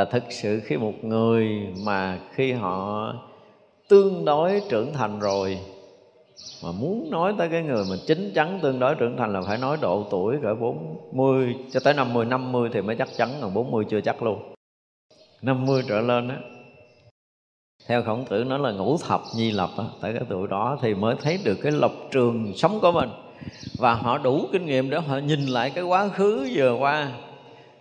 và 0.00 0.04
thực 0.04 0.24
sự 0.32 0.60
khi 0.64 0.76
một 0.76 1.04
người 1.04 1.66
mà 1.86 2.18
khi 2.32 2.52
họ 2.52 3.14
tương 3.88 4.24
đối 4.24 4.62
trưởng 4.68 4.92
thành 4.92 5.20
rồi 5.20 5.58
mà 6.64 6.72
muốn 6.72 7.10
nói 7.10 7.34
tới 7.38 7.48
cái 7.48 7.62
người 7.62 7.84
mà 7.90 7.96
chính 8.06 8.32
chắn 8.34 8.58
tương 8.62 8.78
đối 8.78 8.94
trưởng 8.94 9.16
thành 9.16 9.32
là 9.32 9.40
phải 9.46 9.58
nói 9.58 9.76
độ 9.80 10.06
tuổi 10.10 10.36
cỡ 10.42 10.54
40 10.54 11.54
cho 11.72 11.80
tới 11.80 11.94
50 11.94 12.24
50 12.24 12.70
thì 12.72 12.80
mới 12.80 12.96
chắc 12.96 13.08
chắn 13.16 13.28
còn 13.40 13.54
40 13.54 13.84
chưa 13.90 14.00
chắc 14.00 14.22
luôn. 14.22 14.54
50 15.42 15.82
trở 15.88 16.00
lên 16.00 16.28
á 16.28 16.36
theo 17.86 18.02
khổng 18.02 18.24
tử 18.24 18.44
nói 18.44 18.58
là 18.58 18.70
ngũ 18.70 18.98
thập 18.98 19.20
nhi 19.36 19.50
lập 19.50 19.70
á, 19.78 19.84
tới 20.00 20.12
cái 20.12 20.22
tuổi 20.28 20.48
đó 20.48 20.78
thì 20.82 20.94
mới 20.94 21.14
thấy 21.22 21.38
được 21.44 21.58
cái 21.62 21.72
lập 21.72 21.92
trường 22.10 22.52
sống 22.56 22.78
của 22.80 22.92
mình. 22.92 23.08
Và 23.78 23.94
họ 23.94 24.18
đủ 24.18 24.46
kinh 24.52 24.66
nghiệm 24.66 24.90
để 24.90 25.00
họ 25.00 25.18
nhìn 25.18 25.40
lại 25.40 25.70
cái 25.74 25.84
quá 25.84 26.08
khứ 26.08 26.48
vừa 26.54 26.76
qua 26.80 27.12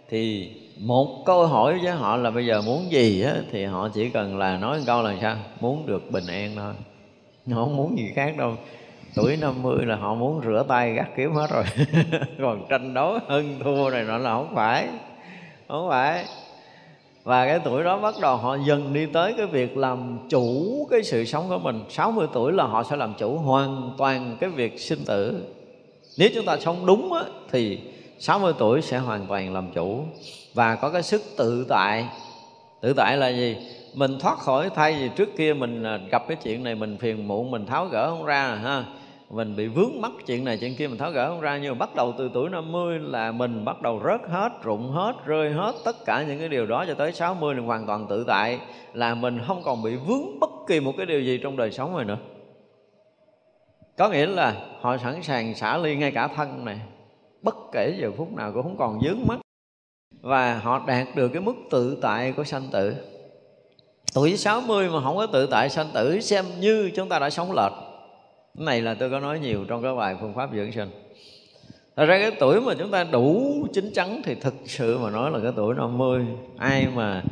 thì 0.09 0.51
một 0.79 1.23
câu 1.25 1.47
hỏi 1.47 1.79
với 1.83 1.91
họ 1.91 2.17
là 2.17 2.31
bây 2.31 2.45
giờ 2.45 2.61
muốn 2.61 2.91
gì 2.91 3.21
á, 3.21 3.35
thì 3.51 3.65
họ 3.65 3.89
chỉ 3.93 4.09
cần 4.09 4.37
là 4.37 4.57
nói 4.57 4.77
một 4.77 4.83
câu 4.87 5.03
là 5.03 5.15
sao? 5.21 5.35
Muốn 5.59 5.85
được 5.85 6.11
bình 6.11 6.27
an 6.27 6.51
thôi. 6.55 6.73
Họ 7.51 7.63
không 7.63 7.77
muốn 7.77 7.97
gì 7.97 8.11
khác 8.15 8.37
đâu. 8.37 8.53
Tuổi 9.15 9.37
50 9.37 9.85
là 9.85 9.95
họ 9.95 10.15
muốn 10.15 10.41
rửa 10.45 10.65
tay 10.67 10.93
gắt 10.93 11.07
kiếm 11.17 11.31
hết 11.31 11.47
rồi. 11.49 11.63
Còn 12.41 12.65
tranh 12.69 12.93
đấu 12.93 13.19
hơn 13.27 13.59
thua 13.63 13.89
này 13.89 14.03
nọ 14.03 14.17
là 14.17 14.33
không 14.33 14.55
phải. 14.55 14.87
Không 15.67 15.89
phải. 15.89 16.25
Và 17.23 17.45
cái 17.45 17.59
tuổi 17.63 17.83
đó 17.83 17.97
bắt 17.97 18.15
đầu 18.21 18.37
họ 18.37 18.57
dần 18.67 18.93
đi 18.93 19.05
tới 19.05 19.33
cái 19.37 19.45
việc 19.45 19.77
làm 19.77 20.19
chủ 20.29 20.87
cái 20.91 21.03
sự 21.03 21.25
sống 21.25 21.49
của 21.49 21.59
mình. 21.59 21.83
60 21.89 22.27
tuổi 22.33 22.51
là 22.51 22.63
họ 22.63 22.83
sẽ 22.83 22.95
làm 22.95 23.13
chủ 23.17 23.37
hoàn 23.37 23.91
toàn 23.97 24.37
cái 24.39 24.49
việc 24.49 24.79
sinh 24.79 25.05
tử. 25.05 25.45
Nếu 26.17 26.29
chúng 26.35 26.45
ta 26.45 26.57
sống 26.59 26.85
đúng 26.85 27.13
á, 27.13 27.23
thì 27.51 27.79
60 28.19 28.53
tuổi 28.57 28.81
sẽ 28.81 28.97
hoàn 28.97 29.25
toàn 29.27 29.53
làm 29.53 29.71
chủ 29.71 30.03
và 30.59 30.75
có 30.75 30.89
cái 30.89 31.03
sức 31.03 31.21
tự 31.37 31.65
tại. 31.69 32.05
Tự 32.81 32.93
tại 32.93 33.17
là 33.17 33.27
gì? 33.27 33.57
Mình 33.93 34.19
thoát 34.19 34.37
khỏi 34.37 34.69
thay 34.75 34.93
vì 34.93 35.09
trước 35.15 35.29
kia 35.37 35.53
mình 35.53 35.83
à, 35.83 35.99
gặp 36.11 36.23
cái 36.27 36.37
chuyện 36.43 36.63
này 36.63 36.75
mình 36.75 36.97
phiền 36.97 37.27
muộn, 37.27 37.51
mình 37.51 37.65
tháo 37.65 37.85
gỡ 37.85 38.09
không 38.09 38.25
ra, 38.25 38.55
ha. 38.55 38.83
Mình 39.29 39.55
bị 39.55 39.67
vướng 39.67 40.01
mắc 40.01 40.11
chuyện 40.25 40.45
này 40.45 40.57
chuyện 40.57 40.75
kia 40.75 40.87
mình 40.87 40.97
tháo 40.97 41.11
gỡ 41.11 41.29
không 41.29 41.41
ra. 41.41 41.57
Nhưng 41.57 41.71
mà 41.71 41.77
bắt 41.79 41.95
đầu 41.95 42.13
từ 42.17 42.29
tuổi 42.33 42.49
50 42.49 42.99
là 42.99 43.31
mình 43.31 43.65
bắt 43.65 43.81
đầu 43.81 44.01
rớt 44.05 44.29
hết, 44.29 44.49
rụng 44.63 44.91
hết, 44.91 45.13
rơi 45.25 45.51
hết 45.51 45.75
tất 45.85 46.05
cả 46.05 46.23
những 46.27 46.39
cái 46.39 46.49
điều 46.49 46.65
đó 46.65 46.85
cho 46.87 46.93
tới 46.93 47.11
60 47.11 47.55
là 47.55 47.61
hoàn 47.61 47.87
toàn 47.87 48.07
tự 48.09 48.23
tại. 48.27 48.59
Là 48.93 49.15
mình 49.15 49.39
không 49.47 49.61
còn 49.63 49.83
bị 49.83 49.95
vướng 49.95 50.39
bất 50.39 50.51
kỳ 50.67 50.79
một 50.79 50.93
cái 50.97 51.05
điều 51.05 51.21
gì 51.21 51.39
trong 51.43 51.57
đời 51.57 51.71
sống 51.71 51.95
này 51.95 52.05
nữa. 52.05 52.17
Có 53.97 54.09
nghĩa 54.09 54.25
là 54.25 54.55
họ 54.81 54.97
sẵn 54.97 55.23
sàng 55.23 55.55
xả 55.55 55.77
ly 55.77 55.95
ngay 55.95 56.11
cả 56.11 56.27
thân 56.27 56.65
này. 56.65 56.79
Bất 57.41 57.55
kể 57.71 57.97
giờ 58.01 58.11
phút 58.17 58.33
nào 58.33 58.51
cũng 58.53 58.63
không 58.63 58.77
còn 58.77 58.99
dướng 59.01 59.27
mắt 59.27 59.39
và 60.21 60.57
họ 60.57 60.83
đạt 60.87 61.07
được 61.15 61.27
cái 61.27 61.41
mức 61.41 61.55
tự 61.71 61.97
tại 62.01 62.31
của 62.31 62.43
sanh 62.43 62.67
tử. 62.71 62.95
Tuổi 64.13 64.37
60 64.37 64.89
mà 64.89 65.03
không 65.03 65.17
có 65.17 65.25
tự 65.25 65.45
tại 65.45 65.69
sanh 65.69 65.89
tử 65.93 66.19
xem 66.19 66.45
như 66.59 66.91
chúng 66.95 67.09
ta 67.09 67.19
đã 67.19 67.29
sống 67.29 67.51
lệch. 67.51 67.73
Cái 68.57 68.65
này 68.65 68.81
là 68.81 68.93
tôi 68.93 69.09
có 69.09 69.19
nói 69.19 69.39
nhiều 69.39 69.65
trong 69.67 69.83
cái 69.83 69.95
bài 69.95 70.15
phương 70.21 70.33
pháp 70.33 70.49
dưỡng 70.53 70.71
sinh. 70.71 70.89
Thật 71.99 72.05
ra 72.05 72.19
cái 72.19 72.31
tuổi 72.39 72.61
mà 72.61 72.73
chúng 72.79 72.91
ta 72.91 73.03
đủ 73.03 73.53
chín 73.73 73.91
chắn 73.93 74.21
thì 74.23 74.35
thực 74.35 74.53
sự 74.65 74.97
mà 74.97 75.09
nói 75.09 75.31
là 75.31 75.39
cái 75.43 75.51
tuổi 75.55 75.75
50 75.75 76.25
Ai 76.57 76.87
mà 76.95 77.23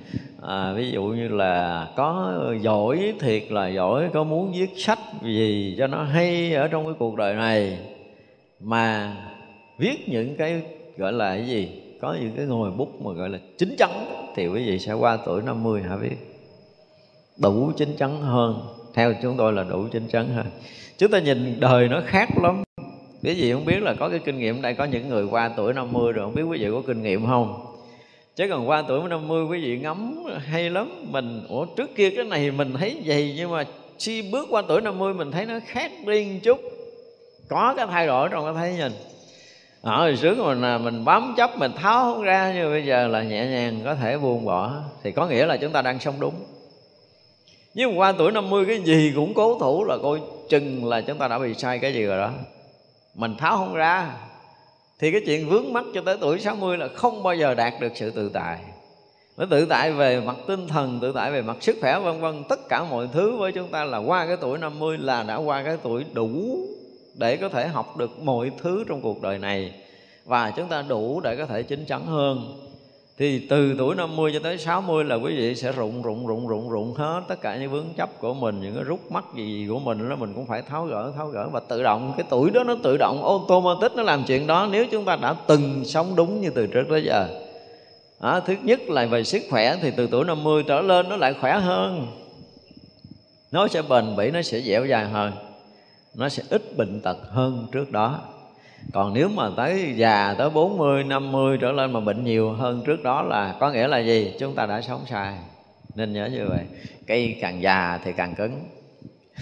à, 0.42 0.74
ví 0.74 0.92
dụ 0.92 1.04
như 1.04 1.28
là 1.28 1.88
có 1.96 2.36
giỏi 2.62 3.14
thiệt 3.20 3.44
là 3.52 3.68
giỏi 3.68 4.10
Có 4.14 4.24
muốn 4.24 4.52
viết 4.52 4.70
sách 4.78 5.00
gì 5.24 5.76
cho 5.78 5.88
nó 5.88 6.04
hay 6.04 6.54
ở 6.54 6.68
trong 6.68 6.86
cái 6.86 6.94
cuộc 7.00 7.16
đời 7.16 7.34
này 7.34 7.78
Mà 8.60 9.16
viết 9.78 10.10
những 10.10 10.36
cái 10.38 10.62
gọi 10.98 11.14
là 11.14 11.36
cái 11.36 11.48
gì? 11.48 11.70
Có 12.02 12.18
những 12.22 12.32
cái 12.36 12.46
ngồi 12.46 12.72
bút 12.72 13.02
mà 13.02 13.12
gọi 13.12 13.30
là 13.30 13.40
chín 13.58 13.76
chắn, 13.78 14.06
Thì 14.36 14.48
quý 14.48 14.68
vị 14.68 14.80
sẽ 14.80 14.94
qua 14.94 15.18
tuổi 15.26 15.42
50 15.42 15.82
hả 15.82 15.98
biết 15.98 16.16
Đủ 17.38 17.72
chín 17.78 17.96
chắn 17.98 18.22
hơn, 18.22 18.62
Theo 18.94 19.14
chúng 19.22 19.38
tôi 19.38 19.54
là 19.54 19.64
đủ 19.64 19.88
chín 19.92 20.08
chắn 20.12 20.28
hơn. 20.36 20.46
Chúng 20.98 21.12
ta 21.12 21.20
nhìn 21.20 21.60
đời 21.60 21.88
nó 21.88 22.02
khác 22.06 22.30
lắm. 22.44 22.64
Quý 23.24 23.34
vị 23.34 23.54
không 23.54 23.66
biết 23.66 23.80
là 23.82 23.94
có 24.00 24.10
cái 24.10 24.20
kinh 24.20 24.40
nghiệm 24.40 24.62
đây, 24.62 24.74
có 24.74 24.86
những 24.86 25.10
người 25.10 25.26
qua 25.26 25.52
tuổi 25.58 25.74
50 25.74 26.14
rồi, 26.14 26.26
không 26.26 26.36
biết 26.36 26.44
quý 26.44 26.58
vị 26.58 26.68
có 26.72 26.82
kinh 26.88 27.04
nghiệm 27.04 27.26
không? 27.26 27.76
Chứ 28.36 28.48
còn 28.50 28.70
qua 28.70 28.84
tuổi 28.88 29.10
50 29.10 29.46
quý 29.46 29.62
vị 29.64 29.80
ngắm 29.80 30.24
hay 30.40 30.70
lắm. 30.70 31.06
Mình, 31.12 31.46
ủa, 31.50 31.66
trước 31.66 31.96
kia 31.96 32.10
cái 32.10 32.26
này 32.26 32.52
mình 32.52 32.74
thấy 32.74 33.02
vậy, 33.06 33.34
nhưng 33.38 33.52
mà 33.52 33.64
khi 34.00 34.30
bước 34.32 34.48
qua 34.50 34.64
tuổi 34.68 34.82
50 34.82 35.14
mình 35.14 35.32
thấy 35.32 35.46
nó 35.46 35.60
khác 35.66 35.92
đi 36.06 36.26
một 36.26 36.40
chút. 36.44 36.60
Có 37.50 37.74
cái 37.78 37.88
thay 37.88 38.08
đổi 38.08 38.30
trong 38.32 38.46
cái 38.46 38.54
thấy 38.54 38.76
nhìn 38.78 38.92
ở 39.82 39.98
hồi 39.98 40.18
trước 40.22 40.38
mình 40.38 40.62
là 40.62 40.78
mình 40.78 41.06
bám 41.06 41.34
chấp, 41.38 41.58
mình 41.58 41.72
tháo 41.76 42.04
không 42.04 42.24
ra, 42.24 42.54
nhưng 42.56 42.72
bây 42.72 42.86
giờ 42.86 43.08
là 43.08 43.24
nhẹ 43.24 43.46
nhàng, 43.46 43.82
có 43.86 43.96
thể 43.96 44.18
buông 44.18 44.46
bỏ, 44.46 44.74
thì 45.04 45.12
có 45.12 45.28
nghĩa 45.28 45.46
là 45.46 45.58
chúng 45.58 45.72
ta 45.72 45.82
đang 45.82 46.00
sống 46.00 46.16
đúng. 46.20 46.34
Nhưng 47.74 48.00
qua 48.00 48.12
tuổi 48.12 48.32
50 48.32 48.66
cái 48.66 48.80
gì 48.80 49.12
cũng 49.16 49.34
cố 49.34 49.60
thủ 49.60 49.84
là 49.84 49.98
coi 50.04 50.20
chừng 50.50 50.86
là 50.86 51.02
chúng 51.02 51.18
ta 51.18 51.28
đã 51.28 51.40
bị 51.40 51.54
sai 51.54 51.80
cái 51.80 51.94
gì 51.94 52.04
rồi 52.04 52.18
đó. 52.18 52.32
Mình 53.16 53.36
tháo 53.38 53.58
không 53.58 53.74
ra, 53.74 54.14
thì 55.00 55.12
cái 55.12 55.22
chuyện 55.26 55.50
vướng 55.50 55.74
mắc 55.74 55.84
cho 55.94 56.02
tới 56.06 56.18
tuổi 56.22 56.40
60 56.40 56.78
là 56.78 56.88
không 56.88 57.24
bao 57.24 57.36
giờ 57.36 57.54
đạt 57.54 57.74
được 57.80 57.92
sự 57.96 58.10
tự 58.10 58.30
tại. 58.30 58.58
Nó 59.38 59.46
tự 59.50 59.66
tại 59.66 59.92
về 59.92 60.20
mặt 60.20 60.36
tinh 60.48 60.68
thần, 60.68 61.00
tự 61.02 61.12
tại 61.16 61.32
về 61.32 61.42
mặt 61.42 61.58
sức 61.62 61.78
khỏe, 61.82 62.00
vân 62.00 62.22
vân, 62.22 62.44
tất 62.50 62.70
cả 62.70 62.84
mọi 62.84 63.08
thứ 63.14 63.36
với 63.38 63.52
chúng 63.52 63.68
ta 63.68 63.84
là 63.84 63.98
qua 63.98 64.26
cái 64.26 64.38
tuổi 64.42 64.58
50 64.58 64.98
là 64.98 65.24
đã 65.24 65.36
qua 65.36 65.64
cái 65.64 65.78
tuổi 65.84 66.06
đủ 66.14 66.58
để 67.18 67.38
có 67.38 67.50
thể 67.50 67.68
học 67.68 67.98
được 67.98 68.20
mọi 68.20 68.52
thứ 68.62 68.84
trong 68.88 69.02
cuộc 69.02 69.22
đời 69.22 69.40
này. 69.40 69.72
Và 70.26 70.52
chúng 70.52 70.68
ta 70.68 70.82
đủ 70.82 71.22
để 71.24 71.36
có 71.36 71.46
thể 71.46 71.64
chín 71.64 71.86
chắn 71.86 72.06
hơn. 72.06 72.58
Thì 73.18 73.48
từ 73.50 73.76
tuổi 73.78 73.96
50 73.96 74.32
cho 74.34 74.40
tới 74.44 74.58
60 74.58 75.04
là 75.04 75.16
quý 75.16 75.38
vị 75.38 75.56
sẽ 75.56 75.72
rụng 75.72 76.02
rụng 76.02 76.28
rụng 76.28 76.48
rụng 76.48 76.70
rụng 76.70 76.94
hết 76.94 77.22
tất 77.28 77.42
cả 77.42 77.58
những 77.58 77.72
vướng 77.72 77.88
chấp 77.98 78.20
của 78.20 78.34
mình 78.34 78.62
những 78.62 78.76
cái 78.76 78.84
rút 78.84 79.12
mắt 79.12 79.26
gì, 79.36 79.46
gì 79.46 79.68
của 79.70 79.80
mình 79.80 80.10
đó 80.10 80.16
mình 80.16 80.34
cũng 80.34 80.46
phải 80.46 80.62
tháo 80.62 80.86
gỡ 80.86 81.12
tháo 81.18 81.28
gỡ 81.28 81.50
và 81.52 81.60
tự 81.60 81.84
động. 81.84 82.14
Cái 82.18 82.26
tuổi 82.30 82.50
đó 82.50 82.64
nó 82.64 82.76
tự 82.84 82.98
động 82.98 83.24
automatic 83.24 83.92
nó 83.96 84.04
làm 84.04 84.24
chuyện 84.28 84.48
đó 84.48 84.68
nếu 84.72 84.86
chúng 84.92 85.06
ta 85.06 85.16
đã 85.16 85.36
từng 85.48 85.86
sống 85.86 86.16
đúng 86.16 86.42
như 86.42 86.50
từ 86.50 86.68
trước 86.68 86.84
tới 86.90 87.04
giờ. 87.04 87.28
Đó, 88.22 88.40
thứ 88.40 88.56
nhất 88.64 88.82
là 88.90 89.06
về 89.06 89.24
sức 89.24 89.42
khỏe 89.50 89.78
thì 89.82 89.92
từ 89.98 90.08
tuổi 90.12 90.26
50 90.26 90.64
trở 90.68 90.82
lên 90.82 91.10
nó 91.10 91.16
lại 91.16 91.34
khỏe 91.42 91.60
hơn. 91.60 92.08
Nó 93.52 93.68
sẽ 93.68 93.82
bền 93.82 94.16
bỉ 94.18 94.32
nó 94.32 94.42
sẽ 94.42 94.62
dẻo 94.62 94.86
dài 94.86 95.06
hơn 95.06 95.32
nó 96.18 96.30
sẽ 96.30 96.44
ít 96.50 96.78
bệnh 96.78 97.02
tật 97.02 97.18
hơn 97.30 97.68
trước 97.72 97.92
đó. 97.92 98.20
Còn 98.94 99.14
nếu 99.14 99.30
mà 99.30 99.50
tới 99.58 99.94
già 99.96 100.36
tới 100.38 100.50
40, 100.50 101.04
50 101.04 101.58
trở 101.62 101.72
lên 101.72 101.94
mà 101.94 102.00
bệnh 102.00 102.24
nhiều 102.24 102.52
hơn 102.52 102.84
trước 102.86 103.04
đó 103.04 103.22
là 103.22 103.56
có 103.60 103.72
nghĩa 103.72 103.88
là 103.88 104.00
gì? 104.00 104.34
Chúng 104.40 104.56
ta 104.56 104.66
đã 104.66 104.82
sống 104.82 105.02
sai. 105.10 105.34
Nên 105.96 106.14
nhớ 106.14 106.30
như 106.34 106.46
vậy. 106.50 106.60
Cây 107.08 107.38
càng 107.42 107.62
già 107.62 108.00
thì 108.04 108.12
càng 108.18 108.36
cứng. 108.36 108.60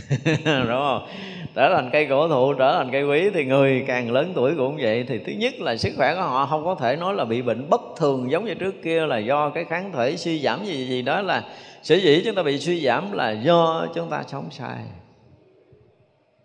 Đúng 0.45 0.67
không? 0.67 1.07
Trở 1.55 1.73
thành 1.75 1.89
cây 1.93 2.07
cổ 2.09 2.27
thụ, 2.27 2.53
trở 2.53 2.73
thành 2.77 2.91
cây 2.91 3.03
quý 3.03 3.29
Thì 3.33 3.45
người 3.45 3.83
càng 3.87 4.11
lớn 4.11 4.31
tuổi 4.35 4.53
cũng 4.57 4.77
vậy. 4.81 5.05
Thì 5.07 5.19
thứ 5.25 5.31
nhất 5.31 5.53
là 5.59 5.77
sức 5.77 5.93
khỏe 5.97 6.15
của 6.15 6.21
họ 6.21 6.45
không 6.45 6.65
có 6.65 6.75
thể 6.75 6.95
nói 6.95 7.13
là 7.13 7.25
bị 7.25 7.41
bệnh 7.41 7.69
bất 7.69 7.81
thường 7.97 8.31
Giống 8.31 8.45
như 8.45 8.53
trước 8.53 8.75
kia 8.83 9.05
là 9.05 9.17
do 9.17 9.49
cái 9.49 9.65
kháng 9.65 9.91
thể 9.91 10.17
suy 10.17 10.39
giảm 10.39 10.65
gì 10.65 10.87
gì 10.87 11.01
đó 11.01 11.21
là 11.21 11.43
Sở 11.83 11.95
dĩ 11.95 12.21
chúng 12.25 12.35
ta 12.35 12.43
bị 12.43 12.59
suy 12.59 12.85
giảm 12.85 13.11
là 13.11 13.31
do 13.31 13.87
chúng 13.95 14.09
ta 14.09 14.23
sống 14.27 14.47
sai. 14.51 14.77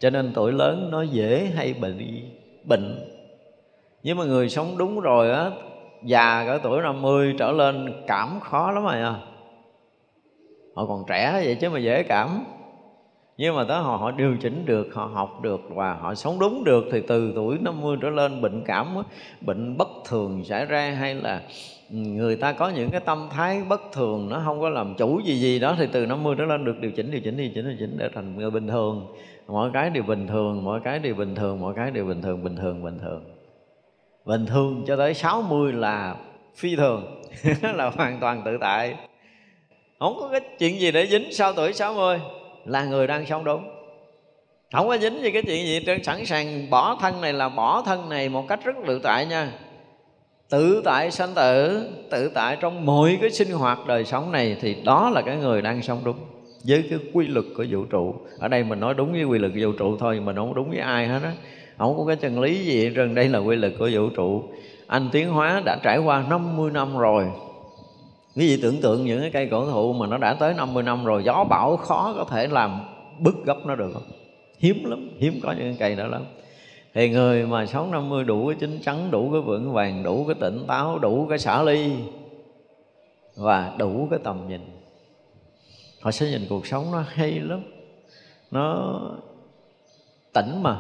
Cho 0.01 0.11
nên 0.11 0.33
tuổi 0.35 0.53
lớn 0.53 0.89
nó 0.91 1.03
dễ 1.03 1.51
hay 1.55 1.75
bị 1.75 2.23
bệnh. 2.65 2.99
Nhưng 4.03 4.19
mà 4.19 4.25
người 4.25 4.49
sống 4.49 4.79
đúng 4.79 5.01
rồi 5.01 5.31
á, 5.31 5.51
già 6.05 6.45
cỡ 6.47 6.59
tuổi 6.63 6.83
50 6.83 7.35
trở 7.39 7.53
lên, 7.53 7.93
cảm 8.07 8.41
khó 8.41 8.71
lắm 8.71 8.85
rồi 8.85 9.01
à. 9.01 9.15
Họ 10.75 10.87
còn 10.87 11.05
trẻ 11.09 11.41
vậy 11.45 11.55
chứ 11.55 11.71
mà 11.71 11.79
dễ 11.79 12.03
cảm. 12.03 12.45
Nhưng 13.37 13.57
mà 13.57 13.65
tới 13.65 13.79
họ 13.79 13.97
họ 13.97 14.11
điều 14.11 14.37
chỉnh 14.37 14.63
được, 14.67 14.89
họ 14.93 15.11
học 15.15 15.41
được 15.43 15.61
và 15.69 15.95
họ 15.95 16.15
sống 16.15 16.39
đúng 16.39 16.65
được 16.65 16.85
thì 16.93 17.01
từ 17.09 17.33
tuổi 17.35 17.59
50 17.61 17.97
trở 18.03 18.11
lên 18.11 18.41
bệnh 18.41 18.63
cảm, 18.67 18.97
bệnh 19.41 19.77
bất 19.77 19.89
thường 20.09 20.45
xảy 20.45 20.67
ra 20.67 20.91
hay 20.91 21.15
là 21.15 21.43
người 21.91 22.37
ta 22.37 22.53
có 22.53 22.69
những 22.69 22.91
cái 22.91 23.01
tâm 23.01 23.29
thái 23.31 23.63
bất 23.69 23.81
thường, 23.93 24.29
nó 24.29 24.43
không 24.45 24.61
có 24.61 24.69
làm 24.69 24.95
chủ 24.95 25.21
gì 25.25 25.35
gì 25.35 25.59
đó 25.59 25.75
thì 25.79 25.87
từ 25.93 26.07
50 26.07 26.35
trở 26.39 26.45
lên 26.45 26.65
được 26.65 26.81
điều 26.81 26.91
chỉnh 26.91 27.11
điều 27.11 27.21
chỉnh 27.21 27.37
điều 27.37 27.51
chỉnh 27.55 27.65
điều 27.65 27.77
chỉnh 27.79 27.97
để 27.99 28.09
thành 28.15 28.37
người 28.37 28.51
bình 28.51 28.69
thường 28.69 29.07
mọi 29.51 29.71
cái 29.73 29.91
đều 29.91 30.03
bình 30.03 30.27
thường 30.27 30.65
mọi 30.65 30.81
cái 30.85 30.99
đều 30.99 31.15
bình 31.15 31.35
thường 31.35 31.61
mọi 31.61 31.75
cái 31.77 31.91
đều 31.91 32.05
bình 32.05 32.23
thường 32.23 32.45
bình 32.45 32.57
thường 32.57 32.83
bình 32.85 32.99
thường. 32.99 33.25
Bình 34.25 34.47
thường 34.47 34.85
cho 34.87 34.97
tới 34.97 35.15
60 35.15 35.73
là 35.73 36.17
phi 36.57 36.77
thường, 36.77 37.23
là 37.63 37.91
hoàn 37.91 38.21
toàn 38.21 38.43
tự 38.45 38.59
tại. 38.61 38.95
Không 39.99 40.17
có 40.21 40.29
cái 40.29 40.41
chuyện 40.59 40.81
gì 40.81 40.93
để 40.93 41.07
dính 41.07 41.33
sau 41.33 41.53
tuổi 41.53 41.73
60 41.73 42.21
là 42.65 42.85
người 42.85 43.07
đang 43.07 43.27
sống 43.27 43.45
đúng. 43.45 43.65
Không 44.73 44.89
có 44.89 44.99
dính 44.99 45.23
gì 45.23 45.31
cái 45.31 45.43
chuyện 45.43 45.67
gì 45.67 45.83
trên 45.87 46.03
sẵn 46.03 46.27
sàng 46.27 46.71
bỏ 46.71 46.97
thân 47.01 47.21
này 47.21 47.33
là 47.33 47.49
bỏ 47.49 47.83
thân 47.83 48.09
này 48.09 48.29
một 48.29 48.49
cách 48.49 48.61
rất 48.65 48.77
tự 48.87 49.01
tại 49.03 49.27
nha. 49.27 49.53
Tự 50.51 50.83
tại 50.85 51.11
sanh 51.11 51.35
tử, 51.35 51.85
tự 52.11 52.31
tại 52.35 52.57
trong 52.61 52.87
mọi 52.87 53.19
cái 53.21 53.31
sinh 53.31 53.51
hoạt 53.51 53.79
đời 53.87 54.05
sống 54.05 54.33
này 54.33 54.57
thì 54.61 54.77
đó 54.85 55.11
là 55.11 55.23
cái 55.23 55.37
người 55.37 55.63
đang 55.63 55.83
sống 55.83 56.01
đúng 56.05 56.19
với 56.65 56.85
cái 56.91 56.99
quy 57.13 57.27
luật 57.27 57.45
của 57.57 57.65
vũ 57.71 57.85
trụ. 57.85 58.15
Ở 58.39 58.49
đây 58.49 58.65
mình 58.65 58.81
nói 58.81 58.95
đúng 58.95 59.13
với 59.13 59.25
quy 59.25 59.39
luật 59.39 59.53
của 59.53 59.61
vũ 59.63 59.73
trụ 59.73 59.97
thôi 59.97 60.21
mình 60.21 60.37
không 60.37 60.55
đúng 60.55 60.71
với 60.71 60.79
ai 60.79 61.07
hết 61.07 61.21
á. 61.23 61.33
Không 61.79 61.97
có 61.97 62.05
cái 62.05 62.17
chân 62.17 62.41
lý 62.41 62.65
gì 62.65 62.89
hết 62.89 63.07
đây 63.15 63.29
là 63.29 63.39
quy 63.39 63.57
luật 63.57 63.73
của 63.79 63.91
vũ 63.93 64.09
trụ. 64.09 64.43
Anh 64.87 65.09
tiến 65.13 65.29
hóa 65.29 65.63
đã 65.65 65.79
trải 65.83 65.99
qua 65.99 66.25
50 66.31 66.71
năm 66.71 66.99
rồi. 66.99 67.27
Quý 68.37 68.49
vị 68.49 68.63
tưởng 68.63 68.81
tượng 68.81 69.05
những 69.05 69.21
cái 69.21 69.31
cây 69.31 69.49
cổ 69.51 69.71
thụ 69.71 69.93
mà 69.93 70.07
nó 70.07 70.19
đã 70.19 70.35
tới 70.35 70.55
50 70.55 70.83
năm 70.83 71.05
rồi, 71.05 71.25
gió 71.25 71.45
bão 71.45 71.77
khó 71.77 72.15
có 72.17 72.25
thể 72.25 72.47
làm 72.47 72.81
bứt 73.19 73.35
gốc 73.45 73.59
nó 73.67 73.75
được 73.75 73.91
không? 73.93 74.03
Hiếm 74.59 74.85
lắm, 74.85 75.11
hiếm 75.19 75.41
có 75.43 75.55
những 75.59 75.77
cây 75.79 75.97
đó 75.97 76.07
lắm. 76.07 76.23
Thì 76.95 77.11
người 77.11 77.47
mà 77.47 77.67
sống 77.67 77.91
50 77.91 78.25
đủ 78.25 78.47
cái 78.47 78.57
chín 78.61 78.79
chắn, 78.83 79.11
đủ 79.11 79.31
cái 79.33 79.41
vững 79.41 79.73
vàng, 79.73 80.03
đủ 80.03 80.25
cái 80.25 80.35
tỉnh 80.35 80.65
táo, 80.67 80.99
đủ 80.99 81.27
cái 81.29 81.39
xả 81.39 81.63
ly 81.63 81.93
và 83.37 83.75
đủ 83.79 84.09
cái 84.11 84.19
tầm 84.25 84.49
nhìn 84.49 84.61
họ 86.01 86.11
sẽ 86.11 86.31
nhìn 86.31 86.47
cuộc 86.49 86.67
sống 86.67 86.93
nó 86.93 87.05
hay 87.09 87.31
lắm. 87.31 87.63
Nó 88.51 89.01
tỉnh 90.33 90.63
mà. 90.63 90.77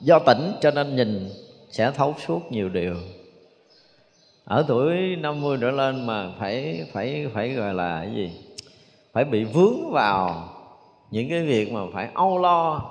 Do 0.00 0.18
tỉnh 0.18 0.52
cho 0.60 0.70
nên 0.70 0.96
nhìn 0.96 1.30
sẽ 1.70 1.90
thấu 1.90 2.14
suốt 2.26 2.52
nhiều 2.52 2.68
điều. 2.68 2.94
Ở 4.44 4.64
tuổi 4.68 5.16
50 5.16 5.58
trở 5.60 5.70
lên 5.70 6.06
mà 6.06 6.30
phải 6.38 6.86
phải 6.92 7.26
phải 7.34 7.48
gọi 7.48 7.74
là 7.74 8.00
cái 8.04 8.14
gì? 8.14 8.30
Phải 9.12 9.24
bị 9.24 9.44
vướng 9.44 9.90
vào 9.92 10.48
những 11.10 11.28
cái 11.28 11.42
việc 11.42 11.72
mà 11.72 11.80
phải 11.92 12.08
âu 12.14 12.38
lo, 12.38 12.82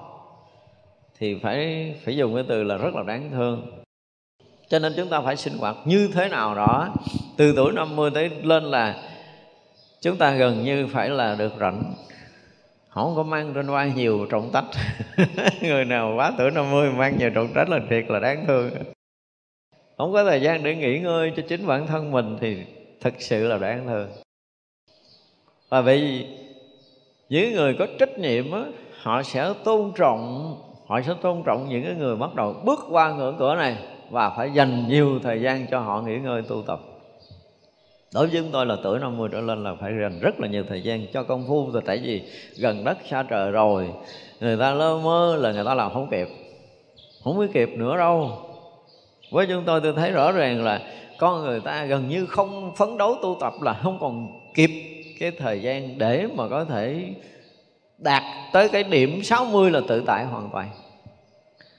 thì 1.19 1.39
phải 1.43 1.95
phải 2.05 2.17
dùng 2.17 2.35
cái 2.35 2.43
từ 2.47 2.63
là 2.63 2.77
rất 2.77 2.95
là 2.95 3.03
đáng 3.03 3.29
thương. 3.31 3.83
Cho 4.69 4.79
nên 4.79 4.93
chúng 4.97 5.09
ta 5.09 5.21
phải 5.21 5.35
sinh 5.35 5.57
hoạt 5.57 5.75
như 5.85 6.09
thế 6.13 6.29
nào 6.29 6.55
đó, 6.55 6.93
từ 7.37 7.53
tuổi 7.55 7.71
50 7.71 8.11
tới 8.13 8.29
lên 8.43 8.63
là 8.63 9.03
chúng 10.01 10.17
ta 10.17 10.31
gần 10.31 10.63
như 10.63 10.87
phải 10.87 11.09
là 11.09 11.35
được 11.35 11.53
rảnh. 11.59 11.93
Không 12.89 13.15
có 13.15 13.23
mang 13.23 13.53
trên 13.53 13.67
vai 13.69 13.91
nhiều 13.95 14.27
trọng 14.29 14.49
trách. 14.53 14.65
Người 15.61 15.85
nào 15.85 16.13
quá 16.17 16.33
tuổi 16.37 16.51
50 16.51 16.91
mang 16.91 17.17
nhiều 17.17 17.29
trọng 17.29 17.53
trách 17.55 17.69
là 17.69 17.79
thiệt 17.89 18.05
là 18.09 18.19
đáng 18.19 18.45
thương. 18.47 18.69
Không 19.97 20.13
có 20.13 20.23
thời 20.23 20.41
gian 20.41 20.63
để 20.63 20.75
nghỉ 20.75 20.99
ngơi 20.99 21.33
cho 21.35 21.43
chính 21.49 21.67
bản 21.67 21.87
thân 21.87 22.11
mình 22.11 22.37
thì 22.41 22.57
thực 23.01 23.13
sự 23.19 23.47
là 23.47 23.57
đáng 23.57 23.87
thương. 23.87 24.09
Và 25.69 25.81
vì 25.81 26.27
những 27.29 27.53
người 27.53 27.75
có 27.79 27.87
trách 27.99 28.19
nhiệm 28.19 28.51
á, 28.51 28.61
họ 29.01 29.23
sẽ 29.23 29.53
tôn 29.63 29.91
trọng 29.95 30.55
họ 30.87 31.01
sẽ 31.01 31.13
tôn 31.21 31.43
trọng 31.45 31.69
những 31.69 31.83
cái 31.83 31.95
người 31.95 32.15
bắt 32.15 32.35
đầu 32.35 32.55
bước 32.65 32.79
qua 32.89 33.13
ngưỡng 33.13 33.35
cửa 33.39 33.55
này 33.55 33.77
và 34.09 34.29
phải 34.29 34.51
dành 34.51 34.87
nhiều 34.87 35.19
thời 35.23 35.41
gian 35.41 35.67
cho 35.71 35.79
họ 35.79 36.01
nghỉ 36.01 36.17
ngơi 36.19 36.41
tu 36.41 36.63
tập 36.67 36.79
đối 38.13 38.27
với 38.27 38.41
chúng 38.41 38.51
tôi 38.51 38.65
là 38.65 38.77
tuổi 38.83 38.99
50 38.99 39.29
trở 39.31 39.41
lên 39.41 39.63
là 39.63 39.75
phải 39.81 39.91
dành 40.01 40.19
rất 40.19 40.39
là 40.39 40.47
nhiều 40.47 40.63
thời 40.69 40.81
gian 40.81 41.07
cho 41.13 41.23
công 41.23 41.45
phu. 41.47 41.71
Rồi 41.71 41.81
tại 41.85 41.97
vì 42.03 42.21
gần 42.57 42.83
đất 42.83 42.97
xa 43.09 43.23
trời 43.23 43.51
rồi, 43.51 43.89
người 44.39 44.57
ta 44.57 44.71
lơ 44.71 44.97
mơ 44.97 45.37
là 45.39 45.51
người 45.51 45.65
ta 45.65 45.73
làm 45.73 45.93
không 45.93 46.07
kịp, 46.11 46.27
không 47.23 47.39
biết 47.39 47.47
kịp 47.53 47.69
nữa 47.69 47.97
đâu. 47.97 48.31
Với 49.31 49.47
chúng 49.47 49.63
tôi 49.65 49.81
tôi 49.81 49.93
thấy 49.93 50.11
rõ 50.11 50.31
ràng 50.31 50.63
là 50.63 50.81
con 51.17 51.41
người 51.41 51.59
ta 51.59 51.85
gần 51.85 52.09
như 52.09 52.25
không 52.25 52.75
phấn 52.75 52.97
đấu 52.97 53.15
tu 53.21 53.37
tập 53.39 53.53
là 53.61 53.73
không 53.73 53.97
còn 54.01 54.27
kịp 54.53 54.69
cái 55.19 55.31
thời 55.31 55.61
gian 55.61 55.97
để 55.97 56.27
mà 56.35 56.47
có 56.47 56.65
thể 56.65 57.13
đạt 57.97 58.23
tới 58.53 58.69
cái 58.69 58.83
điểm 58.83 59.23
60 59.23 59.71
là 59.71 59.81
tự 59.87 60.03
tại 60.05 60.25
hoàn 60.25 60.49
toàn. 60.53 60.69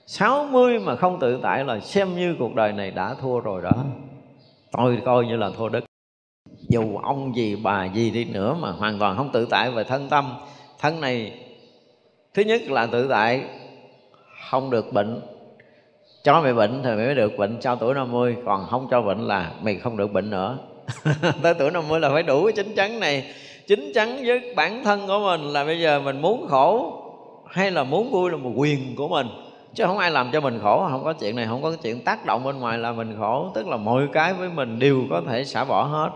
60 0.07 0.79
mà 0.79 0.97
không 0.97 1.19
tự 1.21 1.39
tại 1.43 1.65
là 1.65 1.81
xem 1.81 2.17
như 2.17 2.37
cuộc 2.39 2.55
đời 2.55 2.73
này 2.73 2.91
đã 2.91 3.15
thua 3.21 3.41
rồi 3.41 3.63
đó. 3.63 3.85
Tôi 4.73 4.99
coi 5.05 5.27
như 5.27 5.37
là 5.37 5.51
thua 5.57 5.69
đất 5.69 5.88
dù 6.69 6.97
ông 7.03 7.37
gì, 7.37 7.57
bà 7.57 7.85
gì 7.85 8.11
đi 8.11 8.25
nữa 8.25 8.57
mà 8.61 8.71
hoàn 8.71 8.99
toàn 8.99 9.17
không 9.17 9.31
tự 9.33 9.47
tại 9.51 9.71
về 9.71 9.85
thân 9.85 10.09
tâm. 10.09 10.35
Thân 10.79 11.01
này, 11.01 11.33
thứ 12.35 12.43
nhất 12.43 12.63
là 12.71 12.87
tự 12.87 13.09
tại, 13.09 13.43
không 14.51 14.71
được 14.71 14.93
bệnh. 14.93 15.21
Cho 16.25 16.43
mày 16.43 16.55
bệnh 16.55 16.83
thì 16.83 16.89
mày 16.89 17.07
mới 17.07 17.15
được 17.15 17.37
bệnh 17.39 17.61
sau 17.61 17.77
tuổi 17.77 17.95
50 17.95 18.37
còn 18.47 18.67
không 18.71 18.89
cho 18.91 19.03
bệnh 19.03 19.21
là 19.21 19.53
mày 19.63 19.77
không 19.77 19.97
được 19.97 20.13
bệnh 20.13 20.31
nữa. 20.31 20.59
Tới 21.43 21.55
tuổi 21.55 21.71
50 21.71 22.01
là 22.01 22.11
phải 22.11 22.23
đủ 22.23 22.45
cái 22.45 22.53
chính 22.53 22.75
chắn 22.75 23.01
này. 23.01 23.25
Chính 23.67 23.93
chắn 23.95 24.23
với 24.27 24.55
bản 24.57 24.85
thân 24.85 25.07
của 25.07 25.19
mình 25.19 25.41
là 25.41 25.65
bây 25.65 25.81
giờ 25.81 26.01
mình 26.01 26.23
muốn 26.23 26.47
khổ 26.49 26.93
hay 27.47 27.71
là 27.71 27.85
muốn 27.85 28.11
vui 28.11 28.31
là 28.31 28.37
một 28.37 28.53
quyền 28.57 28.97
của 28.97 29.09
mình. 29.09 29.27
Chứ 29.75 29.85
không 29.87 29.99
ai 29.99 30.11
làm 30.11 30.31
cho 30.33 30.41
mình 30.41 30.59
khổ, 30.63 30.87
không 30.91 31.05
có 31.05 31.13
chuyện 31.13 31.37
này, 31.37 31.47
không 31.47 31.63
có 31.63 31.73
chuyện 31.83 32.05
tác 32.05 32.27
động 32.27 32.45
bên 32.45 32.59
ngoài 32.59 32.79
là 32.79 32.93
mình 32.93 33.17
khổ. 33.19 33.51
Tức 33.55 33.69
là 33.69 33.77
mọi 33.77 34.09
cái 34.13 34.35
với 34.35 34.49
mình 34.49 34.79
đều 34.79 35.05
có 35.11 35.23
thể 35.29 35.45
xả 35.45 35.65
bỏ 35.65 35.85
hết 35.85 36.11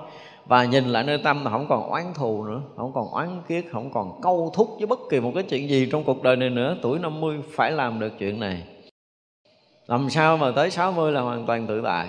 và 0.47 0.65
nhìn 0.65 0.85
lại 0.85 1.05
nơi 1.05 1.19
tâm 1.19 1.45
là 1.45 1.51
không 1.51 1.67
còn 1.69 1.91
oán 1.91 2.15
thù 2.15 2.45
nữa, 2.45 2.61
không 2.77 2.93
còn 2.93 3.09
oán 3.09 3.43
kiết 3.49 3.65
không 3.73 3.91
còn 3.93 4.21
câu 4.23 4.53
thúc 4.55 4.69
với 4.79 4.87
bất 4.87 4.99
kỳ 5.11 5.21
một 5.21 5.33
cái 5.35 5.43
chuyện 5.43 5.69
gì 5.69 5.89
trong 5.93 6.05
cuộc 6.05 6.23
đời 6.23 6.37
này 6.37 6.51
nữa, 6.51 6.77
tuổi 6.83 6.99
50 6.99 7.39
phải 7.51 7.71
làm 7.71 8.01
được 8.01 8.13
chuyện 8.19 8.41
này. 8.41 8.63
Làm 9.87 10.11
sao 10.11 10.37
mà 10.37 10.51
tới 10.57 10.71
60 10.71 11.13
là 11.13 11.21
hoàn 11.21 11.47
toàn 11.47 11.67
tự 11.67 11.81
tại. 11.85 12.09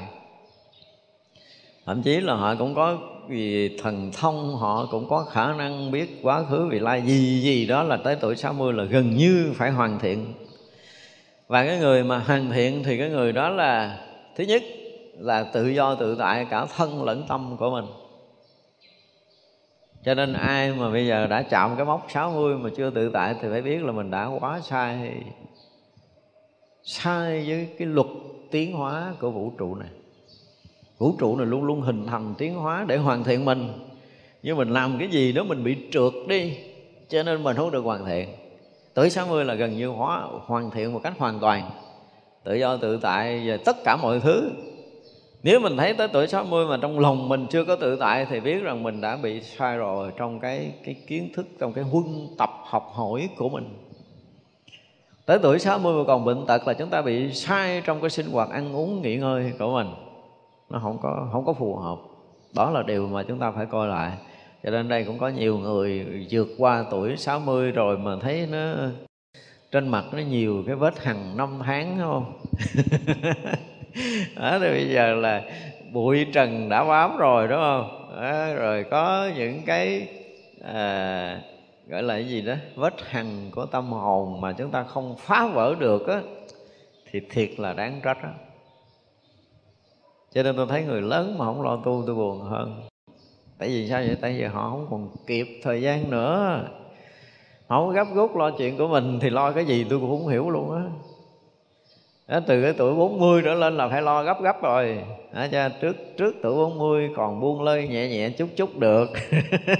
Thậm 1.85 2.01
chí 2.01 2.21
là 2.21 2.33
họ 2.33 2.55
cũng 2.55 2.75
có 2.75 2.97
vì 3.27 3.77
thần 3.77 4.11
thông, 4.13 4.55
họ 4.55 4.87
cũng 4.91 5.09
có 5.09 5.25
khả 5.31 5.53
năng 5.53 5.91
biết 5.91 6.19
quá 6.23 6.43
khứ 6.49 6.67
vị 6.67 6.79
lai 6.79 7.01
gì 7.01 7.41
gì 7.41 7.65
đó 7.65 7.83
là 7.83 7.97
tới 7.97 8.15
tuổi 8.15 8.35
60 8.35 8.73
là 8.73 8.83
gần 8.83 9.15
như 9.15 9.53
phải 9.55 9.71
hoàn 9.71 9.99
thiện. 9.99 10.33
Và 11.47 11.65
cái 11.65 11.77
người 11.77 12.03
mà 12.03 12.19
hoàn 12.19 12.51
thiện 12.51 12.83
thì 12.83 12.97
cái 12.97 13.09
người 13.09 13.31
đó 13.31 13.49
là, 13.49 13.99
thứ 14.35 14.43
nhất 14.43 14.63
là 15.19 15.43
tự 15.43 15.67
do 15.67 15.95
tự 15.95 16.15
tại, 16.15 16.47
cả 16.49 16.65
thân 16.65 17.03
lẫn 17.03 17.25
tâm 17.27 17.57
của 17.59 17.69
mình 17.69 17.85
cho 20.05 20.13
nên 20.13 20.33
ai 20.33 20.71
mà 20.73 20.89
bây 20.89 21.07
giờ 21.07 21.27
đã 21.27 21.41
chạm 21.41 21.75
cái 21.75 21.85
mốc 21.85 22.05
60 22.09 22.57
mà 22.57 22.69
chưa 22.77 22.89
tự 22.89 23.09
tại 23.09 23.35
thì 23.41 23.47
phải 23.51 23.61
biết 23.61 23.83
là 23.83 23.91
mình 23.91 24.11
đã 24.11 24.29
quá 24.39 24.59
sai. 24.63 25.23
Sai 26.83 27.45
với 27.47 27.67
cái 27.77 27.87
luật 27.87 28.07
tiến 28.51 28.73
hóa 28.73 29.13
của 29.19 29.31
vũ 29.31 29.51
trụ 29.57 29.75
này. 29.75 29.89
Vũ 30.97 31.15
trụ 31.19 31.35
này 31.35 31.45
luôn 31.45 31.63
luôn 31.63 31.81
hình 31.81 32.05
thành 32.07 32.33
tiến 32.37 32.55
hóa 32.55 32.85
để 32.87 32.97
hoàn 32.97 33.23
thiện 33.23 33.45
mình. 33.45 33.73
Nhưng 34.43 34.57
mình 34.57 34.69
làm 34.69 34.97
cái 34.99 35.07
gì 35.07 35.31
đó 35.31 35.43
mình 35.43 35.63
bị 35.63 35.77
trượt 35.91 36.13
đi, 36.27 36.57
cho 37.09 37.23
nên 37.23 37.43
mình 37.43 37.57
không 37.57 37.71
được 37.71 37.83
hoàn 37.83 38.05
thiện. 38.05 38.29
Tới 38.93 39.09
60 39.09 39.45
là 39.45 39.53
gần 39.53 39.77
như 39.77 39.87
hóa, 39.87 40.27
hoàn 40.45 40.71
thiện 40.71 40.93
một 40.93 40.99
cách 41.03 41.13
hoàn 41.17 41.39
toàn. 41.39 41.69
Tự 42.43 42.53
do 42.53 42.77
tự 42.77 42.97
tại 42.97 43.47
về 43.47 43.57
tất 43.57 43.75
cả 43.83 43.95
mọi 43.95 44.19
thứ 44.19 44.49
nếu 45.43 45.59
mình 45.59 45.77
thấy 45.77 45.93
tới 45.93 46.07
tuổi 46.07 46.27
60 46.27 46.65
mà 46.67 46.77
trong 46.81 46.99
lòng 46.99 47.29
mình 47.29 47.45
chưa 47.49 47.65
có 47.65 47.75
tự 47.75 47.95
tại 47.95 48.25
thì 48.29 48.39
biết 48.39 48.63
rằng 48.63 48.83
mình 48.83 49.01
đã 49.01 49.17
bị 49.17 49.41
sai 49.41 49.77
rồi 49.77 50.11
trong 50.17 50.39
cái 50.39 50.73
cái 50.85 50.95
kiến 51.07 51.29
thức, 51.35 51.47
trong 51.59 51.73
cái 51.73 51.83
huân 51.83 52.05
tập, 52.37 52.49
học 52.63 52.91
hỏi 52.93 53.29
của 53.37 53.49
mình. 53.49 53.69
Tới 55.25 55.39
tuổi 55.41 55.59
60 55.59 55.93
mà 55.93 56.03
còn 56.07 56.25
bệnh 56.25 56.45
tật 56.45 56.67
là 56.67 56.73
chúng 56.73 56.89
ta 56.89 57.01
bị 57.01 57.33
sai 57.33 57.81
trong 57.85 58.01
cái 58.01 58.09
sinh 58.09 58.31
hoạt 58.31 58.49
ăn 58.49 58.75
uống, 58.75 59.01
nghỉ 59.01 59.17
ngơi 59.17 59.53
của 59.59 59.73
mình. 59.73 59.87
Nó 60.69 60.79
không 60.79 60.97
có 61.01 61.27
không 61.31 61.45
có 61.45 61.53
phù 61.53 61.75
hợp. 61.75 61.97
Đó 62.55 62.71
là 62.71 62.83
điều 62.83 63.07
mà 63.07 63.23
chúng 63.23 63.39
ta 63.39 63.51
phải 63.51 63.65
coi 63.65 63.87
lại. 63.87 64.11
Cho 64.63 64.69
nên 64.69 64.87
đây 64.87 65.03
cũng 65.03 65.19
có 65.19 65.29
nhiều 65.29 65.57
người 65.57 66.05
vượt 66.29 66.47
qua 66.57 66.85
tuổi 66.91 67.17
60 67.17 67.71
rồi 67.71 67.97
mà 67.97 68.15
thấy 68.21 68.47
nó 68.51 68.73
trên 69.71 69.87
mặt 69.87 70.05
nó 70.11 70.19
nhiều 70.19 70.63
cái 70.67 70.75
vết 70.75 71.03
hằn 71.03 71.37
năm 71.37 71.59
tháng 71.63 71.97
không? 71.99 72.33
đó 74.35 74.59
thì 74.59 74.69
bây 74.69 74.89
giờ 74.89 75.13
là 75.13 75.43
bụi 75.91 76.25
trần 76.33 76.69
đã 76.69 76.83
bám 76.83 77.17
rồi 77.17 77.47
đúng 77.47 77.59
không? 77.59 78.15
Đó, 78.21 78.53
rồi 78.53 78.85
có 78.91 79.29
những 79.35 79.61
cái 79.65 80.07
à, 80.63 81.41
gọi 81.87 82.03
là 82.03 82.13
cái 82.13 82.27
gì 82.27 82.41
đó 82.41 82.53
vết 82.75 82.93
hằn 83.09 83.51
của 83.51 83.65
tâm 83.65 83.91
hồn 83.91 84.41
mà 84.41 84.53
chúng 84.53 84.71
ta 84.71 84.83
không 84.83 85.15
phá 85.17 85.47
vỡ 85.47 85.75
được 85.79 86.07
á 86.07 86.21
thì 87.11 87.19
thiệt 87.29 87.49
là 87.57 87.73
đáng 87.73 87.99
trách 88.03 88.17
á. 88.21 88.29
Cho 90.33 90.43
nên 90.43 90.55
tôi 90.55 90.67
thấy 90.69 90.83
người 90.83 91.01
lớn 91.01 91.35
mà 91.37 91.45
không 91.45 91.61
lo 91.61 91.75
tu 91.75 92.03
tôi 92.05 92.15
buồn 92.15 92.41
hơn. 92.41 92.81
Tại 93.57 93.69
vì 93.69 93.87
sao 93.89 94.01
vậy? 94.01 94.17
Tại 94.21 94.33
vì 94.37 94.43
họ 94.43 94.69
không 94.69 94.87
còn 94.89 95.09
kịp 95.27 95.47
thời 95.63 95.81
gian 95.81 96.09
nữa. 96.09 96.63
Họ 97.67 97.79
không 97.79 97.93
gấp 97.93 98.07
rút 98.15 98.35
lo 98.35 98.51
chuyện 98.51 98.77
của 98.77 98.87
mình 98.87 99.19
thì 99.19 99.29
lo 99.29 99.51
cái 99.51 99.65
gì 99.65 99.85
tôi 99.89 99.99
cũng 99.99 100.09
không 100.09 100.27
hiểu 100.27 100.49
luôn 100.49 100.75
á 100.75 100.83
đó, 102.27 102.39
từ 102.47 102.61
cái 102.61 102.73
tuổi 102.73 102.95
40 102.95 103.41
trở 103.45 103.53
lên 103.53 103.77
là 103.77 103.87
phải 103.87 104.01
lo 104.01 104.23
gấp 104.23 104.41
gấp 104.41 104.61
rồi. 104.61 104.97
Đó, 105.33 105.45
cho 105.51 105.69
trước 105.81 105.95
trước 106.17 106.35
tuổi 106.41 106.55
40 106.55 107.09
còn 107.15 107.39
buông 107.39 107.63
lơi 107.63 107.87
nhẹ 107.87 108.07
nhẹ 108.07 108.29
chút 108.29 108.49
chút 108.55 108.77
được. 108.77 109.09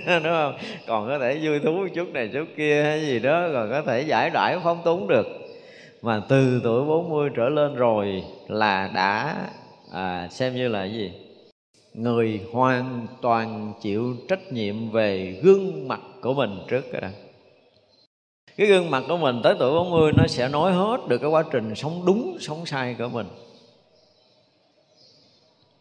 Đúng 0.08 0.24
không? 0.24 0.58
Còn 0.88 1.08
có 1.08 1.20
thể 1.20 1.40
vui 1.44 1.60
thú 1.60 1.88
chút 1.96 2.14
này 2.14 2.30
chút 2.34 2.46
kia 2.58 2.84
hay 2.84 3.02
gì 3.06 3.20
đó 3.20 3.50
còn 3.54 3.70
có 3.70 3.82
thể 3.82 4.02
giải 4.02 4.30
đãi 4.30 4.60
phóng 4.64 4.82
túng 4.86 5.08
được. 5.08 5.28
Mà 6.02 6.22
từ 6.30 6.62
tuổi 6.64 6.86
40 6.86 7.30
trở 7.36 7.50
lên 7.50 7.76
rồi 7.76 8.24
là 8.48 8.92
đã 8.96 9.36
à, 9.94 10.28
xem 10.32 10.56
như 10.56 10.68
là 10.68 10.80
cái 10.80 10.94
gì? 10.94 11.12
Người 11.94 12.42
hoàn 12.52 13.08
toàn 13.22 13.74
chịu 13.82 14.16
trách 14.30 14.52
nhiệm 14.52 14.92
về 14.92 15.40
gương 15.44 15.88
mặt 15.88 16.02
của 16.22 16.34
mình 16.34 16.60
trước 16.68 16.86
cái 16.92 17.02
đó 17.02 17.08
cái 18.58 18.68
gương 18.68 18.92
mặt 18.92 19.04
của 19.08 19.18
mình 19.18 19.42
tới 19.44 19.56
tuổi 19.60 19.72
40 19.72 20.12
nó 20.14 20.28
sẽ 20.28 20.50
nói 20.50 20.74
hết 20.74 20.98
được 21.08 21.18
cái 21.18 21.30
quá 21.30 21.44
trình 21.52 21.76
sống 21.76 22.06
đúng, 22.06 22.38
sống 22.40 22.66
sai 22.66 22.96
của 23.00 23.08
mình. 23.08 23.28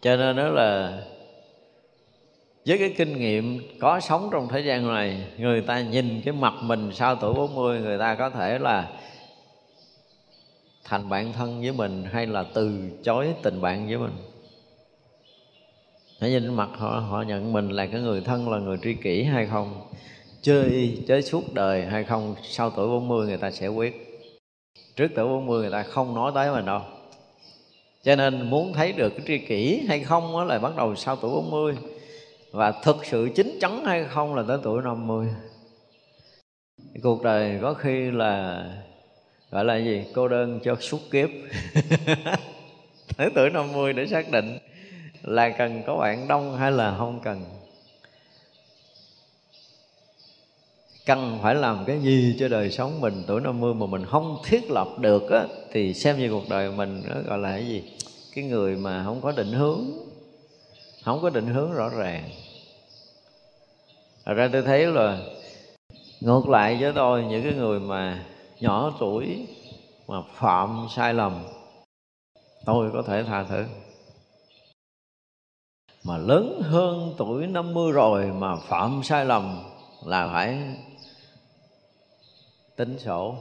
Cho 0.03 0.17
nên 0.17 0.37
đó 0.37 0.49
là 0.49 1.03
với 2.67 2.79
cái 2.79 2.95
kinh 2.97 3.19
nghiệm 3.19 3.61
có 3.81 4.01
sống 4.01 4.29
trong 4.33 4.49
thế 4.49 4.61
gian 4.61 4.95
này, 4.95 5.27
người 5.39 5.61
ta 5.61 5.81
nhìn 5.81 6.23
cái 6.25 6.35
mặt 6.35 6.55
mình 6.63 6.91
sau 6.95 7.17
tuổi 7.17 7.35
40 7.35 7.81
người 7.81 7.99
ta 7.99 8.15
có 8.15 8.31
thể 8.31 8.59
là 8.59 8.89
thành 10.85 11.09
bạn 11.09 11.33
thân 11.33 11.61
với 11.61 11.73
mình 11.73 12.05
hay 12.13 12.27
là 12.27 12.45
từ 12.55 12.91
chối 13.05 13.35
tình 13.43 13.61
bạn 13.61 13.87
với 13.87 13.99
mình. 13.99 14.13
Hãy 16.21 16.31
nhìn 16.31 16.55
mặt 16.55 16.69
họ 16.73 16.89
họ 16.89 17.23
nhận 17.23 17.53
mình 17.53 17.69
là 17.69 17.87
cái 17.87 18.01
người 18.01 18.21
thân, 18.21 18.51
là 18.51 18.59
người 18.59 18.79
tri 18.83 18.95
kỷ 18.95 19.23
hay 19.23 19.47
không? 19.47 19.83
Chơi 20.43 20.99
chơi 21.09 21.23
suốt 21.23 21.55
đời 21.55 21.87
hay 21.87 22.05
không, 22.05 22.35
sau 22.43 22.71
tuổi 22.71 22.89
40 22.89 23.27
người 23.27 23.37
ta 23.37 23.51
sẽ 23.51 23.69
quyết. 23.69 24.23
Trước 24.97 25.09
tuổi 25.15 25.27
40 25.27 25.61
người 25.61 25.71
ta 25.71 25.83
không 25.83 26.15
nói 26.15 26.33
tới 26.35 26.51
mình 26.51 26.67
đâu. 26.67 26.81
Cho 28.03 28.17
nên 28.17 28.51
muốn 28.51 28.73
thấy 28.73 28.93
được 28.93 29.13
cái 29.17 29.25
tri 29.27 29.39
kỷ 29.39 29.85
hay 29.89 30.01
không 30.01 30.33
đó 30.33 30.45
là 30.45 30.59
bắt 30.59 30.77
đầu 30.77 30.95
sau 30.95 31.17
tuổi 31.17 31.31
40 31.31 31.75
và 32.53 32.73
thực 32.73 32.97
sự 33.05 33.29
chính 33.35 33.59
chắn 33.61 33.85
hay 33.85 34.05
không 34.05 34.35
là 34.35 34.45
tới 34.49 34.59
tuổi 34.63 34.83
50 34.83 35.27
cuộc 37.03 37.23
đời 37.23 37.59
có 37.63 37.75
khi 37.75 38.11
là, 38.11 38.65
gọi 39.51 39.65
là 39.65 39.77
gì? 39.77 40.05
Cô 40.15 40.29
đơn 40.29 40.61
cho 40.65 40.77
suốt 40.81 40.99
kiếp. 41.11 41.29
Tới 43.17 43.31
tuổi 43.35 43.51
50 43.51 43.93
để 43.93 44.07
xác 44.07 44.31
định 44.31 44.59
là 45.23 45.49
cần 45.49 45.83
có 45.87 45.97
bạn 45.97 46.29
đông 46.29 46.57
hay 46.57 46.73
là 46.73 46.95
không 46.99 47.21
cần. 47.25 47.45
Cần 51.07 51.39
phải 51.43 51.55
làm 51.55 51.85
cái 51.87 52.01
gì 52.01 52.37
cho 52.39 52.49
đời 52.49 52.71
sống 52.71 53.01
mình? 53.01 53.25
Tuổi 53.27 53.41
50 53.41 53.75
mà 53.75 53.87
mình 53.87 54.05
không 54.07 54.39
thiết 54.45 54.71
lập 54.71 54.89
được 54.99 55.31
á, 55.31 55.47
thì 55.73 55.95
xem 55.95 56.19
như 56.19 56.31
cuộc 56.31 56.49
đời 56.49 56.71
mình 56.71 57.03
nó 57.09 57.15
gọi 57.27 57.39
là 57.39 57.51
cái 57.51 57.67
gì? 57.67 57.83
Cái 58.35 58.45
người 58.45 58.77
mà 58.77 59.05
không 59.05 59.21
có 59.21 59.33
định 59.33 59.53
hướng 59.53 59.81
không 61.05 61.23
có 61.23 61.31
định 61.31 61.47
hướng 61.47 61.73
rõ 61.73 61.89
ràng. 61.89 62.31
Thật 64.25 64.35
ra 64.35 64.49
tôi 64.53 64.63
thấy 64.63 64.87
là 64.87 65.19
ngược 66.21 66.49
lại 66.49 66.77
với 66.81 66.93
tôi 66.93 67.25
những 67.25 67.43
cái 67.43 67.53
người 67.53 67.81
mà 67.81 68.25
nhỏ 68.61 68.93
tuổi 69.01 69.47
mà 70.09 70.17
phạm 70.35 70.87
sai 70.97 71.15
lầm 71.15 71.45
tôi 72.65 72.91
có 72.93 73.03
thể 73.03 73.23
tha 73.23 73.45
thứ. 73.45 73.65
Mà 76.05 76.19
lớn 76.19 76.63
hơn 76.65 77.15
tuổi 77.19 77.47
50 77.47 77.93
rồi 77.93 78.27
mà 78.27 78.57
phạm 78.57 79.01
sai 79.05 79.25
lầm 79.25 79.63
là 80.07 80.29
phải 80.33 80.59
tính 82.77 82.99
sổ. 82.99 83.35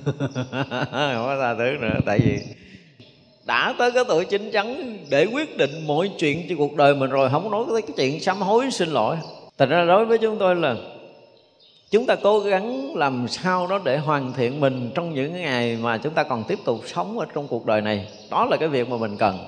Không 0.00 1.24
có 1.26 1.36
tha 1.40 1.54
thứ 1.54 1.70
nữa, 1.80 1.98
tại 2.06 2.18
vì 2.18 2.38
đã 3.46 3.74
tới 3.78 3.92
cái 3.92 4.04
tuổi 4.08 4.24
chín 4.24 4.50
chắn 4.52 4.98
để 5.10 5.26
quyết 5.32 5.56
định 5.56 5.86
mọi 5.86 6.10
chuyện 6.18 6.46
trên 6.48 6.58
cuộc 6.58 6.76
đời 6.76 6.94
mình 6.94 7.10
rồi, 7.10 7.30
không 7.30 7.50
nói 7.50 7.64
tới 7.68 7.82
cái 7.82 7.90
chuyện 7.96 8.20
sám 8.20 8.40
hối, 8.40 8.70
xin 8.70 8.88
lỗi. 8.88 9.16
Thành 9.58 9.68
ra 9.68 9.84
đối 9.84 10.04
với 10.04 10.18
chúng 10.18 10.38
tôi 10.38 10.56
là 10.56 10.76
chúng 11.90 12.06
ta 12.06 12.14
cố 12.14 12.40
gắng 12.40 12.96
làm 12.96 13.28
sao 13.28 13.66
đó 13.66 13.80
để 13.84 13.98
hoàn 13.98 14.32
thiện 14.32 14.60
mình 14.60 14.90
trong 14.94 15.14
những 15.14 15.32
ngày 15.32 15.76
mà 15.76 15.98
chúng 15.98 16.14
ta 16.14 16.22
còn 16.22 16.44
tiếp 16.44 16.58
tục 16.64 16.80
sống 16.86 17.18
ở 17.18 17.26
trong 17.34 17.48
cuộc 17.48 17.66
đời 17.66 17.80
này. 17.80 18.08
Đó 18.30 18.46
là 18.50 18.56
cái 18.56 18.68
việc 18.68 18.88
mà 18.88 18.96
mình 18.96 19.16
cần. 19.16 19.38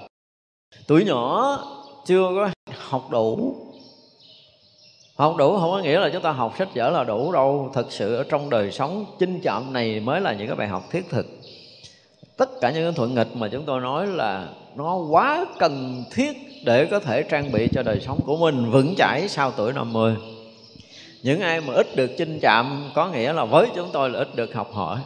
Tuổi 0.86 1.04
nhỏ 1.04 1.58
chưa 2.06 2.28
có 2.36 2.48
học 2.78 3.08
đủ 3.10 3.56
học 5.16 5.36
đủ, 5.36 5.58
không 5.58 5.70
có 5.70 5.78
nghĩa 5.78 6.00
là 6.00 6.10
chúng 6.12 6.22
ta 6.22 6.30
học 6.30 6.54
sách 6.58 6.68
vở 6.74 6.90
là 6.90 7.04
đủ 7.04 7.32
đâu. 7.32 7.70
Thực 7.74 7.92
sự 7.92 8.16
ở 8.16 8.24
trong 8.28 8.50
đời 8.50 8.72
sống, 8.72 9.04
chinh 9.18 9.40
chạm 9.42 9.72
này 9.72 10.00
mới 10.00 10.20
là 10.20 10.32
những 10.32 10.46
cái 10.46 10.56
bài 10.56 10.68
học 10.68 10.82
thiết 10.90 11.10
thực. 11.10 11.26
Tất 12.36 12.50
cả 12.60 12.70
những 12.70 12.84
cái 12.84 12.92
thuận 12.92 13.14
nghịch 13.14 13.36
mà 13.36 13.48
chúng 13.48 13.64
tôi 13.64 13.80
nói 13.80 14.06
là 14.06 14.48
nó 14.76 14.96
quá 14.96 15.46
cần 15.58 16.04
thiết 16.12 16.36
để 16.64 16.86
có 16.86 17.00
thể 17.00 17.22
trang 17.22 17.52
bị 17.52 17.68
cho 17.72 17.82
đời 17.82 18.00
sống 18.00 18.20
của 18.26 18.36
mình 18.36 18.70
vững 18.70 18.94
chãi 18.96 19.28
sau 19.28 19.50
tuổi 19.50 19.72
50 19.72 20.16
những 21.22 21.40
ai 21.40 21.60
mà 21.60 21.74
ít 21.74 21.96
được 21.96 22.10
chinh 22.18 22.38
chạm 22.42 22.90
có 22.94 23.08
nghĩa 23.08 23.32
là 23.32 23.44
với 23.44 23.68
chúng 23.76 23.88
tôi 23.92 24.10
là 24.10 24.18
ít 24.18 24.36
được 24.36 24.54
học 24.54 24.70
hỏi 24.72 24.98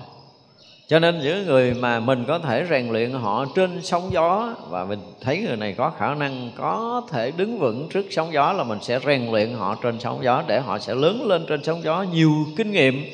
cho 0.91 0.99
nên 0.99 1.21
những 1.21 1.47
người 1.47 1.75
mà 1.75 2.01
mình 2.01 2.25
có 2.29 2.39
thể 2.39 2.67
rèn 2.71 2.89
luyện 2.89 3.11
họ 3.11 3.47
trên 3.57 3.83
sóng 3.83 4.13
gió, 4.13 4.55
và 4.71 4.85
mình 4.85 4.99
thấy 5.21 5.39
người 5.39 5.57
này 5.57 5.75
có 5.79 5.91
khả 5.91 6.15
năng 6.15 6.51
có 6.57 7.03
thể 7.11 7.31
đứng 7.31 7.59
vững 7.59 7.89
trước 7.89 8.07
sóng 8.11 8.33
gió 8.33 8.53
là 8.53 8.65
mình 8.65 8.79
sẽ 8.83 9.01
rèn 9.07 9.31
luyện 9.31 9.53
họ 9.53 9.77
trên 9.83 10.01
sóng 10.01 10.25
gió 10.25 10.45
để 10.47 10.61
họ 10.61 10.79
sẽ 10.79 10.95
lớn 10.95 11.27
lên 11.27 11.47
trên 11.49 11.65
sóng 11.65 11.83
gió. 11.83 12.05
Nhiều 12.13 12.33
kinh 12.57 12.71
nghiệm 12.71 13.05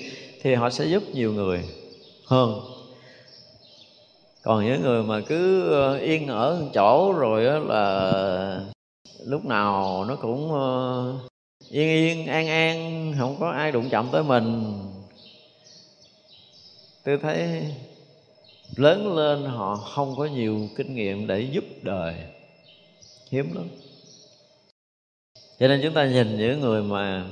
thì 0.43 0.55
họ 0.55 0.71
sẽ 0.71 0.85
giúp 0.85 1.03
nhiều 1.13 1.33
người 1.33 1.65
hơn. 2.27 2.61
Còn 4.43 4.65
những 4.65 4.83
người 4.83 5.03
mà 5.03 5.21
cứ 5.21 5.73
ờ, 5.73 5.99
yên 5.99 6.27
ở 6.29 6.63
chỗ 6.75 7.13
rồi 7.13 7.61
là 7.61 8.61
lúc 9.25 9.45
nào 9.45 10.05
nó 10.09 10.17
cũng 10.17 10.53
ờ, 10.53 11.13
yên 11.71 11.89
yên 11.89 12.27
an 12.27 12.49
an, 12.49 13.15
không 13.19 13.37
có 13.41 13.51
ai 13.51 13.73
đụng 13.73 13.89
chạm 13.91 14.07
tới 14.13 14.23
mình 14.23 14.75
tôi 17.07 17.19
thấy 17.19 17.65
lớn 18.77 19.17
lên 19.17 19.45
họ 19.45 19.77
không 19.77 20.15
có 20.17 20.25
nhiều 20.25 20.69
kinh 20.77 20.95
nghiệm 20.95 21.27
để 21.27 21.41
giúp 21.41 21.65
đời. 21.83 22.15
Hiếm 23.31 23.55
lắm. 23.55 23.65
Cho 25.59 25.69
nên 25.69 25.81
chúng 25.83 25.95
ta 25.95 26.07
nhìn 26.07 26.39
những 26.39 26.61
người 26.61 26.83
mà, 26.83 27.25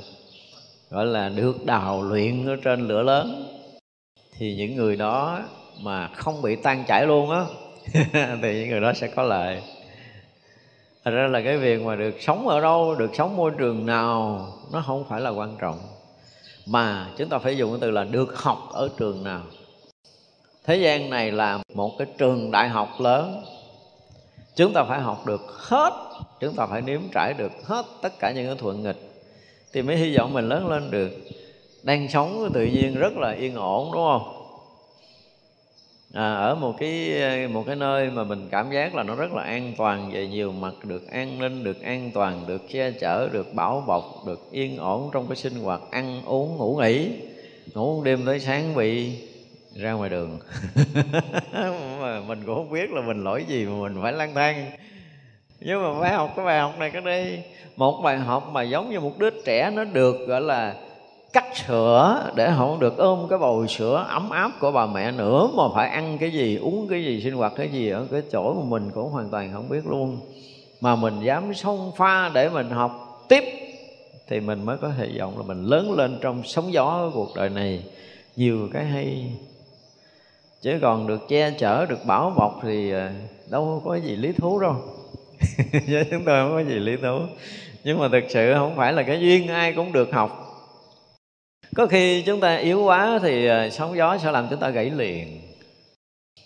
gọi 0.90 1.06
là, 1.06 1.28
được 1.28 1.64
đào 1.64 2.02
luyện 2.02 2.46
ở 2.46 2.56
trên 2.64 2.88
lửa 2.88 3.02
lớn, 3.02 3.46
thì 4.38 4.56
những 4.56 4.76
người 4.76 4.96
đó 4.96 5.42
mà 5.80 6.08
không 6.08 6.42
bị 6.42 6.56
tan 6.56 6.84
chảy 6.88 7.06
luôn 7.06 7.30
á, 7.30 7.44
thì 8.42 8.60
những 8.60 8.68
người 8.68 8.80
đó 8.80 8.92
sẽ 8.92 9.08
có 9.08 9.22
lợi. 9.22 9.62
Thật 11.04 11.10
ra 11.10 11.26
là 11.26 11.42
cái 11.42 11.58
việc 11.58 11.82
mà 11.82 11.96
được 11.96 12.14
sống 12.20 12.48
ở 12.48 12.60
đâu, 12.60 12.94
được 12.94 13.10
sống 13.14 13.36
môi 13.36 13.50
trường 13.58 13.86
nào, 13.86 14.46
nó 14.72 14.82
không 14.86 15.04
phải 15.08 15.20
là 15.20 15.30
quan 15.30 15.56
trọng. 15.60 15.78
Mà 16.66 17.10
chúng 17.18 17.28
ta 17.28 17.38
phải 17.38 17.56
dùng 17.56 17.70
cái 17.70 17.78
từ 17.80 17.90
là 17.90 18.04
được 18.04 18.38
học 18.38 18.68
ở 18.72 18.90
trường 18.98 19.24
nào 19.24 19.42
thế 20.64 20.76
gian 20.76 21.10
này 21.10 21.32
là 21.32 21.58
một 21.74 21.98
cái 21.98 22.06
trường 22.18 22.50
đại 22.50 22.68
học 22.68 22.88
lớn. 23.00 23.44
Chúng 24.56 24.72
ta 24.72 24.84
phải 24.84 25.00
học 25.00 25.26
được 25.26 25.42
hết 25.48 25.92
chúng 26.40 26.54
ta 26.54 26.66
phải 26.66 26.82
nếm 26.82 27.00
trải 27.12 27.34
được 27.34 27.52
hết 27.64 27.86
tất 28.02 28.18
cả 28.18 28.32
những 28.32 28.46
cái 28.46 28.56
thuận 28.58 28.82
nghịch. 28.82 28.96
Thì 29.72 29.82
mới 29.82 29.96
hy 29.96 30.16
vọng 30.16 30.32
mình 30.32 30.48
lớn 30.48 30.68
lên 30.68 30.90
được. 30.90 31.12
Đang 31.82 32.08
sống 32.08 32.50
tự 32.54 32.64
nhiên 32.64 32.94
rất 32.94 33.16
là 33.16 33.30
yên 33.30 33.54
ổn 33.54 33.92
đúng 33.92 34.02
không? 34.02 34.44
À, 36.12 36.34
ở 36.34 36.54
một 36.54 36.74
cái 36.78 37.18
một 37.48 37.64
cái 37.66 37.76
nơi 37.76 38.10
mà 38.10 38.24
mình 38.24 38.48
cảm 38.50 38.72
giác 38.72 38.94
là 38.94 39.02
nó 39.02 39.14
rất 39.14 39.32
là 39.32 39.42
an 39.42 39.72
toàn 39.76 40.10
về 40.12 40.26
nhiều 40.26 40.52
mặt 40.52 40.74
được 40.84 41.10
an 41.10 41.38
ninh 41.38 41.64
được 41.64 41.82
an 41.82 42.10
toàn 42.14 42.44
được 42.46 42.62
che 42.68 42.90
chở 42.90 43.28
được 43.32 43.54
bảo 43.54 43.84
bọc 43.86 44.22
được 44.26 44.52
yên 44.52 44.76
ổn 44.76 45.10
trong 45.12 45.26
cái 45.28 45.36
sinh 45.36 45.54
hoạt 45.54 45.80
ăn 45.90 46.22
uống 46.24 46.56
ngủ 46.56 46.78
nghỉ 46.82 47.10
ngủ 47.74 48.02
đêm 48.02 48.26
tới 48.26 48.40
sáng 48.40 48.74
bị 48.74 49.12
ra 49.76 49.92
ngoài 49.92 50.10
đường. 50.10 50.38
Mà 52.00 52.20
mình 52.26 52.42
cũng 52.46 52.54
không 52.54 52.70
biết 52.70 52.90
là 52.90 53.00
mình 53.00 53.24
lỗi 53.24 53.44
gì 53.48 53.64
mà 53.64 53.72
mình 53.82 54.02
phải 54.02 54.12
lang 54.12 54.34
thang. 54.34 54.70
Nhưng 55.60 55.82
mà 55.82 56.00
phải 56.00 56.12
học 56.12 56.32
cái 56.36 56.44
bài 56.44 56.60
học 56.60 56.78
này 56.78 56.90
cái 56.90 57.02
đây 57.02 57.42
một 57.76 58.00
bài 58.02 58.18
học 58.18 58.48
mà 58.52 58.62
giống 58.62 58.90
như 58.90 59.00
một 59.00 59.18
đứa 59.18 59.30
trẻ 59.30 59.70
nó 59.74 59.84
được, 59.84 60.16
gọi 60.28 60.40
là, 60.40 60.74
cắt 61.32 61.44
sữa 61.66 62.32
để 62.34 62.52
không 62.56 62.80
được 62.80 62.96
ôm 62.96 63.26
cái 63.30 63.38
bầu 63.38 63.66
sữa 63.66 64.06
ấm 64.08 64.30
áp 64.30 64.50
của 64.60 64.72
bà 64.72 64.86
mẹ 64.86 65.10
nữa, 65.12 65.48
mà 65.54 65.62
phải 65.74 65.88
ăn 65.88 66.18
cái 66.18 66.30
gì, 66.30 66.56
uống 66.56 66.88
cái 66.88 67.04
gì, 67.04 67.20
sinh 67.24 67.34
hoạt 67.34 67.52
cái 67.56 67.68
gì 67.68 67.88
ở 67.88 68.06
cái 68.10 68.22
chỗ 68.32 68.54
mà 68.54 68.62
mình 68.68 68.90
cũng 68.94 69.10
hoàn 69.10 69.30
toàn 69.30 69.52
không 69.52 69.68
biết 69.68 69.86
luôn. 69.86 70.18
Mà 70.80 70.96
mình 70.96 71.20
dám 71.20 71.54
xông 71.54 71.92
pha 71.96 72.28
để 72.28 72.48
mình 72.48 72.70
học 72.70 73.24
tiếp, 73.28 73.44
thì 74.28 74.40
mình 74.40 74.64
mới 74.64 74.76
có 74.76 74.88
hy 74.88 75.18
vọng 75.18 75.38
là 75.38 75.44
mình 75.46 75.64
lớn 75.64 75.92
lên 75.92 76.18
trong 76.20 76.42
sóng 76.44 76.72
gió 76.72 77.10
của 77.14 77.26
cuộc 77.26 77.36
đời 77.36 77.48
này. 77.48 77.82
Nhiều 78.36 78.68
cái 78.72 78.84
hay 78.84 79.32
chứ 80.64 80.78
còn 80.82 81.06
được 81.06 81.28
che 81.28 81.50
chở, 81.50 81.86
được 81.86 82.06
bảo 82.06 82.30
bọc 82.36 82.60
thì 82.62 82.90
ờ, 82.90 83.10
đâu 83.50 83.82
có 83.84 83.94
gì 83.94 84.16
lý 84.16 84.32
thú 84.32 84.60
đâu. 84.60 84.76
Với 85.88 86.06
chúng 86.10 86.24
tôi 86.24 86.42
không 86.42 86.52
có 86.52 86.70
gì 86.70 86.74
lý 86.74 86.96
thú. 86.96 87.18
Nhưng 87.84 87.98
mà 87.98 88.08
thực 88.08 88.24
sự 88.28 88.54
không 88.54 88.76
phải 88.76 88.92
là 88.92 89.02
cái 89.02 89.20
duyên 89.20 89.48
ai 89.48 89.72
cũng 89.72 89.92
được 89.92 90.12
học. 90.12 90.40
Có 91.76 91.86
khi 91.86 92.22
chúng 92.22 92.40
ta 92.40 92.56
yếu 92.56 92.82
quá 92.82 93.18
thì 93.22 93.46
ờ, 93.46 93.70
sóng 93.70 93.96
gió 93.96 94.18
sẽ 94.18 94.30
làm 94.30 94.46
chúng 94.50 94.60
ta 94.60 94.70
gãy 94.70 94.90
liền. 94.90 95.40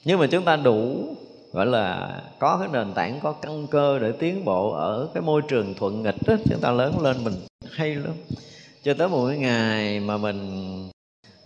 Nhưng 0.05 0.19
mà 0.19 0.27
chúng 0.27 0.45
ta 0.45 0.57
đủ, 0.57 1.05
gọi 1.53 1.67
là, 1.67 2.17
có 2.39 2.57
cái 2.61 2.69
nền 2.73 2.95
tảng, 2.95 3.21
có 3.23 3.33
căn 3.33 3.67
cơ 3.67 3.99
để 3.99 4.13
tiến 4.19 4.45
bộ 4.45 4.71
ở 4.71 5.09
cái 5.15 5.23
môi 5.23 5.43
trường 5.49 5.75
thuận 5.75 6.03
nghịch 6.03 6.27
đó, 6.27 6.35
chúng 6.51 6.61
ta 6.61 6.71
lớn 6.71 7.01
lên 7.01 7.25
mình 7.25 7.35
hay 7.71 7.95
lắm. 7.95 8.15
Cho 8.83 8.95
tới 8.95 9.09
một 9.09 9.27
cái 9.29 9.39
ngày 9.39 10.01
mà 10.01 10.17
mình 10.17 10.39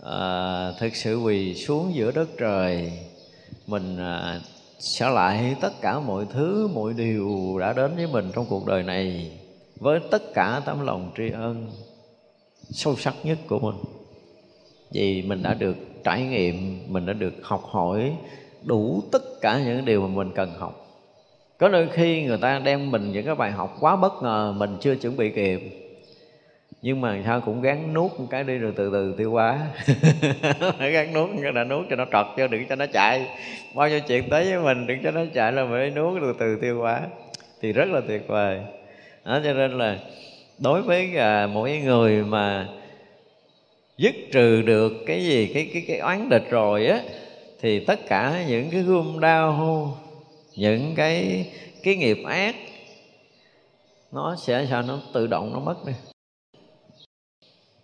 à, 0.05 0.71
thực 0.79 0.95
sự 0.95 1.17
quỳ 1.19 1.55
xuống 1.55 1.95
giữa 1.95 2.11
đất 2.11 2.29
trời 2.37 2.91
mình 3.67 3.97
à, 3.97 4.39
sẽ 4.79 5.09
lại 5.09 5.55
tất 5.61 5.71
cả 5.81 5.99
mọi 5.99 6.25
thứ 6.33 6.69
mọi 6.73 6.93
điều 6.93 7.57
đã 7.59 7.73
đến 7.73 7.95
với 7.95 8.07
mình 8.07 8.31
trong 8.35 8.45
cuộc 8.49 8.67
đời 8.67 8.83
này 8.83 9.31
với 9.79 9.99
tất 10.11 10.33
cả 10.33 10.61
tấm 10.65 10.85
lòng 10.85 11.11
tri 11.17 11.29
ân 11.29 11.71
sâu 12.69 12.95
sắc 12.95 13.13
nhất 13.23 13.37
của 13.47 13.59
mình. 13.59 13.75
Vì 14.91 15.21
mình 15.21 15.43
đã 15.43 15.53
được 15.53 15.75
trải 16.03 16.21
nghiệm 16.21 16.79
mình 16.93 17.05
đã 17.05 17.13
được 17.13 17.33
học 17.41 17.63
hỏi 17.63 18.13
đủ 18.63 19.03
tất 19.11 19.41
cả 19.41 19.61
những 19.65 19.85
điều 19.85 20.01
mà 20.01 20.07
mình 20.07 20.31
cần 20.35 20.51
học. 20.57 20.87
Có 21.57 21.69
đôi 21.69 21.89
khi 21.93 22.23
người 22.23 22.37
ta 22.37 22.59
đem 22.59 22.91
mình 22.91 23.11
những 23.11 23.25
cái 23.25 23.35
bài 23.35 23.51
học 23.51 23.77
quá 23.79 23.95
bất 23.95 24.13
ngờ 24.23 24.53
mình 24.57 24.77
chưa 24.81 24.95
chuẩn 24.95 25.17
bị 25.17 25.29
kịp 25.29 25.82
nhưng 26.85 27.01
mà 27.01 27.21
sao 27.25 27.41
cũng 27.41 27.61
gắng 27.61 27.93
nuốt 27.93 28.11
một 28.19 28.25
cái 28.29 28.43
đi 28.43 28.57
rồi 28.57 28.73
từ 28.75 28.89
từ 28.93 29.15
tiêu 29.17 29.31
hóa. 29.31 29.59
Gắng 30.79 31.13
nuốt 31.13 31.29
cái 31.41 31.51
đã 31.51 31.63
nuốt 31.63 31.85
cho 31.89 31.95
nó 31.95 32.05
trật 32.05 32.25
cho 32.37 32.47
đừng 32.47 32.67
cho 32.67 32.75
nó 32.75 32.85
chạy. 32.85 33.27
Bao 33.75 33.89
nhiêu 33.89 33.99
chuyện 34.07 34.29
tới 34.29 34.45
với 34.45 34.63
mình 34.63 34.87
đừng 34.87 35.03
cho 35.03 35.11
nó 35.11 35.21
chạy 35.33 35.51
là 35.51 35.65
phải 35.71 35.89
nuốt 35.89 36.21
từ 36.21 36.33
từ 36.39 36.57
tiêu 36.61 36.79
hóa. 36.79 37.01
Thì 37.61 37.73
rất 37.73 37.89
là 37.89 38.01
tuyệt 38.07 38.27
vời. 38.27 38.59
Đó, 39.25 39.39
cho 39.43 39.53
nên 39.53 39.77
là 39.77 39.97
đối 40.59 40.81
với 40.81 41.17
à, 41.17 41.47
mỗi 41.47 41.77
người 41.77 42.23
mà 42.23 42.67
dứt 43.97 44.15
trừ 44.31 44.61
được 44.61 44.93
cái 45.05 45.23
gì 45.25 45.51
cái 45.53 45.69
cái 45.73 45.83
cái 45.87 45.97
oán 45.97 46.29
địch 46.29 46.49
rồi 46.49 46.87
á 46.87 46.99
thì 47.61 47.85
tất 47.85 47.99
cả 48.07 48.43
những 48.47 48.69
cái 48.71 48.81
gươm 48.81 49.19
đau 49.19 49.97
những 50.55 50.93
cái 50.95 51.45
cái 51.83 51.95
nghiệp 51.95 52.17
ác 52.27 52.55
nó 54.11 54.35
sẽ 54.35 54.65
sao 54.69 54.81
nó 54.81 54.99
tự 55.13 55.27
động 55.27 55.53
nó 55.53 55.59
mất 55.59 55.85
đi 55.85 55.93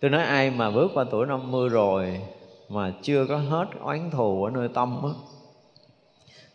tôi 0.00 0.10
nói 0.10 0.22
ai 0.22 0.50
mà 0.50 0.70
bước 0.70 0.90
qua 0.94 1.04
tuổi 1.10 1.26
50 1.26 1.68
rồi 1.68 2.20
mà 2.68 2.92
chưa 3.02 3.26
có 3.26 3.36
hết 3.36 3.66
oán 3.80 4.10
thù 4.10 4.44
ở 4.44 4.50
nơi 4.50 4.68
tâm 4.74 5.02
á, 5.02 5.10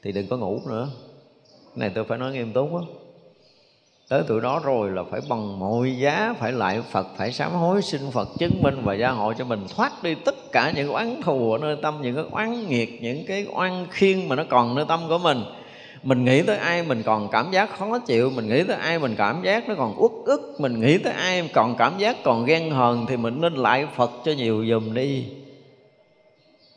thì 0.03 0.11
đừng 0.11 0.27
có 0.27 0.37
ngủ 0.37 0.61
nữa. 0.67 0.89
Cái 1.51 1.75
này 1.75 1.91
tôi 1.95 2.03
phải 2.03 2.17
nói 2.17 2.31
nghiêm 2.31 2.53
túc 2.53 2.75
á. 2.75 2.81
Tới 4.09 4.23
tuổi 4.27 4.41
đó 4.41 4.61
rồi 4.63 4.91
là 4.91 5.03
phải 5.11 5.21
bằng 5.29 5.59
mọi 5.59 5.97
giá, 5.97 6.33
phải 6.39 6.51
lại 6.51 6.81
Phật, 6.91 7.07
phải 7.17 7.31
sám 7.31 7.51
hối 7.51 7.81
xin 7.81 8.11
Phật 8.11 8.27
chứng 8.39 8.61
minh 8.61 8.81
và 8.83 8.93
gia 8.93 9.11
hộ 9.11 9.33
cho 9.33 9.45
mình. 9.45 9.65
Thoát 9.75 10.03
đi 10.03 10.15
tất 10.15 10.35
cả 10.51 10.71
những 10.75 10.91
oán 10.91 11.21
thù 11.21 11.51
ở 11.51 11.57
nơi 11.57 11.77
tâm, 11.81 12.01
những 12.01 12.15
cái 12.15 12.25
oán 12.31 12.67
nghiệt, 12.67 13.01
những 13.01 13.25
cái 13.27 13.47
oan 13.53 13.87
khiên 13.89 14.27
mà 14.29 14.35
nó 14.35 14.43
còn 14.49 14.75
nơi 14.75 14.85
tâm 14.87 14.99
của 15.09 15.17
mình 15.17 15.43
mình 16.05 16.25
nghĩ 16.25 16.41
tới 16.41 16.57
ai 16.57 16.83
mình 16.83 17.03
còn 17.03 17.29
cảm 17.31 17.51
giác 17.51 17.69
khó 17.77 17.99
chịu, 17.99 18.29
mình 18.35 18.49
nghĩ 18.49 18.63
tới 18.63 18.75
ai 18.75 18.99
mình 18.99 19.15
cảm 19.17 19.41
giác 19.43 19.69
nó 19.69 19.75
còn 19.75 19.95
uất 19.97 20.11
ức, 20.25 20.55
mình 20.59 20.79
nghĩ 20.79 20.97
tới 20.97 21.13
ai 21.13 21.49
còn 21.53 21.75
cảm 21.77 21.97
giác 21.97 22.15
còn 22.23 22.45
ghen 22.45 22.71
hờn 22.71 23.05
thì 23.09 23.17
mình 23.17 23.41
nên 23.41 23.53
lại 23.53 23.87
Phật 23.95 24.11
cho 24.25 24.31
nhiều 24.31 24.65
dùm 24.69 24.93
đi. 24.93 25.25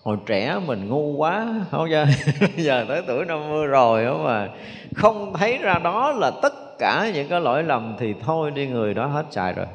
Hồi 0.03 0.17
trẻ 0.27 0.59
mình 0.67 0.89
ngu 0.89 1.17
quá, 1.17 1.55
không 1.71 1.91
giờ 1.91 2.07
giờ 2.57 2.85
tới 2.89 3.03
tuổi 3.07 3.25
50 3.25 3.67
rồi 3.67 4.05
đó 4.05 4.19
mà 4.25 4.49
không 4.95 5.35
thấy 5.35 5.59
ra 5.59 5.75
đó 5.85 6.13
là 6.13 6.31
tất 6.43 6.79
cả 6.79 7.11
những 7.15 7.29
cái 7.29 7.41
lỗi 7.41 7.63
lầm 7.63 7.97
thì 7.99 8.15
thôi 8.27 8.51
đi, 8.51 8.67
người 8.67 8.95
đó 8.95 9.07
hết 9.07 9.27
xài 9.31 9.53
rồi. 9.53 9.67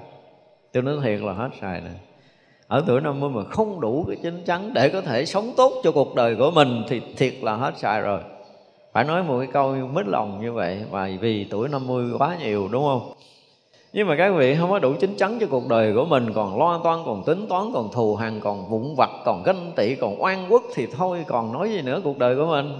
Tôi 0.71 0.83
nói 0.83 0.95
thiệt 1.03 1.21
là 1.21 1.33
hết 1.33 1.49
xài 1.61 1.81
này 1.81 1.93
ở 2.67 2.83
tuổi 2.87 3.01
50 3.01 3.29
mà 3.29 3.43
không 3.43 3.81
đủ 3.81 4.05
cái 4.07 4.17
chính 4.23 4.43
chắn 4.45 4.73
để 4.73 4.89
có 4.89 5.01
thể 5.01 5.25
sống 5.25 5.53
tốt 5.57 5.73
cho 5.83 5.91
cuộc 5.91 6.15
đời 6.15 6.35
của 6.35 6.51
mình 6.51 6.83
thì 6.87 7.01
thiệt 7.17 7.33
là 7.41 7.55
hết 7.55 7.77
xài 7.77 8.01
rồi 8.01 8.19
phải 8.93 9.03
nói 9.03 9.23
một 9.23 9.39
cái 9.39 9.47
câu 9.53 9.75
mít 9.93 10.07
lòng 10.07 10.41
như 10.41 10.53
vậy, 10.53 10.81
và 10.91 11.09
vì 11.21 11.43
tuổi 11.49 11.69
50 11.69 12.05
quá 12.19 12.37
nhiều, 12.39 12.69
đúng 12.71 12.83
không? 12.83 13.13
Nhưng 13.93 14.07
mà 14.07 14.15
các 14.17 14.29
vị 14.29 14.55
không 14.55 14.69
có 14.69 14.79
đủ 14.79 14.93
chính 14.99 15.15
chắn 15.17 15.37
cho 15.39 15.47
cuộc 15.49 15.67
đời 15.67 15.93
của 15.95 16.05
mình, 16.05 16.33
còn 16.33 16.59
lo 16.59 16.81
toan, 16.83 16.99
còn 17.05 17.23
tính 17.25 17.45
toán, 17.49 17.63
còn 17.73 17.91
thù 17.91 18.15
hằn, 18.15 18.39
còn 18.39 18.69
vụng 18.69 18.95
vặt, 18.95 19.09
còn 19.25 19.43
ganh 19.43 19.71
tị, 19.75 19.95
còn 19.95 20.23
oan 20.23 20.45
quốc 20.49 20.63
thì 20.73 20.87
thôi, 20.97 21.25
còn 21.27 21.53
nói 21.53 21.69
gì 21.69 21.81
nữa 21.81 22.01
cuộc 22.03 22.17
đời 22.17 22.35
của 22.35 22.45
mình? 22.45 22.79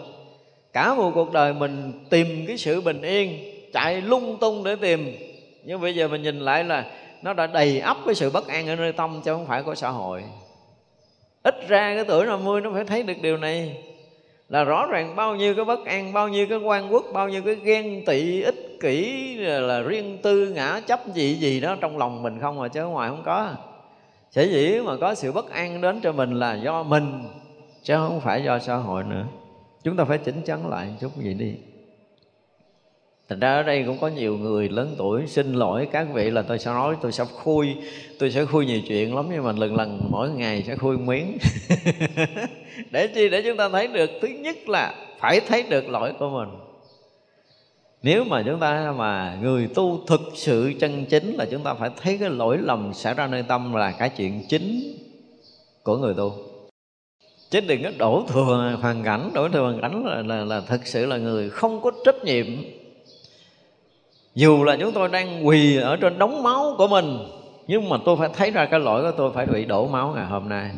Cả 0.74 0.94
một 0.94 1.12
cuộc 1.16 1.32
đời 1.34 1.54
mình 1.54 2.06
tìm 2.10 2.46
cái 2.48 2.58
sự 2.58 2.82
bình 2.82 3.02
yên, 3.02 3.40
chạy 3.74 4.02
lung 4.02 4.38
tung 4.42 4.64
để 4.64 4.76
tìm. 4.76 5.16
Nhưng 5.64 5.82
bây 5.82 5.96
giờ 5.96 6.08
mình 6.08 6.24
nhìn 6.24 6.40
lại 6.40 6.64
là 6.64 6.86
nó 7.22 7.34
đã 7.34 7.48
đầy 7.48 7.80
ắp 7.80 7.98
cái 8.06 8.16
sự 8.16 8.30
bất 8.30 8.48
an 8.48 8.68
ở 8.68 8.76
nơi 8.76 8.92
tâm, 8.92 9.22
chứ 9.26 9.34
không 9.34 9.46
phải 9.46 9.64
của 9.64 9.76
xã 9.76 9.90
hội. 9.90 10.24
Ít 11.44 11.68
ra 11.68 11.96
cái 11.96 12.06
tuổi 12.06 12.26
50 12.26 12.62
nó 12.62 12.72
phải 12.74 12.84
thấy 12.84 13.04
được 13.04 13.22
điều 13.22 13.38
này 13.38 13.78
là 14.54 14.64
rõ 14.64 14.86
ràng 14.86 15.16
bao 15.16 15.36
nhiêu 15.36 15.56
cái 15.56 15.66
bất 15.66 15.86
an, 15.86 16.14
bao 16.14 16.28
nhiêu 16.28 16.48
cái 16.50 16.58
quan 16.58 16.94
quốc, 16.94 17.06
bao 17.14 17.30
nhiêu 17.30 17.42
cái 17.42 17.56
ghen 17.56 18.06
tị, 18.06 18.42
ích 18.42 18.78
kỷ 18.82 19.36
là 19.38 19.82
riêng 19.82 20.18
tư, 20.22 20.54
ngã 20.56 20.82
chấp 20.88 21.00
gì 21.14 21.34
gì 21.34 21.60
đó 21.60 21.76
trong 21.82 21.98
lòng 21.98 22.24
mình 22.24 22.40
không 22.40 22.60
mà 22.60 22.68
chứ 22.68 22.86
ngoài 22.86 23.10
không 23.10 23.24
có. 23.26 23.52
Sở 24.32 24.42
dĩ 24.42 24.80
mà 24.86 24.98
có 25.02 25.16
sự 25.16 25.32
bất 25.32 25.50
an 25.50 25.82
đến 25.82 26.00
cho 26.04 26.12
mình 26.12 26.32
là 26.40 26.54
do 26.54 26.84
mình, 26.84 27.24
chứ 27.84 27.96
không 27.96 28.22
phải 28.22 28.44
do 28.44 28.60
xã 28.60 28.76
hội 28.76 29.04
nữa. 29.04 29.26
Chúng 29.84 29.98
ta 29.98 30.06
phải 30.06 30.18
chỉnh 30.18 30.42
chắn 30.46 30.70
lại 30.70 30.96
chút 31.02 31.18
gì 31.18 31.34
đi. 31.34 31.56
Thành 33.30 33.40
ra 33.40 33.54
ở 33.54 33.64
đây 33.64 33.84
cũng 33.88 33.98
có 34.02 34.08
nhiều 34.08 34.38
người 34.38 34.70
lớn 34.70 34.96
tuổi 34.98 35.28
Xin 35.28 35.54
lỗi 35.54 35.88
các 35.92 36.08
vị 36.14 36.30
là 36.32 36.42
tôi 36.42 36.60
sẽ 36.60 36.72
nói 36.72 36.96
Tôi 37.02 37.12
sẽ 37.12 37.26
khui 37.26 37.76
Tôi 38.20 38.32
sẽ 38.32 38.46
khui 38.46 38.66
nhiều 38.66 38.82
chuyện 38.88 39.16
lắm 39.16 39.28
Nhưng 39.32 39.44
mà 39.44 39.52
lần 39.52 39.76
lần 39.76 40.02
mỗi 40.10 40.30
ngày 40.30 40.64
sẽ 40.68 40.76
khui 40.76 40.98
miếng. 40.98 41.38
Để 42.92 43.08
chi? 43.08 43.30
Để 43.30 43.42
chúng 43.46 43.58
ta 43.58 43.70
thấy 43.70 43.88
được. 43.88 44.10
Thứ 44.22 44.28
nhất 44.28 44.70
là 44.70 44.96
phải 45.20 45.40
thấy 45.40 45.64
được 45.64 45.90
lỗi 45.90 46.14
của 46.20 46.30
mình. 46.30 46.50
Nếu 48.04 48.24
mà 48.24 48.44
chúng 48.46 48.60
ta 48.60 48.94
mà 48.98 49.38
người 49.42 49.68
tu 49.76 50.00
thực 50.08 50.22
sự 50.34 50.74
chân 50.80 51.06
chính 51.06 51.36
là 51.36 51.46
chúng 51.52 51.64
ta 51.64 51.74
phải 51.74 51.90
thấy 52.02 52.18
cái 52.18 52.30
lỗi 52.30 52.58
lầm 52.62 52.94
xảy 52.94 53.14
ra 53.14 53.28
nơi 53.28 53.44
tâm 53.44 53.74
là 53.74 53.92
cái 53.92 54.10
chuyện 54.10 54.46
chính 54.50 54.98
của 55.84 55.98
người 55.98 56.14
tu. 56.14 56.34
Chứ 57.50 57.62
đừng 57.62 57.84
có 57.84 57.90
đổ 57.98 58.26
thừa 58.28 58.78
hoàn 58.82 59.04
cảnh 59.04 59.32
đổ 59.34 59.50
thừa 59.50 59.62
hoàn 59.62 59.82
cảnh 59.82 60.06
là, 60.06 60.22
là, 60.22 60.46
là 60.46 60.62
thực 60.62 60.88
sự 60.88 61.06
là 61.06 61.18
người 61.18 61.50
không 61.50 61.82
có 61.82 61.92
trách 62.06 62.24
nhiệm 62.24 62.46
dù 64.36 64.64
là 64.64 64.78
chúng 64.80 64.92
tôi 64.92 65.10
đang 65.10 65.48
quỳ 65.48 65.78
ở 65.78 65.96
trên 65.96 66.20
đống 66.20 66.44
máu 66.44 66.76
của 66.78 66.88
mình, 66.88 67.18
nhưng 67.68 67.90
mà 67.90 67.98
tôi 68.06 68.18
phải 68.18 68.30
thấy 68.34 68.52
ra 68.52 68.66
cái 68.66 68.80
lỗi 68.80 69.02
của 69.02 69.12
tôi 69.18 69.32
phải 69.32 69.46
bị 69.46 69.66
đổ 69.66 69.88
máu 69.88 70.14
ngày 70.16 70.26
hôm 70.26 70.50
nay. 70.50 70.72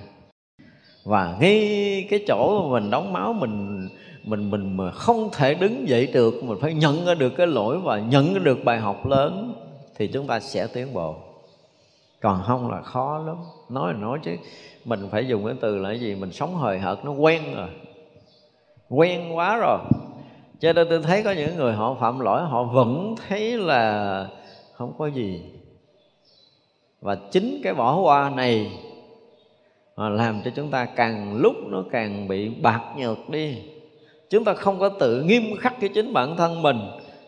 Và 1.04 1.38
ngay 1.40 2.08
cái 2.10 2.20
chỗ 2.28 2.62
mà 2.62 2.80
mình 2.80 2.90
đóng 2.90 3.14
máu, 3.14 3.34
mình 3.34 3.88
mình 4.24 4.52
mình 4.52 4.78
mà 4.78 4.92
không 4.92 5.30
thể 5.34 5.54
đứng 5.54 5.90
dậy 5.90 6.08
được, 6.14 6.44
mình 6.44 6.58
phải 6.62 6.74
nhận 6.74 7.06
ra 7.06 7.14
được 7.14 7.30
cái 7.30 7.48
lỗi 7.48 7.80
và 7.80 8.00
nhận 8.00 8.34
ra 8.34 8.40
được 8.40 8.64
bài 8.64 8.80
học 8.80 9.06
lớn, 9.06 9.54
thì 9.98 10.08
chúng 10.08 10.28
ta 10.28 10.40
sẽ 10.40 10.68
tiến 10.68 10.94
bộ. 10.94 11.16
Còn 12.22 12.44
không 12.48 12.72
là 12.72 12.82
khó 12.82 13.24
lắm. 13.28 13.36
Nói 13.70 13.94
là 13.94 14.00
nói 14.00 14.20
chứ, 14.24 14.32
mình 14.86 15.08
phải 15.12 15.28
dùng 15.28 15.46
cái 15.46 15.56
từ 15.62 15.78
là 15.78 15.90
cái 15.90 16.00
gì? 16.00 16.16
Mình 16.16 16.32
sống 16.32 16.56
hời 16.56 16.80
hợt, 16.80 17.06
nó 17.06 17.12
quen 17.12 17.42
rồi. 17.56 17.70
Quen 18.90 19.36
quá 19.36 19.58
rồi 19.58 19.80
cho 20.66 20.74
nên 20.74 20.88
tôi 20.90 21.00
thấy 21.02 21.24
có 21.24 21.32
những 21.32 21.56
người 21.58 21.74
họ 21.74 21.96
phạm 22.00 22.20
lỗi, 22.20 22.42
họ 22.42 22.64
vẫn 22.64 23.16
thấy 23.28 23.58
là 23.58 24.28
không 24.74 24.94
có 24.98 25.08
gì. 25.08 25.42
Và 27.02 27.16
chính 27.32 27.62
cái 27.64 27.74
bỏ 27.74 28.00
qua 28.00 28.32
này 28.36 28.72
mà 29.96 30.10
làm 30.10 30.42
cho 30.46 30.52
chúng 30.56 30.72
ta 30.72 30.86
càng 30.86 31.36
lúc 31.38 31.56
nó 31.68 31.84
càng 31.92 32.28
bị 32.28 32.50
bạc 32.50 32.82
nhược 32.98 33.30
đi. 33.30 33.58
Chúng 34.30 34.44
ta 34.44 34.54
không 34.54 34.80
có 34.80 34.90
tự 34.90 35.22
nghiêm 35.22 35.44
khắc 35.60 35.74
cái 35.80 35.90
chính 35.94 36.14
bản 36.14 36.38
thân 36.38 36.62
mình 36.62 36.80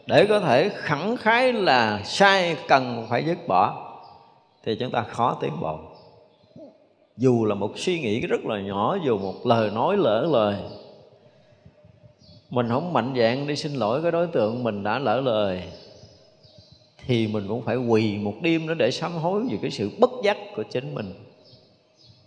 để 0.08 0.26
có 0.26 0.40
thể 0.40 0.70
khẳng 0.70 1.18
khái 1.18 1.54
là 1.54 2.02
sai 2.04 2.56
cần 2.68 3.06
phải 3.10 3.26
dứt 3.26 3.38
bỏ, 3.48 3.94
thì 4.64 4.76
chúng 4.76 4.92
ta 4.92 5.02
khó 5.02 5.38
tiến 5.42 5.52
bộ. 5.62 5.80
Dù 7.18 7.46
là 7.46 7.56
một 7.56 7.72
suy 7.76 8.00
nghĩ 8.00 8.20
rất 8.20 8.46
là 8.46 8.60
nhỏ, 8.62 8.98
dù 9.06 9.18
một 9.18 9.36
lời 9.46 9.72
nói 9.74 9.98
lỡ 9.98 10.28
lời 10.32 10.56
mình 12.50 12.70
không 12.70 12.94
mạnh 12.94 13.14
dạng 13.18 13.48
đi 13.48 13.56
xin 13.56 13.74
lỗi 13.74 14.02
cái 14.02 14.12
đối 14.12 14.28
tượng 14.28 14.64
mình 14.64 14.84
đã 14.84 15.00
lỡ 15.00 15.22
lời, 15.22 15.64
thì 17.06 17.28
mình 17.28 17.46
cũng 17.48 17.62
phải 17.62 17.78
quỳ 17.78 18.18
một 18.18 18.34
đêm 18.42 18.66
nữa 18.66 18.74
để 18.74 18.92
sám 18.92 19.12
hối 19.12 19.42
về 19.52 19.58
cái 19.62 19.72
sự 19.72 19.92
bất 20.00 20.10
giác 20.24 20.38
của 20.56 20.64
chính 20.64 20.96
mình. 20.96 21.14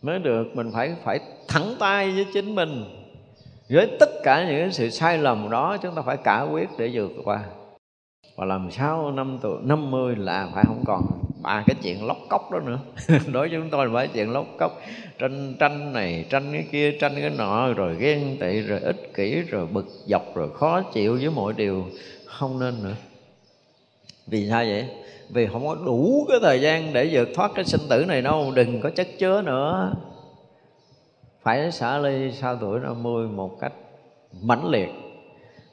Mới 0.02 0.18
được, 0.18 0.44
mình 0.54 0.70
phải 0.72 0.94
phải 1.04 1.20
thẳng 1.48 1.74
tay 1.78 2.11
với 2.11 2.26
chính 2.35 2.54
mình. 2.54 2.85
Với 3.68 3.96
tất 4.00 4.11
cả 4.22 4.44
những 4.48 4.61
cái 4.61 4.72
sự 4.72 4.90
sai 4.90 5.18
lầm 5.18 5.50
đó, 5.50 5.76
chúng 5.83 5.94
ta 5.94 6.02
phải 6.02 6.16
cả 6.16 6.46
quyết 6.52 6.68
để 6.78 6.90
vượt 6.92 7.12
qua. 7.24 7.44
Và 8.37 8.44
làm 8.44 8.70
sao 8.70 9.12
năm 9.12 9.38
tuổi, 9.42 9.59
năm 9.62 9.90
mươi 9.90 10.16
là 10.16 10.48
phải 10.54 10.64
không 10.66 10.85
còn 10.87 11.19
ba 11.42 11.64
cái 11.66 11.76
chuyện 11.83 12.07
lóc 12.07 12.16
cốc 12.29 12.50
đó 12.50 12.59
nữa. 12.59 12.79
Đối 13.09 13.48
với 13.48 13.59
chúng 13.59 13.70
tôi 13.70 13.87
là 13.87 13.92
phải 13.94 14.09
chuyện 14.09 14.33
lóc 14.33 14.46
cốc. 14.59 14.81
Tranh 15.18 15.55
tranh 15.59 15.92
này, 15.92 16.24
tranh 16.31 16.53
cái 16.53 16.66
kia, 16.72 16.92
tranh 17.00 17.12
cái 17.20 17.31
nọ, 17.31 17.72
rồi 17.72 17.96
ghen 17.96 18.37
tị, 18.40 18.61
rồi 18.61 18.81
ích 18.81 19.14
kỷ, 19.14 19.40
rồi 19.40 19.66
bực 19.66 19.87
dọc, 20.07 20.35
rồi 20.35 20.48
khó 20.55 20.83
chịu 20.83 21.18
với 21.20 21.31
mọi 21.31 21.53
điều. 21.53 21.85
Không 22.26 22.61
nên 22.61 22.74
nữa. 22.83 22.94
Vì 24.26 24.48
sao 24.48 24.64
vậy? 24.64 24.87
Vì 25.29 25.46
không 25.46 25.66
có 25.66 25.74
đủ 25.74 26.26
cái 26.29 26.38
thời 26.42 26.61
gian 26.61 26.92
để 26.92 27.09
vượt 27.12 27.29
thoát 27.35 27.50
cái 27.55 27.64
sinh 27.64 27.81
tử 27.90 28.05
này 28.09 28.22
đâu. 28.22 28.53
Đừng 28.55 28.81
có 28.81 28.90
chất 28.90 29.09
chứa 29.18 29.42
nữa. 29.42 29.92
Phải 31.42 31.72
xả 31.72 31.98
ly 31.98 32.33
sau 32.33 32.57
tuổi 32.57 32.81
50 32.81 33.29
một 33.29 33.61
cách 33.61 33.72
mãnh 34.42 34.70
liệt 34.70 34.88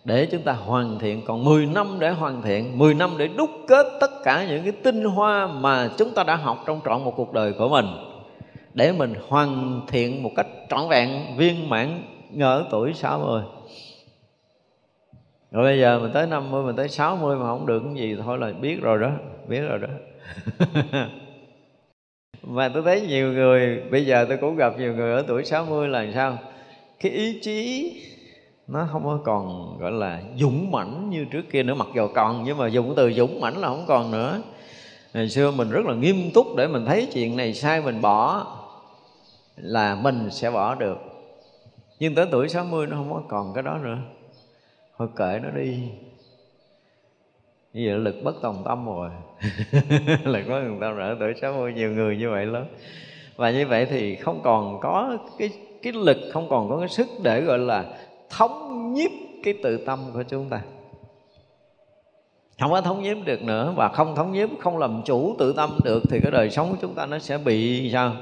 để 0.07 0.25
chúng 0.25 0.41
ta 0.41 0.53
hoàn 0.53 0.99
thiện, 0.99 1.21
còn 1.25 1.43
10 1.43 1.65
năm 1.65 1.87
để 1.99 2.09
hoàn 2.09 2.41
thiện 2.41 2.77
10 2.77 2.93
năm 2.93 3.09
để 3.17 3.27
đúc 3.27 3.49
kết 3.67 3.87
tất 3.99 4.11
cả 4.23 4.45
những 4.49 4.63
cái 4.63 4.71
tinh 4.71 5.03
hoa 5.03 5.47
mà 5.47 5.89
chúng 5.97 6.13
ta 6.13 6.23
đã 6.23 6.35
học 6.35 6.63
trong 6.67 6.81
trọn 6.85 7.03
một 7.03 7.13
cuộc 7.15 7.33
đời 7.33 7.53
của 7.53 7.69
mình. 7.69 7.85
Để 8.73 8.91
mình 8.91 9.13
hoàn 9.27 9.81
thiện 9.87 10.23
một 10.23 10.31
cách 10.35 10.47
trọn 10.69 10.89
vẹn, 10.89 11.37
viên 11.37 11.69
mãn 11.69 12.03
ở 12.39 12.65
tuổi 12.71 12.93
60 12.93 13.41
rồi 15.51 15.63
bây 15.63 15.79
giờ 15.79 15.99
mình 15.99 16.11
tới 16.13 16.27
50 16.27 16.63
mình 16.63 16.75
tới 16.75 16.89
60 16.89 17.37
mà 17.37 17.45
không 17.45 17.65
được 17.65 17.83
cái 17.85 17.95
gì, 17.95 18.17
thôi 18.25 18.37
là 18.37 18.51
biết 18.61 18.81
rồi 18.81 18.99
đó, 18.99 19.11
biết 19.47 19.61
rồi 19.61 19.79
đó. 19.79 19.87
Mà 22.43 22.69
tôi 22.69 22.83
thấy 22.83 23.01
nhiều 23.01 23.33
người, 23.33 23.81
bây 23.91 24.05
giờ 24.05 24.25
tôi 24.29 24.37
cũng 24.37 24.55
gặp 24.55 24.79
nhiều 24.79 24.95
người 24.95 25.13
ở 25.13 25.23
tuổi 25.27 25.45
60 25.45 25.87
là 25.87 26.05
sao? 26.13 26.37
Cái 26.99 27.11
ý 27.11 27.39
chí 27.41 27.91
nó 28.67 28.87
không 28.91 29.03
có 29.05 29.19
còn, 29.23 29.77
gọi 29.79 29.91
là, 29.91 30.21
dũng 30.35 30.71
mãnh 30.71 31.09
như 31.09 31.25
trước 31.25 31.41
kia 31.51 31.63
nữa, 31.63 31.73
mặc 31.73 31.87
dù 31.95 32.07
còn, 32.13 32.43
nhưng 32.43 32.57
mà 32.57 32.67
dùng 32.67 32.93
từ 32.95 33.13
dũng 33.13 33.41
mãnh 33.41 33.57
là 33.57 33.67
không 33.67 33.85
còn 33.87 34.11
nữa. 34.11 34.41
Ngày 35.13 35.29
xưa 35.29 35.51
mình 35.51 35.69
rất 35.69 35.85
là 35.85 35.93
nghiêm 35.93 36.31
túc 36.33 36.55
để 36.57 36.67
mình 36.67 36.85
thấy 36.85 37.07
chuyện 37.13 37.37
này 37.37 37.53
sai 37.53 37.81
mình 37.81 38.01
bỏ, 38.01 38.47
là 39.55 39.95
mình 39.95 40.29
sẽ 40.31 40.51
bỏ 40.51 40.75
được. 40.75 40.97
Nhưng 41.99 42.15
tới 42.15 42.25
tuổi 42.31 42.49
60 42.49 42.87
nó 42.87 42.95
không 42.97 43.13
có 43.13 43.21
còn 43.27 43.53
cái 43.53 43.63
đó 43.63 43.77
nữa. 43.83 43.97
Thôi 44.97 45.07
kệ 45.15 45.39
nó 45.43 45.49
đi. 45.49 45.89
Như 47.73 47.89
vậy 47.89 47.99
lực 47.99 48.15
bất 48.23 48.35
tòng 48.41 48.63
tâm 48.65 48.85
rồi. 48.85 49.09
Lực 50.23 50.43
bất 50.47 50.61
tòng 50.63 50.77
tâm 50.81 50.95
rồi 50.95 51.15
tuổi 51.19 51.33
60 51.41 51.73
nhiều 51.73 51.91
người 51.91 52.17
như 52.17 52.29
vậy 52.29 52.45
lắm. 52.45 52.65
Và 53.35 53.51
như 53.51 53.67
vậy 53.67 53.85
thì 53.85 54.15
không 54.15 54.41
còn 54.43 54.79
có 54.79 55.17
cái 55.37 55.49
cái 55.83 55.93
lực, 55.93 56.17
không 56.33 56.49
còn 56.49 56.69
có 56.69 56.79
cái 56.79 56.89
sức 56.89 57.07
để, 57.23 57.41
gọi 57.41 57.59
là 57.59 57.85
thống 58.29 58.93
nhiếp 58.93 59.11
cái 59.43 59.53
tự 59.63 59.85
tâm 59.85 59.99
của 60.13 60.23
chúng 60.23 60.49
ta. 60.49 60.61
Không 62.59 62.71
có 62.71 62.81
thống 62.81 63.03
nhiếp 63.03 63.17
được 63.25 63.41
nữa, 63.41 63.73
và 63.75 63.89
không 63.89 64.15
thống 64.15 64.31
nhiếp, 64.31 64.49
không 64.59 64.77
làm 64.77 65.01
chủ 65.05 65.35
tự 65.39 65.53
tâm 65.53 65.69
được, 65.83 66.03
thì 66.09 66.19
cái 66.23 66.31
đời 66.31 66.49
sống 66.49 66.69
của 66.71 66.77
chúng 66.81 66.93
ta 66.93 67.05
nó 67.05 67.19
sẽ 67.19 67.37
bị 67.37 67.89
sao? 67.93 68.13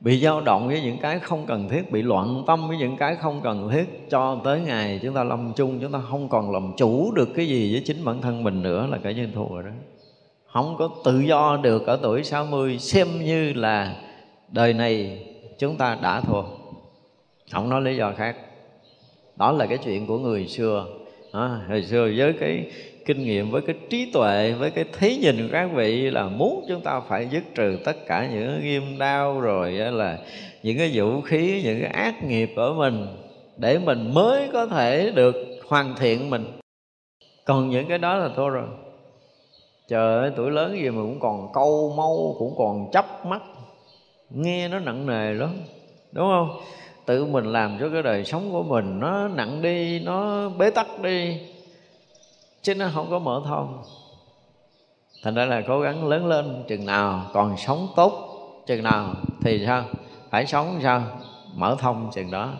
Bị 0.00 0.20
dao 0.20 0.40
động 0.40 0.68
với 0.68 0.82
những 0.82 0.98
cái 0.98 1.18
không 1.18 1.46
cần 1.46 1.68
thiết, 1.68 1.92
bị 1.92 2.02
loạn 2.02 2.44
tâm 2.46 2.68
với 2.68 2.76
những 2.76 2.96
cái 2.96 3.16
không 3.16 3.40
cần 3.42 3.70
thiết. 3.72 4.10
Cho 4.10 4.40
tới 4.44 4.60
ngày 4.60 5.00
chúng 5.02 5.14
ta 5.14 5.24
lâm 5.24 5.52
chung, 5.56 5.78
chúng 5.82 5.92
ta 5.92 6.00
không 6.10 6.28
còn 6.28 6.52
làm 6.52 6.72
chủ 6.76 7.12
được 7.14 7.28
cái 7.36 7.48
gì 7.48 7.72
với 7.72 7.82
chính 7.86 8.04
bản 8.04 8.20
thân 8.20 8.44
mình 8.44 8.62
nữa 8.62 8.86
là 8.90 8.98
cái 9.02 9.14
nhân 9.14 9.32
thù 9.34 9.54
rồi 9.54 9.62
đó. 9.62 9.70
Không 10.46 10.76
có 10.78 10.88
tự 11.04 11.20
do 11.20 11.58
được 11.62 11.86
ở 11.86 11.98
tuổi 12.02 12.24
60 12.24 12.78
xem 12.78 13.24
như 13.24 13.52
là 13.52 13.96
đời 14.48 14.72
này 14.74 15.24
chúng 15.58 15.76
ta 15.76 15.98
đã 16.02 16.20
thua. 16.20 16.42
Không 17.52 17.68
nói 17.68 17.82
lý 17.82 17.96
do 17.96 18.12
khác 18.16 18.36
đó 19.38 19.52
là 19.52 19.66
cái 19.66 19.78
chuyện 19.78 20.06
của 20.06 20.18
người 20.18 20.46
xưa. 20.46 20.86
À, 21.32 21.60
hồi 21.68 21.82
xưa 21.82 22.10
với 22.16 22.32
cái 22.40 22.70
kinh 23.06 23.24
nghiệm 23.24 23.50
với 23.50 23.62
cái 23.62 23.76
trí 23.90 24.10
tuệ 24.12 24.52
với 24.52 24.70
cái 24.70 24.84
thấy 24.98 25.18
nhìn 25.22 25.36
của 25.36 25.48
các 25.52 25.70
vị 25.74 26.10
là 26.10 26.28
muốn 26.28 26.64
chúng 26.68 26.80
ta 26.80 27.00
phải 27.00 27.28
dứt 27.30 27.42
trừ 27.54 27.78
tất 27.84 27.96
cả 28.06 28.28
những 28.32 28.60
ghim 28.62 28.98
đau 28.98 29.40
rồi 29.40 29.72
là 29.72 30.18
những 30.62 30.78
cái 30.78 30.90
vũ 30.94 31.20
khí 31.20 31.62
những 31.64 31.80
cái 31.80 31.90
ác 31.90 32.24
nghiệp 32.24 32.50
ở 32.56 32.72
mình 32.72 33.06
để 33.56 33.78
mình 33.78 34.14
mới 34.14 34.48
có 34.52 34.66
thể 34.66 35.12
được 35.14 35.36
hoàn 35.68 35.94
thiện 35.98 36.30
mình. 36.30 36.44
Còn 37.44 37.68
những 37.68 37.88
cái 37.88 37.98
đó 37.98 38.16
là 38.16 38.30
thôi 38.36 38.50
rồi. 38.50 38.66
Trời 39.88 40.18
ơi 40.18 40.30
tuổi 40.36 40.50
lớn 40.50 40.78
gì 40.82 40.90
mà 40.90 41.02
cũng 41.02 41.20
còn 41.20 41.48
câu 41.54 41.94
mâu 41.96 42.36
cũng 42.38 42.54
còn 42.58 42.90
chấp 42.92 43.26
mắt 43.26 43.42
nghe 44.30 44.68
nó 44.68 44.78
nặng 44.78 45.06
nề 45.06 45.34
lắm 45.34 45.50
đúng 46.12 46.28
không? 46.28 46.60
Tự 47.08 47.24
mình 47.24 47.52
làm 47.52 47.76
cho 47.80 47.88
cái 47.92 48.02
đời 48.02 48.24
sống 48.24 48.48
của 48.52 48.62
mình 48.62 49.00
nó 49.00 49.28
nặng 49.28 49.62
đi, 49.62 50.00
nó 50.00 50.48
bế 50.48 50.70
tắc 50.70 51.00
đi, 51.00 51.36
chứ 52.62 52.74
nó 52.74 52.88
không 52.94 53.06
có 53.10 53.18
mở 53.18 53.42
thông 53.44 53.82
thành 55.22 55.34
ra 55.34 55.44
là 55.44 55.62
cố 55.68 55.80
gắng 55.80 56.08
lớn 56.08 56.26
lên 56.26 56.64
chừng 56.68 56.86
nào 56.86 57.30
còn 57.32 57.56
sống 57.56 57.88
tốt 57.96 58.12
chừng 58.66 58.82
nào 58.82 59.14
thì 59.42 59.62
sao? 59.66 59.84
Phải 60.30 60.46
sống 60.46 60.78
sao? 60.82 61.02
Mở 61.54 61.76
thông 61.78 62.10
chừng 62.14 62.30
đó. 62.30 62.52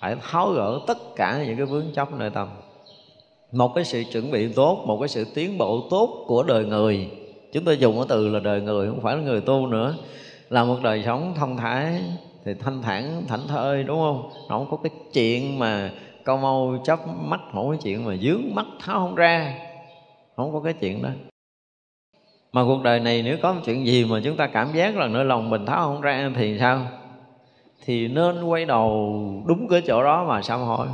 Phải 0.00 0.16
tháo 0.22 0.50
gỡ 0.50 0.80
tất 0.86 0.98
cả 1.16 1.44
những 1.46 1.56
cái 1.56 1.66
vướng 1.66 1.92
chấp 1.94 2.12
nơi 2.12 2.30
tâm. 2.30 2.48
Một 3.52 3.72
cái 3.74 3.84
sự 3.84 4.04
chuẩn 4.12 4.30
bị 4.30 4.52
tốt, 4.52 4.84
một 4.86 4.98
cái 5.00 5.08
sự 5.08 5.24
tiến 5.34 5.58
bộ 5.58 5.88
tốt 5.90 6.24
của 6.26 6.42
đời 6.42 6.64
người. 6.64 7.10
Chúng 7.52 7.64
tôi 7.64 7.78
dùng 7.78 7.96
cái 7.96 8.06
từ 8.08 8.28
là 8.28 8.40
đời 8.40 8.60
người, 8.60 8.88
không 8.88 9.00
phải 9.00 9.16
là 9.16 9.22
người 9.22 9.40
tu 9.40 9.66
nữa. 9.66 9.94
Là 10.50 10.64
một 10.64 10.76
đời 10.82 11.02
sống 11.06 11.34
thông 11.36 11.56
thái 11.56 12.02
thì 12.44 12.54
thanh 12.54 12.82
thản, 12.82 13.22
thảnh 13.28 13.48
thơi, 13.48 13.82
đúng 13.82 13.98
không? 13.98 14.30
Nó 14.48 14.58
không 14.58 14.66
có 14.70 14.76
cái 14.76 14.90
chuyện 15.12 15.58
mà 15.58 15.90
câu 16.24 16.36
mâu 16.36 16.76
chấp 16.84 17.00
mắt 17.08 17.40
không 17.52 17.68
có 17.68 17.76
chuyện 17.82 18.04
mà 18.04 18.16
dướng 18.16 18.54
mắt 18.54 18.66
tháo 18.80 18.98
không 18.98 19.14
ra. 19.14 19.54
Không 20.36 20.52
có 20.52 20.60
cái 20.60 20.72
chuyện 20.72 21.02
đó. 21.02 21.10
Mà 22.52 22.64
cuộc 22.64 22.82
đời 22.82 23.00
này 23.00 23.22
nếu 23.22 23.36
có 23.42 23.52
một 23.52 23.60
chuyện 23.64 23.86
gì 23.86 24.04
mà 24.04 24.20
chúng 24.24 24.36
ta 24.36 24.46
cảm 24.46 24.72
giác 24.74 24.96
là 24.96 25.08
nơi 25.08 25.24
lòng 25.24 25.50
mình 25.50 25.66
tháo 25.66 25.78
không 25.78 26.00
ra 26.00 26.30
thì 26.36 26.58
sao? 26.58 26.86
Thì 27.84 28.08
nên 28.08 28.44
quay 28.44 28.64
đầu 28.64 29.22
đúng 29.46 29.68
cái 29.68 29.82
chỗ 29.86 30.02
đó 30.02 30.24
mà 30.28 30.42
sao 30.42 30.58
hỏi 30.58 30.88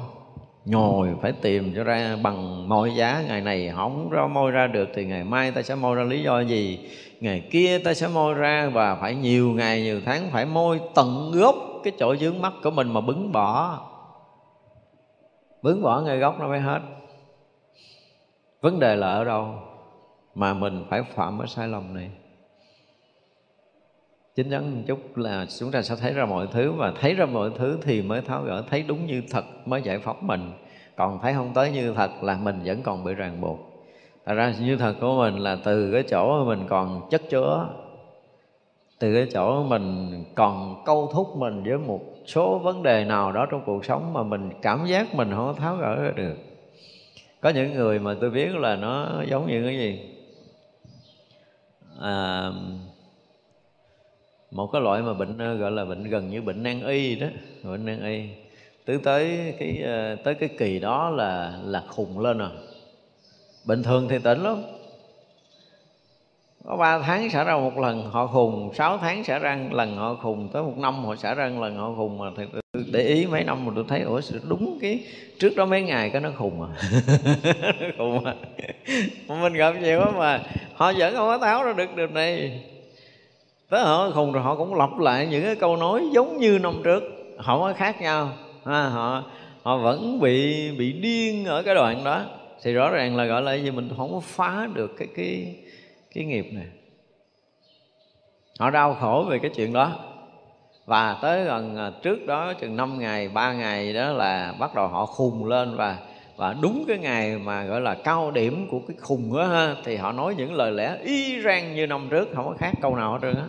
nhồi 0.65 1.09
phải 1.23 1.33
tìm 1.33 1.73
cho 1.77 1.85
ra 1.85 2.17
bằng 2.23 2.69
mọi 2.69 2.95
giá. 2.95 3.25
Ngày 3.29 3.41
này 3.41 3.73
không 3.77 4.11
ra 4.11 4.27
môi 4.27 4.51
ra 4.51 4.67
được 4.67 4.89
thì 4.95 5.05
ngày 5.05 5.25
mai 5.25 5.51
ta 5.51 5.63
sẽ 5.63 5.75
môi 5.75 5.97
ra 5.97 6.03
lý 6.03 6.23
do 6.23 6.41
gì? 6.41 6.79
Ngày 7.21 7.49
kia 7.51 7.79
ta 7.79 7.95
sẽ 7.95 8.09
môi 8.09 8.35
ra 8.35 8.71
và 8.75 8.95
phải 8.95 9.15
nhiều 9.15 9.53
ngày, 9.53 9.83
nhiều 9.83 10.01
tháng 10.05 10.31
phải 10.31 10.47
môi 10.47 10.81
tận 10.95 11.31
gốc 11.35 11.57
cái 11.85 11.93
chỗ 11.99 12.17
dướng 12.17 12.43
mắt 12.43 12.53
của 12.63 12.71
mình 12.71 12.93
mà 12.93 13.01
bứng 13.01 13.33
bỏ. 13.33 13.81
Bứng 15.63 15.83
bỏ 15.83 16.01
ngay 16.01 16.19
gốc 16.19 16.37
nó 16.41 16.49
mới 16.49 16.61
hết. 16.61 16.81
Vấn 18.61 18.81
đề 18.81 18.97
là 18.97 19.11
ở 19.11 19.25
đâu 19.25 19.55
mà 20.35 20.55
mình 20.55 20.85
phải 20.91 21.03
phạm 21.15 21.39
cái 21.39 21.49
sai 21.49 21.69
lầm 21.69 21.95
này? 21.95 22.11
Chính 24.35 24.51
chắn 24.51 24.77
một 24.77 24.83
chút 24.87 25.17
là 25.17 25.47
chúng 25.59 25.71
ta 25.71 25.83
sẽ 25.83 25.97
thấy 25.97 26.13
ra 26.13 26.27
mọi 26.27 26.47
thứ 26.53 26.73
và 26.73 26.93
thấy 27.01 27.15
ra 27.15 27.27
mọi 27.27 27.51
thứ 27.57 27.79
thì 27.83 28.03
mới 28.03 28.21
tháo 28.21 28.43
gỡ, 28.43 28.65
thấy 28.71 28.83
đúng 28.83 29.07
như 29.07 29.23
thật 29.31 29.45
mới 29.65 29.83
giải 29.83 29.99
phóng 29.99 30.27
mình. 30.27 30.53
Còn 30.97 31.19
thấy 31.23 31.35
không 31.35 31.55
tới 31.55 31.71
như 31.71 31.93
thật 31.95 32.11
là 32.23 32.37
mình 32.37 32.61
vẫn 32.65 32.83
còn 32.83 33.05
bị 33.05 33.15
ràng 33.15 33.41
buộc. 33.41 33.68
Thật 34.29 34.35
ra 34.35 34.55
như 34.61 34.77
thật 34.77 34.95
của 35.01 35.17
mình 35.19 35.37
là 35.37 35.57
từ 35.65 35.93
cái 35.93 36.03
chỗ 36.03 36.45
mình 36.45 36.67
còn 36.69 37.09
chất 37.11 37.23
chứa 37.31 37.69
từ 38.99 39.15
cái 39.15 39.27
chỗ 39.33 39.63
mình 39.63 40.11
còn 40.35 40.83
câu 40.85 41.11
thúc 41.13 41.37
mình 41.37 41.63
với 41.63 41.79
một 41.79 42.01
số 42.27 42.59
vấn 42.59 42.83
đề 42.83 43.05
nào 43.05 43.33
đó 43.33 43.47
trong 43.51 43.63
cuộc 43.67 43.85
sống 43.85 44.13
mà 44.13 44.23
mình 44.23 44.51
cảm 44.63 44.87
giác 44.87 45.15
mình 45.15 45.31
không 45.35 45.55
tháo 45.57 45.77
gỡ 45.77 46.13
được. 46.17 46.35
Có 47.41 47.49
những 47.49 47.75
người 47.75 47.99
mà 47.99 48.15
tôi 48.21 48.31
biết 48.31 48.55
là 48.55 48.77
nó 48.77 49.23
giống 49.31 49.47
như 49.47 49.65
cái 49.65 49.79
gì? 49.79 50.15
À, 52.01 52.51
một 54.51 54.67
cái 54.73 54.83
loại 54.83 55.03
mà 55.03 55.15
bệnh 55.15 55.59
gọi 55.59 55.71
là 55.71 55.85
bệnh 55.85 56.05
gần 56.05 56.31
như 56.31 56.43
bệnh 56.43 56.63
nan 56.63 56.87
y 56.87 57.17
đó 57.17 57.27
bệnh 57.63 57.85
nan 57.85 58.05
y. 58.05 58.23
Tới 58.87 58.99
tới 59.05 59.55
cái 59.59 59.83
ờ, 59.85 60.17
tới 60.17 60.35
cái 60.35 60.49
kỳ 60.59 60.79
đó 60.79 61.11
là 61.11 61.59
là 61.65 61.83
khùng 61.89 62.19
lên 62.19 62.39
rồi 62.39 62.51
bình 63.69 63.83
thường 63.83 64.09
thì 64.09 64.19
tỉnh 64.19 64.43
lắm. 64.43 64.63
Có 66.65 66.77
ba 66.77 66.99
tháng 66.99 67.31
xảy 67.31 67.45
ra 67.45 67.57
một 67.57 67.79
lần 67.79 68.11
họ 68.11 68.27
khùng. 68.27 68.71
Sáu 68.75 68.99
tháng 68.99 69.25
xảy 69.25 69.39
ra 69.39 69.59
lần 69.71 69.97
họ 69.97 70.15
khùng. 70.15 70.49
Tới 70.53 70.63
một 70.63 70.79
năm 70.79 71.05
họ 71.05 71.17
xảy 71.17 71.35
ra 71.35 71.47
lần 71.47 71.77
họ 71.77 71.93
khùng. 71.97 72.19
Mà 72.19 72.27
thì 72.37 72.45
để 72.93 73.03
ý 73.03 73.27
mấy 73.27 73.45
năm 73.45 73.67
mà 73.67 73.73
tôi 73.75 73.85
thấy 73.89 74.01
ủa 74.01 74.21
đúng 74.49 74.79
cái 74.81 75.05
trước 75.39 75.57
đó 75.57 75.67
mấy 75.67 75.83
ngày 75.83 76.11
cái 76.11 76.21
nó 76.21 76.31
khùng 76.37 76.63
à. 76.63 76.69
Khùng 77.99 78.25
à. 78.25 78.35
Mình 79.29 79.53
gặp 79.53 79.75
nhiều 79.81 80.01
quá 80.01 80.11
mà 80.11 80.43
họ 80.75 80.93
vẫn 80.99 81.15
không 81.15 81.29
có 81.29 81.39
tháo 81.39 81.65
ra 81.65 81.73
được 81.73 81.97
điều 81.97 82.07
này. 82.07 82.63
Tới 83.71 83.81
họ 83.81 84.11
khùng 84.11 84.33
rồi 84.33 84.43
họ 84.43 84.57
cũng 84.57 84.75
lặp 84.75 84.99
lại 84.99 85.27
những 85.27 85.45
cái 85.45 85.55
câu 85.55 85.77
nói 85.77 86.03
giống 86.13 86.37
như 86.37 86.59
năm 86.59 86.81
trước. 86.85 87.03
Họ 87.39 87.59
có 87.59 87.73
khác 87.77 88.01
nhau. 88.01 88.33
À, 88.65 88.89
họ 88.89 89.23
họ 89.63 89.77
vẫn 89.77 90.21
bị 90.21 90.71
bị 90.79 90.93
điên 90.93 91.45
ở 91.45 91.63
cái 91.63 91.75
đoạn 91.75 92.05
đó 92.05 92.25
thì 92.63 92.73
rõ 92.73 92.91
ràng 92.91 93.17
là, 93.17 93.25
gọi 93.25 93.43
là 93.43 93.55
gì 93.55 93.71
mình 93.71 93.89
không 93.97 94.13
có 94.13 94.21
phá 94.21 94.69
được 94.75 94.91
cái 94.99 95.09
cái 95.17 95.57
cái 96.15 96.25
nghiệp 96.25 96.47
này. 96.53 96.67
Họ 98.59 98.71
đau 98.71 98.95
khổ 98.95 99.27
về 99.31 99.39
cái 99.39 99.51
chuyện 99.55 99.73
đó. 99.73 99.93
Và 100.87 101.19
tới 101.23 101.45
gần 101.45 101.77
à, 101.77 101.93
trước 102.03 102.27
đó, 102.27 102.53
chừng 102.61 102.77
5 102.77 102.99
ngày, 102.99 103.29
ba 103.29 103.53
ngày 103.53 103.93
đó 103.93 104.13
là 104.13 104.55
bắt 104.59 104.75
đầu 104.75 104.89
họ 104.89 105.07
khùng 105.07 105.45
lên. 105.45 105.77
Và 105.77 105.99
và 106.39 106.55
đúng 106.63 106.85
cái 106.89 106.99
ngày 106.99 107.39
mà, 107.39 107.65
gọi 107.65 107.81
là, 107.81 107.95
cao 107.95 108.31
điểm 108.31 108.67
của 108.71 108.81
cái 108.89 108.97
khùng 109.01 109.37
đó 109.37 109.45
ha, 109.45 109.75
thì 109.85 109.97
họ 109.97 110.13
nói 110.13 110.35
những 110.35 110.55
lời 110.55 110.73
lẽ 110.73 110.97
y 111.05 111.43
rang 111.43 111.75
như 111.75 111.87
năm 111.87 112.07
trước, 112.11 112.29
không 112.35 112.47
có 112.47 112.55
khác 112.59 112.73
câu 112.83 112.97
nào 112.97 113.13
hết 113.13 113.19
trơn 113.23 113.37
á. 113.37 113.47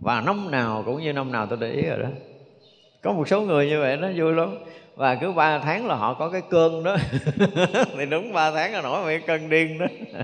Và 0.00 0.20
năm 0.20 0.50
nào 0.50 0.82
cũng 0.86 1.02
như 1.02 1.12
năm 1.12 1.32
nào 1.32 1.46
tôi 1.46 1.58
để 1.60 1.70
ý 1.70 1.82
rồi 1.82 1.98
đó. 1.98 2.08
Có 3.02 3.12
một 3.12 3.28
số 3.28 3.40
người 3.40 3.68
như 3.68 3.80
vậy, 3.80 3.96
nó 3.96 4.08
vui 4.16 4.32
lắm 4.32 4.56
và 4.96 5.14
cứ 5.14 5.32
ba 5.32 5.58
tháng 5.58 5.86
là 5.86 5.94
họ 5.94 6.14
có 6.14 6.28
cái 6.28 6.42
cơn 6.50 6.84
đó. 6.84 6.96
Thì 7.98 8.06
đúng 8.06 8.32
ba 8.32 8.50
tháng 8.50 8.72
là 8.72 8.82
nổi 8.82 9.00
một 9.00 9.06
cái 9.06 9.20
cơn 9.26 9.50
điên 9.50 9.78
đó. 9.78 9.86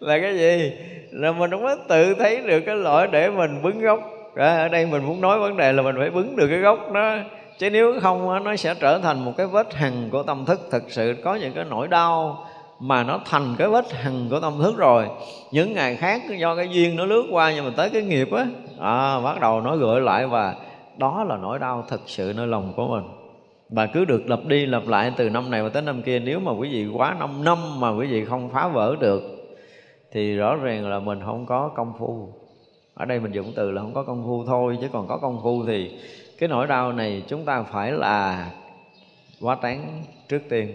Là 0.00 0.18
cái 0.18 0.38
gì? 0.38 0.72
Là 1.10 1.32
mình 1.32 1.50
không 1.50 1.62
có 1.62 1.76
tự 1.88 2.14
thấy 2.14 2.40
được 2.40 2.60
cái 2.60 2.76
lỗi 2.76 3.06
để 3.06 3.30
mình 3.30 3.62
bứng 3.62 3.80
gốc. 3.80 4.00
Ở 4.36 4.68
đây 4.68 4.86
mình 4.86 5.04
muốn 5.04 5.20
nói 5.20 5.38
vấn 5.38 5.56
đề 5.56 5.72
là 5.72 5.82
mình 5.82 5.96
phải 5.98 6.10
bứng 6.10 6.36
được 6.36 6.48
cái 6.48 6.58
gốc 6.58 6.92
đó. 6.92 7.16
Chứ 7.58 7.70
nếu 7.70 8.00
không 8.02 8.44
nó 8.44 8.56
sẽ 8.56 8.74
trở 8.80 8.98
thành 8.98 9.24
một 9.24 9.32
cái 9.36 9.46
vết 9.46 9.74
hằn 9.74 10.08
của 10.10 10.22
tâm 10.22 10.44
thức. 10.44 10.60
Thực 10.70 10.82
sự 10.88 11.14
có 11.24 11.34
những 11.34 11.52
cái 11.52 11.64
nỗi 11.70 11.88
đau 11.88 12.46
mà 12.80 13.02
nó 13.02 13.20
thành 13.24 13.54
cái 13.58 13.68
vết 13.68 13.92
hằn 13.92 14.28
của 14.30 14.40
tâm 14.40 14.52
thức 14.62 14.76
rồi. 14.76 15.06
Những 15.50 15.72
ngày 15.72 15.96
khác 15.96 16.22
do 16.38 16.56
cái 16.56 16.68
duyên 16.68 16.96
nó 16.96 17.04
lướt 17.04 17.26
qua 17.30 17.52
nhưng 17.52 17.64
mà 17.64 17.70
tới 17.76 17.90
cái 17.90 18.02
nghiệp 18.02 18.32
á 18.32 18.46
à, 18.80 19.20
bắt 19.20 19.40
đầu 19.40 19.60
nó 19.60 19.76
gửi 19.76 20.00
lại 20.00 20.26
và 20.26 20.54
đó 20.98 21.24
là 21.24 21.36
nỗi 21.36 21.58
đau 21.58 21.84
thật 21.88 22.00
sự 22.06 22.32
nơi 22.36 22.46
lòng 22.46 22.72
của 22.76 22.88
mình. 22.88 23.04
Và 23.68 23.86
cứ 23.86 24.04
được 24.04 24.30
lặp 24.30 24.44
đi 24.46 24.66
lặp 24.66 24.86
lại 24.86 25.12
từ 25.16 25.30
năm 25.30 25.50
này 25.50 25.70
tới 25.70 25.82
năm 25.82 26.02
kia, 26.02 26.18
nếu 26.18 26.40
mà 26.40 26.52
quý 26.52 26.68
vị 26.68 26.86
quá 26.86 27.16
năm 27.18 27.44
năm 27.44 27.80
mà 27.80 27.90
quý 27.90 28.06
vị 28.06 28.24
không 28.24 28.50
phá 28.50 28.68
vỡ 28.68 28.96
được, 29.00 29.22
thì 30.12 30.36
rõ 30.36 30.56
ràng 30.56 30.88
là 30.88 30.98
mình 30.98 31.20
không 31.24 31.46
có 31.46 31.68
công 31.68 31.92
phu. 31.98 32.28
Ở 32.94 33.04
đây 33.04 33.20
mình 33.20 33.32
dùng 33.32 33.52
từ 33.56 33.70
là 33.70 33.82
không 33.82 33.94
có 33.94 34.02
công 34.02 34.24
phu 34.24 34.44
thôi, 34.46 34.78
chứ 34.80 34.88
còn 34.92 35.06
có 35.08 35.16
công 35.16 35.40
phu 35.42 35.64
thì 35.66 35.90
cái 36.38 36.48
nỗi 36.48 36.66
đau 36.66 36.92
này 36.92 37.22
chúng 37.28 37.44
ta 37.44 37.62
phải 37.62 37.92
là 37.92 38.50
quá 39.40 39.54
tán 39.54 40.02
trước 40.28 40.42
tiên. 40.48 40.74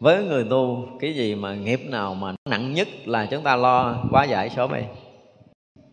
Với 0.00 0.24
người 0.24 0.44
tu, 0.50 0.88
cái 1.00 1.14
gì 1.14 1.34
mà 1.34 1.54
nghiệp 1.54 1.80
nào 1.88 2.14
mà 2.14 2.34
nặng 2.48 2.72
nhất 2.72 2.88
là 3.04 3.26
chúng 3.30 3.42
ta 3.42 3.56
lo 3.56 3.96
quá 4.10 4.24
giải 4.24 4.50
sớm 4.50 4.72
đi 4.74 4.82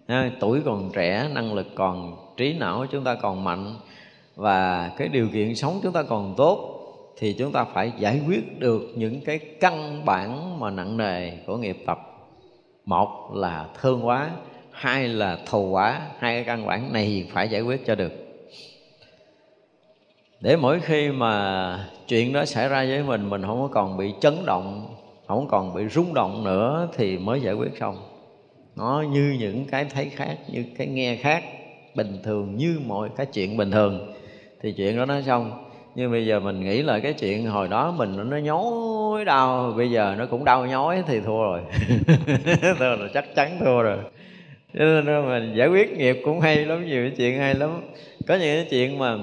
ha, 0.08 0.32
tuổi 0.40 0.62
còn 0.66 0.90
trẻ 0.94 1.30
năng 1.34 1.54
lực 1.54 1.68
còn 1.76 2.16
trí 2.38 2.54
não 2.54 2.86
chúng 2.92 3.04
ta 3.04 3.16
còn 3.16 3.44
mạnh 3.44 3.76
và 4.36 4.92
cái 4.98 5.08
điều 5.08 5.28
kiện 5.34 5.56
sống 5.56 5.80
chúng 5.84 5.94
ta 5.94 6.04
còn 6.04 6.34
tốt 6.38 6.74
thì 7.18 7.34
chúng 7.34 7.52
ta 7.52 7.64
phải 7.64 7.92
giải 8.00 8.22
quyết 8.28 8.60
được 8.60 8.82
những 8.96 9.22
cái 9.22 9.40
căn 9.40 10.06
bản 10.06 10.60
mà 10.60 10.70
nặng 10.70 10.98
nề 10.98 11.32
của 11.46 11.58
nghiệp 11.58 11.78
tập. 11.86 12.00
Một 12.86 13.32
là 13.34 13.66
thương 13.82 14.08
quá 14.08 14.30
hai 14.72 15.08
là 15.08 15.38
thù 15.46 15.70
quá 15.70 16.02
hai 16.20 16.34
cái 16.34 16.44
căn 16.44 16.68
bản 16.68 16.94
này 16.94 17.28
phải 17.34 17.50
giải 17.50 17.62
quyết 17.62 17.86
cho 17.86 17.96
được. 17.96 18.12
Để 20.40 20.56
mỗi 20.56 20.80
khi 20.80 21.10
mà 21.10 21.90
chuyện 22.08 22.34
đó 22.34 22.46
xảy 22.46 22.70
ra 22.70 22.86
với 22.86 23.04
mình 23.04 23.30
mình 23.30 23.42
không 23.42 23.62
có 23.62 23.68
còn 23.68 23.98
bị 23.98 24.14
chấn 24.20 24.46
động 24.46 24.96
không 25.28 25.48
còn 25.48 25.74
bị 25.74 25.88
rung 25.88 26.14
động 26.14 26.44
nữa 26.44 26.88
thì 26.94 27.18
mới 27.18 27.42
giải 27.42 27.54
quyết 27.54 27.72
xong 27.80 27.98
nó 28.78 29.04
như 29.12 29.38
những 29.40 29.66
cái 29.66 29.86
thấy 29.86 30.10
khác 30.10 30.38
như 30.48 30.66
cái 30.78 30.88
nghe 30.88 31.16
khác 31.16 31.44
bình 31.96 32.20
thường 32.24 32.58
như 32.58 32.80
mọi 32.86 33.10
cái 33.18 33.26
chuyện 33.26 33.58
bình 33.58 33.72
thường. 33.72 34.14
Thì 34.62 34.72
chuyện 34.72 34.98
đó 34.98 35.06
nó 35.06 35.22
xong. 35.22 35.64
Nhưng 35.96 36.12
bây 36.12 36.26
giờ 36.26 36.40
mình 36.40 36.62
nghĩ 36.62 36.82
là 36.82 37.00
cái 37.00 37.14
chuyện 37.14 37.46
hồi 37.46 37.68
đó 37.68 37.92
mình 37.98 38.30
nó 38.30 38.38
nhói 38.38 39.26
đau. 39.26 39.74
Bây 39.78 39.92
giờ 39.92 40.16
nó 40.18 40.26
cũng 40.26 40.46
đau 40.46 40.66
nhói 40.66 41.04
thì 41.08 41.20
thua 41.20 41.44
rồi. 41.44 41.62
Thua 42.80 42.96
là 42.96 43.08
chắc 43.14 43.36
chắn 43.36 43.58
thua 43.60 43.82
rồi. 43.82 43.98
Cho 44.74 45.02
nên 45.02 45.30
mình 45.30 45.54
giải 45.58 45.68
quyết 45.68 45.98
nghiệp 45.98 46.22
cũng 46.26 46.40
hay 46.40 46.66
lắm 46.66 46.86
nhiều 46.86 47.04
cái 47.08 47.18
chuyện 47.18 47.38
hay 47.38 47.56
lắm. 47.56 47.82
Có 48.28 48.36
những 48.36 48.56
cái 48.56 48.68
chuyện 48.70 49.00
mà 49.00 49.18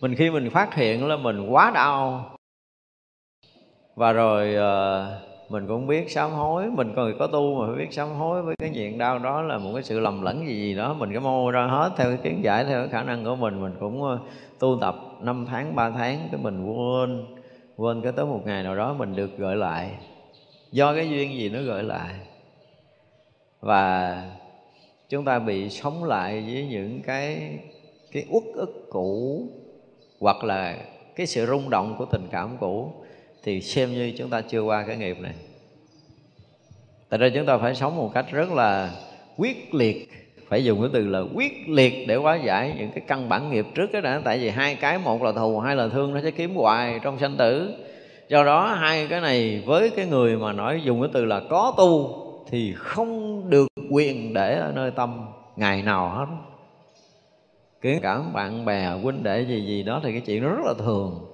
mình 0.00 0.14
khi 0.14 0.30
mình 0.30 0.50
phát 0.50 0.74
hiện 0.74 1.06
là 1.06 1.16
mình 1.16 1.46
quá 1.48 1.70
đau. 1.74 2.30
Và 3.94 4.12
rồi 4.12 4.54
uh, 4.56 5.31
mình 5.48 5.66
cũng 5.68 5.86
biết 5.86 6.10
sám 6.10 6.30
hối, 6.30 6.70
mình 6.70 6.92
còn 6.96 7.12
có 7.18 7.26
tu 7.26 7.60
mà 7.60 7.66
phải 7.66 7.84
biết 7.84 7.92
sám 7.92 8.08
hối 8.08 8.42
với 8.42 8.54
cái 8.58 8.70
chuyện 8.74 8.98
đau 8.98 9.18
đó 9.18 9.42
là 9.42 9.58
một 9.58 9.70
cái 9.74 9.82
sự 9.82 10.00
lầm 10.00 10.22
lẫn 10.22 10.46
gì 10.46 10.54
gì 10.54 10.74
đó. 10.74 10.94
Mình 10.94 11.10
cái 11.12 11.20
mô 11.20 11.50
ra 11.50 11.66
hết 11.66 11.90
theo 11.96 12.08
cái 12.08 12.18
kiến 12.22 12.44
giải, 12.44 12.64
theo 12.64 12.80
cái 12.80 12.88
khả 12.88 13.02
năng 13.02 13.24
của 13.24 13.36
mình. 13.36 13.60
Mình 13.60 13.72
cũng 13.80 14.02
ờ, 14.02 14.18
tu 14.58 14.78
tập 14.80 14.96
năm 15.20 15.46
tháng, 15.48 15.76
ba 15.76 15.90
tháng 15.90 16.28
cái 16.32 16.40
mình 16.42 16.64
quên 16.64 17.26
quên 17.76 18.02
cái 18.02 18.12
tới 18.12 18.24
một 18.24 18.40
ngày 18.44 18.62
nào 18.62 18.76
đó 18.76 18.94
mình 18.98 19.16
được 19.16 19.38
gợi 19.38 19.56
lại. 19.56 19.90
Do 20.72 20.94
cái 20.94 21.10
duyên 21.10 21.34
gì 21.34 21.48
nó 21.48 21.62
gợi 21.62 21.82
lại. 21.82 22.14
Và 23.60 24.16
chúng 25.08 25.24
ta 25.24 25.38
bị 25.38 25.70
sống 25.70 26.04
lại 26.04 26.44
với 26.46 26.66
những 26.66 27.00
cái 27.06 27.58
cái 28.12 28.26
uất 28.30 28.42
ức 28.54 28.86
cũ 28.90 29.42
hoặc 30.20 30.44
là 30.44 30.76
cái 31.16 31.26
sự 31.26 31.46
rung 31.46 31.70
động 31.70 31.94
của 31.98 32.04
tình 32.04 32.28
cảm 32.30 32.56
cũ 32.60 32.92
thì 33.42 33.60
xem 33.60 33.92
như 33.92 34.12
chúng 34.18 34.30
ta 34.30 34.40
chưa 34.40 34.60
qua 34.60 34.84
cái 34.86 34.96
nghiệp 34.96 35.16
này. 35.20 35.34
Tại 37.08 37.18
ra 37.18 37.28
chúng 37.34 37.46
ta 37.46 37.58
phải 37.58 37.74
sống 37.74 37.96
một 37.96 38.10
cách 38.14 38.26
rất 38.32 38.52
là 38.52 38.90
quyết 39.36 39.74
liệt. 39.74 40.08
Phải 40.48 40.64
dùng 40.64 40.80
cái 40.80 40.90
từ 40.92 41.06
là 41.06 41.20
quyết 41.34 41.68
liệt 41.68 42.08
để 42.08 42.14
hóa 42.14 42.36
giải 42.36 42.74
những 42.78 42.90
cái 42.94 43.04
căn 43.06 43.28
bản 43.28 43.50
nghiệp 43.50 43.66
trước 43.74 43.86
cái 43.92 44.02
đã. 44.02 44.20
Tại 44.24 44.38
vì 44.38 44.48
hai 44.48 44.74
cái, 44.74 44.98
một 44.98 45.22
là 45.22 45.32
thù, 45.32 45.60
hai 45.60 45.76
là 45.76 45.88
thương, 45.88 46.14
nó 46.14 46.20
sẽ 46.22 46.30
kiếm 46.30 46.54
hoài 46.54 47.00
trong 47.02 47.18
sanh 47.18 47.36
tử. 47.36 47.74
Do 48.28 48.44
đó, 48.44 48.66
hai 48.66 49.06
cái 49.06 49.20
này 49.20 49.62
với 49.66 49.90
cái 49.90 50.06
người 50.06 50.36
mà 50.36 50.52
nói 50.52 50.80
dùng 50.84 51.00
cái 51.00 51.10
từ 51.12 51.24
là 51.24 51.40
có 51.50 51.74
tu 51.76 52.22
thì 52.50 52.74
không 52.76 53.42
được 53.50 53.66
quyền 53.90 54.34
để 54.34 54.58
ở 54.58 54.72
nơi 54.74 54.90
tâm 54.90 55.26
ngày 55.56 55.82
nào 55.82 56.08
hết. 56.08 56.26
Kiến 57.80 57.98
cảm 58.02 58.32
bạn 58.32 58.64
bè, 58.64 58.90
huynh 59.02 59.22
đệ 59.22 59.40
gì 59.40 59.66
gì 59.66 59.82
đó 59.82 60.00
thì 60.04 60.12
cái 60.12 60.20
chuyện 60.20 60.42
nó 60.42 60.48
rất 60.48 60.62
là 60.64 60.74
thường 60.78 61.31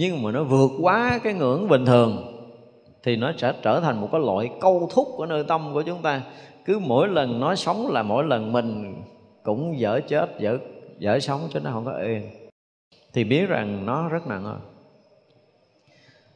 nhưng 0.00 0.22
mà 0.22 0.30
nó 0.30 0.44
vượt 0.44 0.70
quá 0.80 1.20
cái 1.22 1.34
ngưỡng 1.34 1.68
bình 1.68 1.86
thường, 1.86 2.40
thì 3.02 3.16
nó 3.16 3.32
sẽ 3.38 3.52
trở 3.62 3.80
thành 3.80 4.00
một 4.00 4.08
cái 4.12 4.20
loại 4.20 4.50
câu 4.60 4.88
thúc 4.94 5.08
của 5.16 5.26
nơi 5.26 5.44
tâm 5.44 5.70
của 5.74 5.82
chúng 5.82 6.02
ta. 6.02 6.22
Cứ 6.64 6.78
mỗi 6.78 7.08
lần 7.08 7.40
nó 7.40 7.54
sống 7.54 7.90
là 7.90 8.02
mỗi 8.02 8.24
lần 8.24 8.52
mình 8.52 8.94
cũng 9.42 9.78
dở 9.78 10.00
chết, 10.08 10.38
dở 10.38 10.58
dở 10.98 11.18
sống 11.20 11.40
cho 11.52 11.60
nó 11.60 11.70
không 11.70 11.84
có 11.84 11.92
yên 11.92 12.30
thì 13.12 13.24
biết 13.24 13.48
rằng 13.48 13.86
nó 13.86 14.08
rất 14.08 14.26
nặng 14.26 14.44
rồi. 14.44 14.58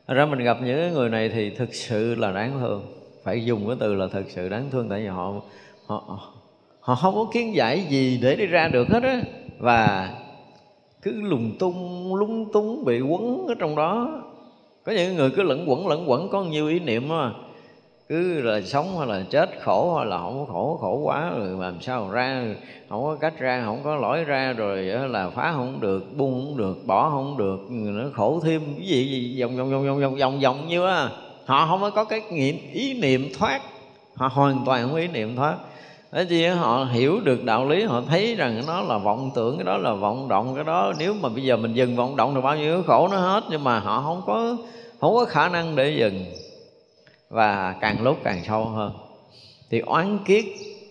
Ra 0.09 0.27
mình 0.27 0.39
gặp 0.39 0.57
những 0.65 0.93
người 0.93 1.09
này 1.09 1.29
thì 1.29 1.51
thực 1.51 1.75
sự 1.75 2.15
là 2.15 2.33
đáng 2.33 2.59
thương. 2.61 2.83
Phải 3.25 3.45
dùng 3.45 3.67
cái 3.67 3.77
từ 3.81 3.95
là 3.95 4.07
thực 4.13 4.31
sự 4.31 4.49
đáng 4.49 4.69
thương, 4.71 4.89
tại 4.89 5.01
vì 5.01 5.07
họ 5.07 5.33
họ 5.87 6.19
họ 6.81 6.95
không 6.95 7.15
có 7.15 7.27
kiến 7.33 7.55
giải 7.55 7.87
gì 7.89 8.19
để 8.23 8.37
đi 8.37 8.47
ra 8.47 8.69
được 8.69 8.89
hết 8.89 9.03
á. 9.03 9.23
Và 9.59 10.11
cứ 11.05 11.21
lùng 11.23 11.53
tung 11.59 12.15
lung 12.15 12.53
tung 12.53 12.85
bị 12.85 13.01
quấn 13.01 13.47
ở 13.49 13.55
trong 13.59 13.77
đó. 13.77 14.23
Có 14.85 14.93
những 14.93 15.17
người 15.17 15.31
cứ 15.31 15.43
lẫn 15.43 15.71
quẩn 15.71 15.89
lẫn 15.89 16.11
quẩn, 16.11 16.29
có 16.29 16.45
nhiều 16.45 16.69
ý 16.69 16.79
niệm 16.79 17.09
mà. 17.09 17.33
Cứ 18.09 18.41
là 18.41 18.61
sống 18.61 18.99
hay 18.99 19.07
là 19.07 19.25
chết, 19.31 19.51
khổ 19.61 19.97
hay 19.97 20.07
là 20.07 20.19
không 20.19 20.47
có 20.47 20.53
khổ 20.53 20.79
khổ 20.81 21.01
quá, 21.03 21.33
rồi 21.39 21.49
làm 21.61 21.81
sao 21.81 22.11
ra, 22.11 22.45
không 22.89 23.03
có 23.03 23.17
cách 23.21 23.39
ra, 23.39 23.63
không 23.65 23.81
có 23.85 23.97
lỗi 23.97 24.25
ra, 24.25 24.53
rồi 24.53 24.83
là 24.83 25.31
phá 25.31 25.53
không 25.53 25.81
được, 25.81 26.17
buông 26.17 26.45
không 26.45 26.57
được, 26.57 26.87
bỏ 26.87 27.11
không 27.11 27.37
được, 27.37 27.59
nó 27.71 28.05
khổ 28.15 28.41
thêm 28.45 28.61
cái 28.77 28.87
gì 28.87 29.05
gì, 29.05 29.43
vòng 29.43 29.57
vòng 29.57 29.71
vòng 29.71 29.87
vòng 29.87 30.01
vòng 30.01 30.17
vòng 30.17 30.41
vòng 30.41 30.69
như 30.69 30.87
á. 30.87 31.11
Họ 31.45 31.67
không 31.67 31.91
có 31.95 32.05
cái 32.05 32.21
nghiệm, 32.31 32.57
ý 32.73 33.01
niệm 33.01 33.29
thoát. 33.39 33.61
Họ 34.15 34.29
hoàn 34.29 34.63
toàn 34.67 34.83
không 34.83 34.93
có 34.93 34.99
ý 34.99 35.09
niệm 35.09 35.37
thoát. 35.37 35.57
Thế 36.15 36.25
chi 36.25 36.47
họ 36.47 36.85
hiểu 36.93 37.21
được 37.21 37.45
đạo 37.45 37.69
lý, 37.69 37.85
họ 37.85 38.03
thấy 38.09 38.35
rằng 38.35 38.63
nó 38.67 38.83
là 38.83 38.99
vọng 38.99 39.31
tưởng, 39.35 39.57
cái 39.57 39.65
đó 39.65 39.77
là 39.77 39.95
vọng 39.95 40.29
động, 40.29 40.55
cái 40.55 40.65
đó 40.65 40.93
nếu 40.99 41.15
mà 41.15 41.29
bây 41.29 41.43
giờ 41.43 41.57
mình 41.57 41.75
dừng 41.75 41.97
vọng 41.97 42.17
động 42.17 42.35
thì 42.35 42.41
bao 42.41 42.57
nhiêu 42.57 42.83
khổ 42.83 43.09
nó 43.09 43.17
hết, 43.17 43.45
nhưng 43.51 43.65
mà 43.65 43.79
họ 43.79 44.03
không 44.03 44.23
có 44.27 44.57
không 45.01 45.15
có 45.15 45.25
khả 45.25 45.49
năng 45.49 45.77
để 45.77 45.97
dừng. 45.99 46.25
Và 47.31 47.75
càng 47.81 48.03
lúc 48.03 48.17
càng 48.25 48.45
sâu 48.45 48.65
hơn. 48.65 48.93
Thì 49.71 49.81
oán 49.81 50.19
kiết 50.25 50.45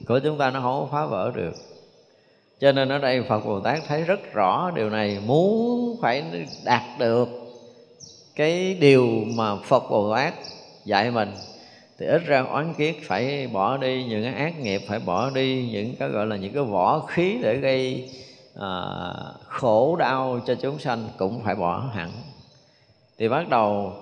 của 0.08 0.20
chúng 0.20 0.38
ta 0.38 0.52
nó 0.52 0.60
không 0.62 0.80
có 0.82 0.88
phá 0.92 1.06
vỡ 1.06 1.32
được. 1.36 1.54
Cho 2.60 2.72
nên 2.72 2.90
ở 2.90 2.98
đây 2.98 3.24
Phật 3.24 3.46
Bồ 3.46 3.60
Tát 3.60 3.80
thấy 3.88 4.02
rất 4.02 4.34
rõ 4.34 4.72
điều 4.76 4.90
này, 4.90 5.20
muốn 5.26 5.98
phải 6.02 6.24
đạt 6.66 6.82
được 7.00 7.30
cái 8.36 8.74
điều 8.74 9.08
mà 9.28 9.56
Phật 9.56 9.84
Bồ 9.90 10.16
Tát 10.16 10.34
dạy 10.86 11.12
mình 11.12 11.32
thì 12.00 12.06
ít 12.06 12.22
ra 12.26 12.42
oán 12.42 12.74
kiết 12.74 12.96
phải 13.04 13.48
bỏ 13.54 13.78
đi 13.78 14.04
những 14.04 14.24
cái 14.24 14.34
ác 14.34 14.60
nghiệp 14.60 14.82
phải 14.88 15.00
bỏ 15.00 15.30
đi 15.30 15.70
những 15.72 15.96
cái 16.00 16.10
gọi 16.10 16.28
là 16.28 16.36
những 16.36 16.54
cái 16.54 16.64
vỏ 16.64 17.00
khí 17.00 17.38
để 17.42 17.56
gây 17.58 18.10
à, 18.60 18.70
khổ 19.48 19.96
đau 19.96 20.40
cho 20.46 20.56
chúng 20.56 20.80
sanh 20.80 21.08
cũng 21.18 21.42
phải 21.44 21.56
bỏ 21.56 21.90
hẳn. 21.94 22.12
Thì 23.18 23.30
bắt 23.30 23.50
đầu 23.50 23.94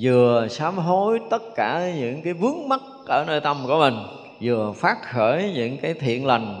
vừa 0.00 0.48
sám 0.50 0.78
hối 0.78 1.20
tất 1.30 1.42
cả 1.56 1.92
những 1.98 2.22
cái 2.22 2.32
vướng 2.32 2.68
mắc 2.68 2.80
ở 3.06 3.24
nơi 3.26 3.40
tâm 3.40 3.56
của 3.66 3.78
mình 3.78 3.94
vừa 4.40 4.72
phát 4.72 5.02
khởi 5.02 5.52
những 5.54 5.78
cái 5.78 5.94
thiện 5.94 6.26
lành 6.26 6.60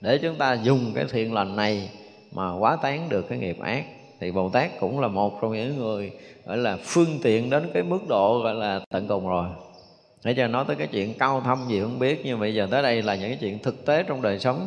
để 0.00 0.18
chúng 0.18 0.36
ta 0.36 0.52
dùng 0.52 0.92
cái 0.94 1.04
thiện 1.10 1.34
lành 1.34 1.56
này 1.56 1.90
mà 2.32 2.52
quá 2.58 2.76
tán 2.82 3.08
được 3.08 3.28
cái 3.28 3.38
nghiệp 3.38 3.58
ác. 3.60 3.84
Thì 4.20 4.30
bồ 4.30 4.48
tát 4.48 4.70
cũng 4.80 5.00
là 5.00 5.08
một 5.08 5.38
trong 5.42 5.52
những 5.52 5.78
người 5.78 6.10
gọi 6.46 6.56
là 6.56 6.78
phương 6.84 7.18
tiện 7.22 7.50
đến 7.50 7.70
cái 7.74 7.82
mức 7.82 8.00
độ 8.08 8.40
gọi 8.44 8.54
là 8.54 8.80
tận 8.90 9.08
cùng 9.08 9.28
rồi 9.28 9.46
nãy 10.24 10.34
giờ 10.34 10.48
nói 10.48 10.64
tới 10.66 10.76
cái 10.76 10.86
chuyện 10.86 11.14
cao 11.18 11.40
thâm 11.40 11.68
gì 11.68 11.80
không 11.80 11.98
biết, 11.98 12.20
nhưng 12.24 12.40
bây 12.40 12.54
giờ 12.54 12.68
tới 12.70 12.82
đây 12.82 13.02
là 13.02 13.14
những 13.14 13.28
cái 13.28 13.38
chuyện 13.40 13.58
thực 13.58 13.86
tế 13.86 14.02
trong 14.02 14.22
đời 14.22 14.38
sống. 14.38 14.66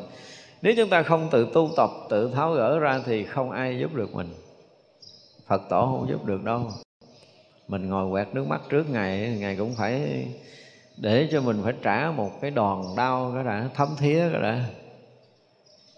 Nếu 0.62 0.74
chúng 0.78 0.90
ta 0.90 1.04
không 1.04 1.28
tự 1.32 1.48
tu 1.54 1.70
tập, 1.78 1.90
tự 2.10 2.32
tháo 2.34 2.52
gỡ 2.52 2.80
ra 2.80 3.02
thì 3.06 3.24
không 3.24 3.52
ai 3.52 3.80
giúp 3.80 3.96
được 3.96 4.16
mình. 4.16 4.34
Phật 5.48 5.62
tổ 5.70 5.82
không 5.86 6.10
giúp 6.10 6.26
được 6.26 6.44
đâu. 6.44 6.72
Mình 7.68 7.90
ngồi 7.90 8.12
quẹt 8.12 8.36
nước 8.36 8.48
mắt 8.48 8.62
trước 8.70 8.90
ngày 8.90 9.38
ngày 9.40 9.56
cũng 9.56 9.76
phải 9.76 10.26
để 10.98 11.28
cho 11.32 11.42
mình 11.42 11.62
phải 11.64 11.74
trả 11.82 12.12
một 12.12 12.32
cái 12.42 12.52
đòn 12.52 12.82
đau, 12.98 13.32
cái 13.36 13.44
đã, 13.44 13.70
thấm 13.76 13.90
thía 13.98 14.30
cái 14.32 14.42
đã. 14.42 14.66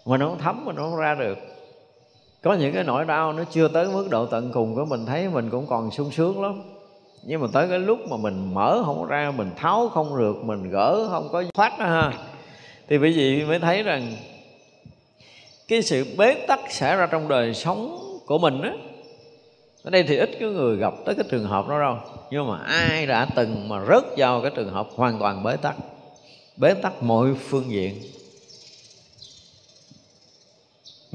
Mà 0.06 0.16
nó 0.16 0.28
không 0.28 0.38
thấm 0.38 0.64
mà 0.64 0.72
nó 0.72 0.82
không 0.82 0.96
ra 0.96 1.14
được. 1.14 1.38
Có 2.42 2.54
những 2.54 2.74
cái 2.74 2.84
nỗi 2.84 3.04
đau 3.04 3.32
nó 3.32 3.44
chưa 3.50 3.68
tới 3.68 3.86
mức 3.86 4.08
độ 4.10 4.26
tận 4.26 4.50
cùng 4.52 4.74
của 4.74 4.84
mình 4.84 5.06
thấy, 5.06 5.28
mình 5.28 5.50
cũng 5.50 5.66
còn 5.66 5.90
sung 5.90 6.10
sướng 6.10 6.42
lắm 6.42 6.62
nhưng 7.28 7.40
mà 7.40 7.46
tới 7.52 7.68
cái 7.68 7.78
lúc 7.78 7.98
mà 8.10 8.16
mình 8.16 8.54
mở 8.54 8.82
không 8.84 9.06
ra, 9.06 9.32
mình 9.36 9.50
tháo 9.56 9.88
không 9.88 10.18
được, 10.18 10.44
mình 10.44 10.70
gỡ 10.70 11.08
không 11.10 11.28
có 11.32 11.44
thoát 11.54 11.78
ra 11.78 11.86
ha, 11.86 12.12
thì 12.88 12.98
quý 12.98 13.12
vị 13.12 13.44
mới 13.44 13.58
thấy 13.58 13.82
rằng 13.82 14.16
cái 15.68 15.82
sự 15.82 16.06
bế 16.18 16.34
tắc 16.34 16.60
xảy 16.70 16.96
ra 16.96 17.06
trong 17.06 17.28
đời 17.28 17.54
sống 17.54 17.98
của 18.26 18.38
mình 18.38 18.62
á, 18.62 18.72
ở 19.82 19.90
đây 19.90 20.02
thì 20.02 20.16
ít 20.16 20.30
có 20.40 20.46
người 20.46 20.76
gặp 20.76 20.94
tới 21.04 21.14
cái 21.14 21.24
trường 21.30 21.44
hợp 21.44 21.68
đó 21.68 21.80
đâu. 21.80 21.96
Nhưng 22.30 22.48
mà 22.48 22.58
ai 22.58 23.06
đã 23.06 23.26
từng 23.34 23.68
mà 23.68 23.84
rớt 23.84 24.04
vào 24.16 24.40
cái 24.40 24.50
trường 24.54 24.70
hợp 24.70 24.88
hoàn 24.96 25.18
toàn 25.18 25.44
bế 25.44 25.56
tắc? 25.56 25.74
Bế 26.56 26.74
tắc 26.74 27.02
mọi 27.02 27.34
phương 27.34 27.70
diện 27.70 27.94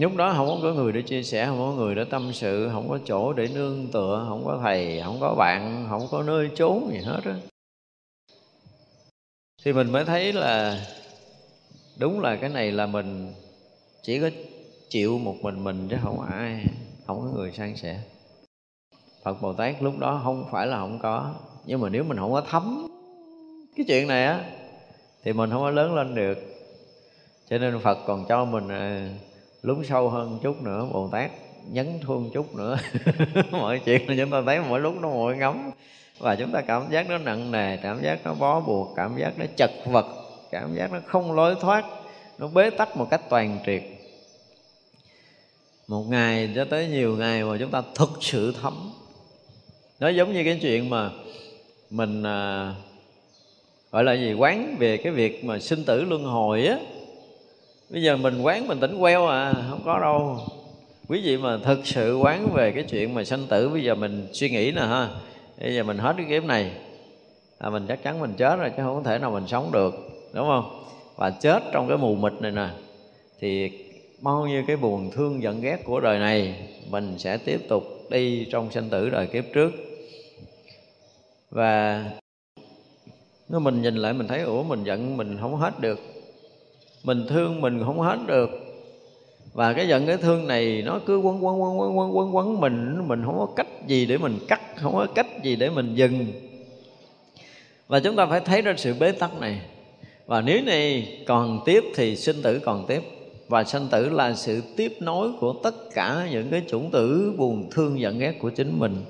lúc 0.02 0.16
đó 0.16 0.34
không 0.38 0.60
có 0.62 0.74
người 0.74 0.92
để 0.92 1.02
chia 1.02 1.24
sẻ 1.24 1.46
không 1.46 1.58
có 1.60 1.72
người 1.72 1.96
để 1.96 2.04
tâm 2.04 2.34
sự 2.34 2.70
không 2.74 2.90
có 2.90 3.00
chỗ 3.06 3.34
để 3.34 3.48
nương 3.54 3.88
tựa 3.92 4.26
không 4.30 4.46
có 4.46 4.60
thầy 4.64 5.02
không 5.04 5.18
có 5.20 5.36
bạn 5.36 5.86
không 5.90 6.08
có 6.12 6.24
nơi 6.24 6.50
trốn 6.56 6.90
gì 6.92 6.98
hết 6.98 7.22
á 7.26 7.36
thì 9.64 9.74
mình 9.74 9.92
mới 9.92 10.06
thấy 10.06 10.34
là 10.34 10.86
đúng 12.00 12.20
là 12.20 12.36
cái 12.36 12.50
này 12.50 12.72
là 12.72 12.86
mình 12.86 13.34
chỉ 14.02 14.20
có 14.20 14.30
chịu 14.90 15.20
một 15.20 15.36
mình 15.42 15.64
mình 15.64 15.88
chứ 15.90 15.98
không 16.04 16.22
ai 16.22 16.66
không 17.08 17.20
có 17.22 17.40
người 17.40 17.52
san 17.52 17.76
sẻ 17.76 18.00
Phật 19.24 19.42
Bồ 19.42 19.54
Tát 19.54 19.84
lúc 19.84 20.00
đó 20.00 20.22
không 20.24 20.46
phải 20.52 20.68
là 20.68 20.78
không 20.78 21.00
có 21.02 21.34
nhưng 21.66 21.82
mà 21.82 21.90
nếu 21.90 22.04
mình 22.04 22.18
không 22.18 22.32
có 22.32 22.42
thấm 22.42 22.88
cái 23.76 23.86
chuyện 23.88 24.08
này 24.08 24.26
á 24.26 24.46
thì 25.24 25.34
mình 25.34 25.50
không 25.50 25.62
có 25.62 25.72
lớn 25.72 25.96
lên 25.96 26.16
được 26.16 26.38
cho 27.50 27.58
nên 27.58 27.80
Phật 27.80 27.98
còn 28.06 28.26
cho 28.30 28.46
mình 28.46 28.68
à, 28.68 29.10
lún 29.64 29.84
sâu 29.84 30.10
hơn 30.10 30.40
chút 30.44 30.62
nữa 30.62 30.88
bồ 30.94 31.10
tát 31.12 31.32
nhấn 31.68 32.00
thương 32.02 32.30
chút 32.34 32.56
nữa. 32.56 32.78
Mọi 33.52 33.82
chuyện 33.86 34.10
là 34.10 34.16
chúng 34.18 34.32
ta 34.32 34.42
thấy 34.46 34.60
mỗi 34.70 34.80
lúc 34.80 34.96
nó 35.02 35.10
mỗi 35.10 35.38
ngấm 35.38 35.72
và 36.20 36.36
chúng 36.36 36.52
ta 36.52 36.62
cảm 36.62 36.92
giác 36.92 37.10
nó 37.10 37.18
nặng 37.18 37.52
nề 37.52 37.78
cảm 37.78 38.04
giác 38.04 38.20
nó 38.24 38.34
bó 38.34 38.60
buộc 38.60 38.94
cảm 38.96 39.18
giác 39.18 39.34
nó 39.38 39.46
chật 39.56 39.72
vật 39.86 40.06
cảm 40.52 40.76
giác 40.76 40.92
nó 40.92 41.00
không 41.08 41.32
lối 41.32 41.56
thoát 41.62 41.86
nó 42.38 42.48
bế 42.48 42.70
tắc 42.70 42.98
một 42.98 43.08
cách 43.12 43.22
toàn 43.30 43.60
triệt. 43.66 43.84
Một 45.88 46.04
ngày 46.10 46.50
cho 46.56 46.66
tới 46.66 46.88
nhiều 46.88 47.18
ngày 47.18 47.44
mà 47.44 47.58
chúng 47.60 47.72
ta 47.72 47.84
thực 47.96 48.10
sự 48.22 48.54
thấm. 48.62 48.92
Nó 50.00 50.10
giống 50.10 50.34
như 50.34 50.44
cái 50.44 50.60
chuyện 50.62 50.90
mà 50.90 51.10
mình 51.90 52.24
à, 52.24 52.74
gọi 53.92 54.04
là 54.04 54.14
gì? 54.14 54.34
Quán 54.34 54.76
về 54.80 54.98
cái 54.98 55.14
việc 55.14 55.46
mà 55.46 55.60
sinh 55.60 55.84
tử 55.84 56.04
luân 56.04 56.24
hồi 56.24 56.66
á 56.66 56.78
bây 57.92 58.02
giờ 58.02 58.18
mình 58.18 58.42
quán 58.42 58.68
mình 58.68 58.80
tỉnh 58.80 59.00
queo 59.00 59.28
à 59.28 59.54
không 59.70 59.82
có 59.86 60.00
đâu. 60.00 60.38
Quý 61.08 61.22
vị 61.24 61.38
mà 61.38 61.58
thực 61.58 61.80
sự 61.84 62.18
quán 62.18 62.48
về 62.54 62.72
cái 62.72 62.84
chuyện 62.84 63.14
mà 63.14 63.24
sanh 63.24 63.48
tử, 63.50 63.70
bây 63.70 63.84
giờ 63.84 63.96
mình 63.96 64.28
suy 64.34 64.50
nghĩ 64.50 64.72
nè 64.72 64.82
ha. 64.82 65.10
Bây 65.62 65.76
giờ 65.76 65.84
mình 65.84 65.98
hết 65.98 66.14
cái 66.18 66.26
kiếp 66.30 66.44
này. 66.44 66.72
Là 67.60 67.70
mình 67.70 67.86
chắc 67.88 68.04
chắn 68.04 68.20
mình 68.20 68.34
chết 68.38 68.56
rồi, 68.56 68.70
chứ 68.70 68.84
không 68.84 69.04
có 69.04 69.10
thể 69.10 69.20
nào 69.20 69.32
mình 69.32 69.48
sống 69.48 69.72
được, 69.72 69.94
đúng 70.34 70.48
không? 70.48 70.84
Và 71.16 71.30
chết 71.30 71.64
trong 71.72 71.88
cái 71.88 71.98
mù 71.98 72.16
mịt 72.16 72.34
này 72.40 72.52
nè, 72.52 72.68
thì 73.40 73.72
bao 74.22 74.48
nhiêu 74.48 74.64
cái 74.68 74.76
buồn 74.76 75.12
thương 75.12 75.44
giận 75.44 75.62
ghét 75.62 75.78
của 75.84 76.00
đời 76.00 76.20
này, 76.20 76.56
mình 76.90 77.16
sẽ 77.18 77.38
tiếp 77.38 77.62
tục 77.70 77.84
đi 78.10 78.48
trong 78.52 78.72
sanh 78.72 78.90
tử 78.90 79.10
đời 79.10 79.28
kiếp 79.28 79.44
trước. 79.54 79.72
Và 81.50 82.06
nếu 83.50 83.60
mình 83.60 83.82
nhìn 83.82 83.96
lại, 83.96 84.14
mình 84.14 84.28
thấy, 84.28 84.42
ủa, 84.42 84.64
mình 84.64 84.84
giận, 84.84 85.18
mình 85.18 85.38
không 85.42 85.56
hết 85.56 85.80
được 85.80 86.00
mình 87.04 87.26
thương 87.28 87.62
mình 87.62 87.84
không 87.86 88.00
hết 88.00 88.18
được. 88.28 88.50
Và 89.54 89.74
cái 89.74 89.88
giận, 89.88 90.06
cái 90.06 90.18
thương 90.18 90.48
này 90.48 90.84
nó 90.86 91.00
cứ 91.06 91.18
quấn 91.18 91.46
quấn 91.46 91.62
quấn 91.62 91.80
quấn 91.80 91.98
quấn 91.98 92.18
quấn 92.18 92.36
quấn 92.36 92.62
mình. 92.62 93.08
Mình 93.08 93.22
không 93.26 93.38
có 93.38 93.48
cách 93.56 93.68
gì 93.88 94.06
để 94.06 94.18
mình 94.18 94.40
cắt, 94.48 94.62
không 94.76 94.94
có 94.94 95.08
cách 95.16 95.28
gì 95.44 95.56
để 95.56 95.70
mình 95.70 95.96
dừng. 95.96 96.26
Và 97.88 98.00
chúng 98.00 98.16
ta 98.16 98.26
phải 98.26 98.40
thấy 98.40 98.62
ra 98.62 98.74
sự 98.78 98.94
bế 99.00 99.12
tắc 99.12 99.40
này. 99.40 99.62
Và 100.26 100.42
nếu 100.42 100.62
này 100.66 101.18
còn 101.28 101.60
tiếp 101.66 101.84
thì 101.96 102.16
sinh 102.16 102.42
tử 102.42 102.60
còn 102.60 102.86
tiếp. 102.88 103.04
Và 103.48 103.64
sanh 103.64 103.88
tử 103.92 104.10
là 104.10 104.34
sự 104.34 104.62
tiếp 104.78 104.98
nối 105.00 105.32
của 105.40 105.54
tất 105.64 105.76
cả 105.94 106.28
những 106.32 106.50
cái 106.52 106.62
chủng 106.70 106.92
tử 106.92 107.34
buồn 107.38 107.70
thương 107.72 108.00
giận 108.00 108.20
ghét 108.20 108.34
của 108.40 108.50
chính 108.50 108.80
mình. 108.80 109.04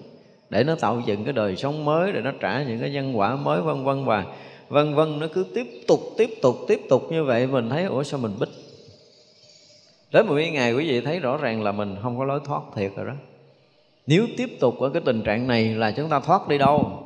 Để 0.50 0.64
nó 0.64 0.76
tạo 0.76 1.02
dựng 1.06 1.24
cái 1.24 1.34
đời 1.34 1.56
sống 1.56 1.86
mới, 1.86 2.12
để 2.12 2.22
nó 2.22 2.32
trả 2.40 2.64
những 2.64 2.80
cái 2.80 2.90
nhân 2.90 3.18
quả 3.18 3.36
mới, 3.36 3.62
vân 3.62 3.84
vân. 3.84 4.06
Và 4.06 4.26
vân 4.72 4.96
vân 4.96 5.20
nó 5.20 5.28
cứ 5.34 5.46
tiếp 5.56 5.68
tục 5.88 6.00
tiếp 6.18 6.30
tục 6.42 6.56
tiếp 6.68 6.82
tục 6.90 7.12
như 7.12 7.24
vậy 7.24 7.48
mình 7.48 7.70
thấy 7.70 7.84
ủa 7.84 8.04
sao 8.04 8.20
mình 8.20 8.32
bích? 8.40 8.50
Đến 10.12 10.28
một 10.28 10.36
ngày 10.52 10.74
quý 10.74 10.92
vị 10.92 11.02
thấy 11.02 11.20
rõ 11.20 11.38
ràng 11.38 11.64
là 11.64 11.72
mình 11.72 11.96
không 12.02 12.18
có 12.18 12.26
lối 12.26 12.40
thoát 12.46 12.62
thiệt 12.76 12.92
rồi 12.96 13.06
đó. 13.06 13.14
Nếu 14.08 14.28
tiếp 14.38 14.50
tục 14.60 14.80
ở 14.80 14.90
cái 14.90 15.02
tình 15.06 15.22
trạng 15.22 15.48
này 15.48 15.66
là 15.66 15.92
chúng 15.92 16.10
ta 16.10 16.20
thoát 16.20 16.48
đi 16.48 16.58
đâu? 16.58 17.04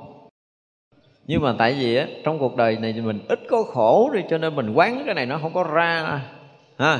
Nhưng 1.28 1.41
mà 1.41 1.56
tại 1.58 1.73
vì 1.73 1.95
á 1.95 2.08
trong 2.23 2.39
cuộc 2.39 2.56
đời 2.56 2.78
này 2.78 2.93
mình 2.93 3.19
ít 3.28 3.39
có 3.49 3.63
khổ 3.63 4.10
đi 4.13 4.21
cho 4.30 4.38
nên 4.38 4.56
mình 4.56 4.73
quán 4.73 5.01
cái 5.06 5.13
này 5.13 5.25
nó 5.25 5.38
không 5.41 5.54
có 5.54 5.63
ra. 5.63 6.21
Ha 6.78 6.99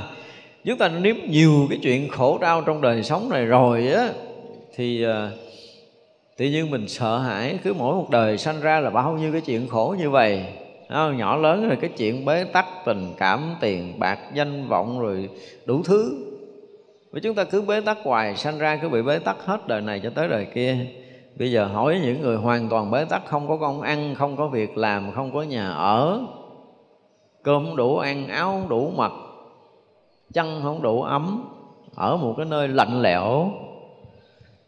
chúng 0.66 0.78
ta 0.78 0.88
nếm 0.88 1.16
nhiều 1.30 1.68
cái 1.70 1.80
chuyện 1.84 2.10
khổ 2.10 2.38
đau 2.38 2.62
trong 2.62 2.82
đời 2.82 3.04
sống 3.04 3.30
này 3.30 3.46
rồi 3.46 3.88
á 3.88 4.10
thì 4.76 5.06
uh, 5.08 5.45
tự 6.38 6.46
nhiên 6.46 6.72
mình 6.72 6.88
sợ 6.88 7.18
hãi, 7.18 7.60
cứ 7.64 7.74
mỗi 7.74 7.96
một 7.96 8.10
đời 8.10 8.38
sanh 8.38 8.62
ra 8.62 8.80
là 8.80 8.90
bao 8.90 9.14
nhiêu 9.14 9.32
cái 9.32 9.42
chuyện 9.42 9.68
khổ 9.68 9.96
như 10.00 10.10
vậy. 10.10 10.46
Nhỏ 10.90 11.36
lớn 11.36 11.68
rồi 11.68 11.78
cái 11.82 11.90
chuyện 11.98 12.26
bế 12.26 12.44
tắc, 12.44 12.66
tình 12.86 13.14
cảm, 13.18 13.56
tiền, 13.62 14.00
bạc, 14.00 14.20
danh 14.34 14.68
vọng 14.68 15.00
rồi 15.00 15.30
đủ 15.66 15.82
thứ. 15.84 16.26
Và 17.12 17.20
chúng 17.24 17.36
ta 17.36 17.44
cứ 17.44 17.62
bế 17.62 17.82
tắc 17.82 17.98
hoài, 18.04 18.36
sanh 18.36 18.58
ra 18.58 18.78
cứ 18.82 18.90
bị 18.90 19.02
bế 19.02 19.20
tắc 19.20 19.46
hết 19.46 19.68
đời 19.68 19.82
này 19.82 20.00
cho 20.04 20.10
tới 20.10 20.28
đời 20.28 20.48
kia. 20.54 20.78
Bây 21.40 21.52
giờ 21.52 21.66
hỏi 21.66 22.00
những 22.04 22.22
người 22.22 22.38
hoàn 22.38 22.70
toàn 22.70 22.92
bế 22.92 23.06
tắc, 23.06 23.26
không 23.26 23.48
có 23.48 23.58
công 23.58 23.82
ăn, 23.82 24.16
không 24.16 24.36
có 24.36 24.48
việc 24.48 24.78
làm, 24.78 25.12
không 25.12 25.34
có 25.34 25.42
nhà 25.42 25.70
ở, 25.70 26.22
cơm 27.44 27.66
không 27.66 27.76
đủ 27.76 27.98
ăn, 27.98 28.28
áo 28.28 28.52
không 28.52 28.70
đủ 28.70 28.92
mặc 28.96 29.12
chân 30.34 30.60
không 30.64 30.82
đủ 30.82 31.02
ấm, 31.02 31.50
ở 31.96 32.18
một 32.18 32.34
cái 32.38 32.46
nơi 32.46 32.68
lạnh 32.68 33.02
lẽo 33.02 33.52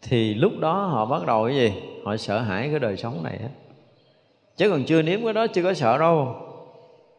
thì 0.10 0.34
lúc 0.34 0.52
đó 0.60 0.74
họ 0.74 1.06
bắt 1.06 1.26
đầu 1.26 1.46
cái 1.46 1.56
gì? 1.56 1.74
Họ 2.06 2.18
sợ 2.18 2.40
hãi 2.40 2.68
cái 2.72 2.80
đời 2.80 2.98
sống 2.98 3.24
này 3.24 3.38
á. 3.42 3.50
Chứ 4.58 4.70
còn 4.70 4.84
chưa 4.84 5.02
nếm 5.02 5.24
cái 5.24 5.34
đó, 5.34 5.48
chưa 5.48 5.64
có 5.64 5.74
sợ 5.74 5.98
đâu. 5.98 6.36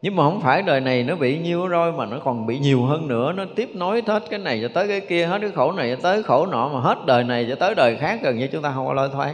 Nhưng 0.01 0.15
mà 0.15 0.23
không 0.23 0.41
phải 0.41 0.61
đời 0.61 0.81
này 0.81 1.03
nó 1.03 1.15
bị 1.15 1.39
nhiêu 1.39 1.67
rồi, 1.67 1.91
mà 1.91 2.05
nó 2.05 2.19
còn 2.23 2.45
bị 2.45 2.59
nhiều 2.59 2.83
hơn 2.83 3.07
nữa. 3.07 3.33
Nó 3.33 3.45
tiếp 3.55 3.69
nối 3.73 4.03
hết 4.07 4.23
cái 4.29 4.39
này 4.39 4.59
cho 4.61 4.67
tới 4.73 4.87
cái 4.87 4.99
kia, 4.99 5.25
hết 5.25 5.39
cái 5.41 5.51
khổ 5.51 5.71
này 5.71 5.95
cho 5.95 6.01
tới 6.01 6.23
khổ 6.23 6.45
nọ, 6.45 6.69
mà 6.73 6.79
hết 6.79 6.97
đời 7.05 7.23
này 7.23 7.45
cho 7.49 7.55
tới 7.55 7.75
đời 7.75 7.95
khác 7.95 8.19
gần 8.23 8.37
như 8.37 8.47
chúng 8.47 8.61
ta 8.61 8.71
không 8.71 8.87
có 8.87 8.93
lối 8.93 9.09
thoát. 9.09 9.33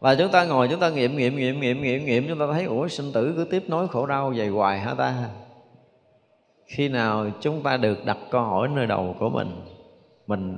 Và 0.00 0.14
chúng 0.14 0.28
ta 0.28 0.44
ngồi, 0.44 0.68
chúng 0.68 0.80
ta 0.80 0.90
nghiệm 0.90 1.16
nghiệm 1.16 1.36
nghiệm 1.36 1.60
nghiệm 1.60 1.82
nghiệm 1.82 2.04
nghiệm, 2.04 2.28
chúng 2.28 2.38
ta 2.38 2.46
thấy, 2.52 2.64
ủa, 2.64 2.88
sinh 2.88 3.12
tử 3.12 3.34
cứ 3.36 3.44
tiếp 3.44 3.64
nối 3.68 3.88
khổ 3.88 4.06
đau 4.06 4.32
vậy 4.36 4.48
hoài 4.48 4.78
hả 4.78 4.94
ta? 4.94 5.14
Khi 6.66 6.88
nào 6.88 7.26
chúng 7.40 7.62
ta 7.62 7.76
được 7.76 8.04
đặt 8.04 8.18
câu 8.30 8.42
hỏi 8.42 8.68
nơi 8.74 8.86
đầu 8.86 9.16
của 9.18 9.28
mình 9.28 9.48
mình 10.26 10.56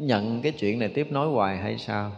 nhận 0.00 0.42
cái 0.42 0.52
chuyện 0.52 0.78
này 0.78 0.88
tiếp 0.88 1.06
nối 1.10 1.28
hoài 1.28 1.56
hay 1.56 1.78
sao? 1.78 2.12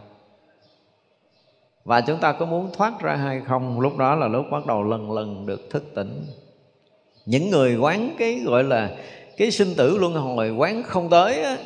Và 1.85 2.01
chúng 2.01 2.19
ta 2.19 2.31
có 2.31 2.45
muốn 2.45 2.69
thoát 2.73 3.01
ra 3.01 3.15
hay 3.15 3.41
không? 3.47 3.79
Lúc 3.79 3.97
đó 3.97 4.15
là 4.15 4.27
lúc 4.27 4.45
bắt 4.51 4.65
đầu 4.65 4.83
lần 4.83 5.11
lần 5.11 5.45
được 5.45 5.69
thức 5.69 5.83
tỉnh. 5.95 6.25
Những 7.25 7.49
người 7.49 7.75
quán 7.75 8.15
cái 8.17 8.39
gọi 8.45 8.63
là 8.63 8.97
cái 9.37 9.51
sinh 9.51 9.73
tử 9.77 9.97
luân 9.97 10.13
hồi 10.13 10.51
quán 10.51 10.83
không 10.83 11.09
tới 11.09 11.43
á. 11.43 11.57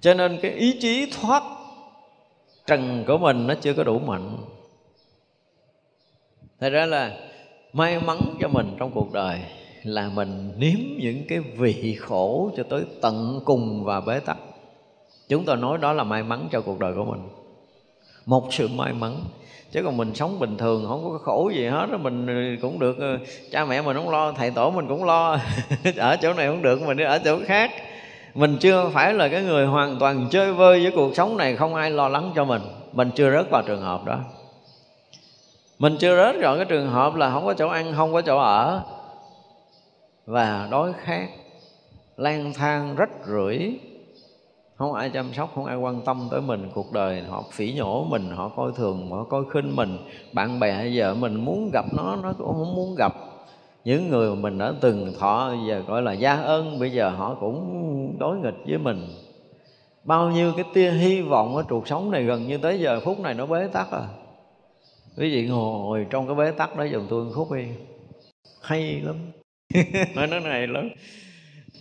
Cho 0.00 0.14
nên 0.14 0.38
cái 0.42 0.50
ý 0.50 0.78
chí 0.80 1.12
thoát 1.20 1.42
trần 2.66 3.04
của 3.06 3.18
mình 3.18 3.46
nó 3.46 3.54
chưa 3.54 3.74
có 3.74 3.84
đủ 3.84 3.98
mạnh. 3.98 4.36
Thật 6.60 6.70
ra 6.70 6.86
là 6.86 7.16
may 7.72 8.00
mắn 8.00 8.18
cho 8.40 8.48
mình 8.48 8.76
trong 8.78 8.90
cuộc 8.90 9.12
đời 9.12 9.40
là 9.82 10.10
mình 10.14 10.52
nếm 10.58 10.78
những 10.98 11.24
cái 11.28 11.38
vị 11.40 11.96
khổ 12.00 12.50
cho 12.56 12.62
tới 12.62 12.84
tận 13.00 13.40
cùng 13.44 13.84
và 13.84 14.00
bế 14.00 14.20
tắc 14.20 14.38
chúng 15.32 15.44
tôi 15.44 15.56
nói 15.56 15.78
đó 15.78 15.92
là 15.92 16.04
may 16.04 16.22
mắn 16.22 16.48
cho 16.52 16.60
cuộc 16.60 16.78
đời 16.78 16.92
của 16.96 17.04
mình. 17.04 17.28
Một 18.26 18.52
sự 18.54 18.68
may 18.68 18.92
mắn. 18.92 19.16
Chứ 19.72 19.82
còn 19.84 19.96
mình 19.96 20.14
sống 20.14 20.38
bình 20.38 20.56
thường, 20.56 20.84
không 20.88 21.04
có 21.04 21.18
khổ 21.18 21.50
gì 21.54 21.66
hết 21.66 21.86
mình 22.00 22.26
cũng 22.62 22.78
được 22.78 22.98
ờ, 22.98 23.18
cha 23.50 23.64
mẹ 23.64 23.82
mình 23.82 23.96
không 23.96 24.10
lo, 24.10 24.32
thầy 24.32 24.50
tổ 24.50 24.70
mình 24.70 24.88
cũng 24.88 25.04
lo. 25.04 25.38
Ở 25.96 26.16
chỗ 26.16 26.32
này 26.32 26.46
không 26.46 26.62
được, 26.62 26.82
mình 26.82 26.96
đi 26.96 27.04
ở 27.04 27.18
chỗ 27.18 27.38
khác. 27.46 27.70
Mình 28.34 28.56
chưa 28.60 28.90
phải 28.92 29.14
là 29.14 29.28
cái 29.28 29.42
người 29.42 29.66
hoàn 29.66 29.98
toàn 29.98 30.26
chơi 30.30 30.52
vơi 30.52 30.82
với 30.82 30.92
cuộc 30.94 31.16
sống 31.16 31.36
này, 31.36 31.56
không 31.56 31.74
ai 31.74 31.90
lo 31.90 32.08
lắng 32.08 32.32
cho 32.34 32.44
mình. 32.44 32.62
Mình 32.92 33.10
chưa 33.14 33.30
rớt 33.30 33.50
vào 33.50 33.62
trường 33.66 33.82
hợp 33.82 34.04
đó. 34.04 34.18
Mình 35.78 35.96
chưa 35.98 36.16
rớt 36.16 36.42
vào 36.42 36.56
cái 36.56 36.64
trường 36.64 36.90
hợp 36.90 37.14
là 37.14 37.30
không 37.30 37.46
có 37.46 37.54
chỗ 37.54 37.68
ăn, 37.68 37.92
không 37.96 38.12
có 38.12 38.22
chỗ 38.22 38.38
ở. 38.38 38.82
Và 40.26 40.68
đói 40.70 40.92
khát, 41.04 41.28
lang 42.16 42.52
thang, 42.54 42.96
rách 42.96 43.10
rưởi 43.26 43.78
không 44.82 44.94
ai 44.94 45.10
chăm 45.10 45.32
sóc, 45.32 45.52
không 45.54 45.64
ai 45.64 45.76
quan 45.76 46.00
tâm 46.04 46.28
tới 46.30 46.40
mình. 46.40 46.70
Cuộc 46.74 46.92
đời 46.92 47.22
họ 47.22 47.44
phỉ 47.52 47.72
nhổ 47.72 48.04
mình, 48.04 48.30
họ 48.30 48.48
coi 48.48 48.72
thường, 48.76 49.10
họ 49.10 49.24
coi 49.24 49.42
khinh 49.52 49.76
mình. 49.76 49.98
Bạn 50.32 50.60
bè 50.60 50.76
vợ 50.76 50.84
giờ 50.84 51.14
mình 51.14 51.44
muốn 51.44 51.70
gặp 51.72 51.84
nó 51.96 52.16
nó 52.22 52.32
cũng 52.38 52.46
không 52.46 52.74
muốn 52.74 52.94
gặp. 52.98 53.12
Những 53.84 54.08
người 54.08 54.30
mà 54.30 54.34
mình 54.34 54.58
đã 54.58 54.72
từng 54.80 55.12
thọ, 55.18 55.54
giờ 55.68 55.82
gọi 55.86 56.02
là 56.02 56.12
gia 56.12 56.34
ân, 56.34 56.78
bây 56.80 56.90
giờ 56.90 57.08
họ 57.08 57.36
cũng 57.40 58.16
đối 58.18 58.36
nghịch 58.38 58.54
với 58.66 58.78
mình. 58.78 59.06
Bao 60.04 60.30
nhiêu 60.30 60.52
cái 60.56 60.64
tia 60.74 60.90
hy 60.90 61.22
vọng 61.22 61.56
ở 61.56 61.62
cuộc 61.68 61.88
sống 61.88 62.10
này 62.10 62.24
gần 62.24 62.48
như 62.48 62.58
tới 62.58 62.80
giờ 62.80 63.00
phút 63.04 63.20
này 63.20 63.34
nó 63.34 63.46
bế 63.46 63.68
tắc 63.72 63.90
à. 63.90 64.02
Quý 65.16 65.34
vị 65.34 65.46
ngồi 65.48 66.06
trong 66.10 66.26
cái 66.26 66.36
bế 66.36 66.50
tắc 66.50 66.76
đó 66.76 66.86
dùm 66.92 67.06
tôi 67.08 67.32
khúc 67.32 67.52
đi. 67.52 67.64
Hay 68.62 69.00
lắm. 69.00 69.16
Nói 70.14 70.26
nó 70.26 70.40
này 70.40 70.66
lắm 70.66 70.88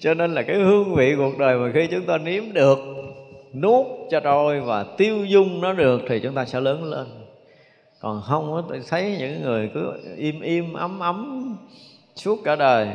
cho 0.01 0.13
nên 0.13 0.33
là 0.33 0.41
cái 0.41 0.55
hương 0.55 0.95
vị 0.95 1.15
cuộc 1.17 1.37
đời 1.37 1.57
mà 1.57 1.71
khi 1.73 1.87
chúng 1.87 2.05
ta 2.05 2.17
nếm 2.17 2.43
được, 2.53 2.79
nuốt 3.53 3.85
cho 4.09 4.19
trôi 4.19 4.61
và 4.61 4.85
tiêu 4.97 5.25
dung 5.25 5.61
nó 5.61 5.73
được 5.73 6.01
thì 6.09 6.19
chúng 6.19 6.33
ta 6.33 6.45
sẽ 6.45 6.61
lớn 6.61 6.83
lên. 6.83 7.07
Còn 7.99 8.21
không 8.21 8.55
á 8.55 8.77
thấy 8.89 9.15
những 9.19 9.41
người 9.41 9.69
cứ 9.73 9.93
im 10.17 10.41
im, 10.41 10.73
ấm 10.73 10.99
ấm 10.99 11.55
suốt 12.15 12.39
cả 12.43 12.55
đời. 12.55 12.87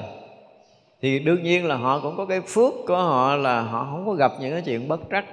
Thì 1.03 1.19
đương 1.19 1.43
nhiên 1.43 1.67
là 1.67 1.77
họ 1.77 2.01
cũng 2.01 2.17
có 2.17 2.27
cái 2.27 2.41
phước 2.41 2.73
của 2.87 2.97
họ 2.97 3.37
là 3.37 3.61
họ 3.61 3.89
không 3.91 4.07
có 4.07 4.13
gặp 4.13 4.33
những 4.41 4.53
cái 4.53 4.63
chuyện 4.63 4.89
bất 4.89 5.01
trắc. 5.11 5.25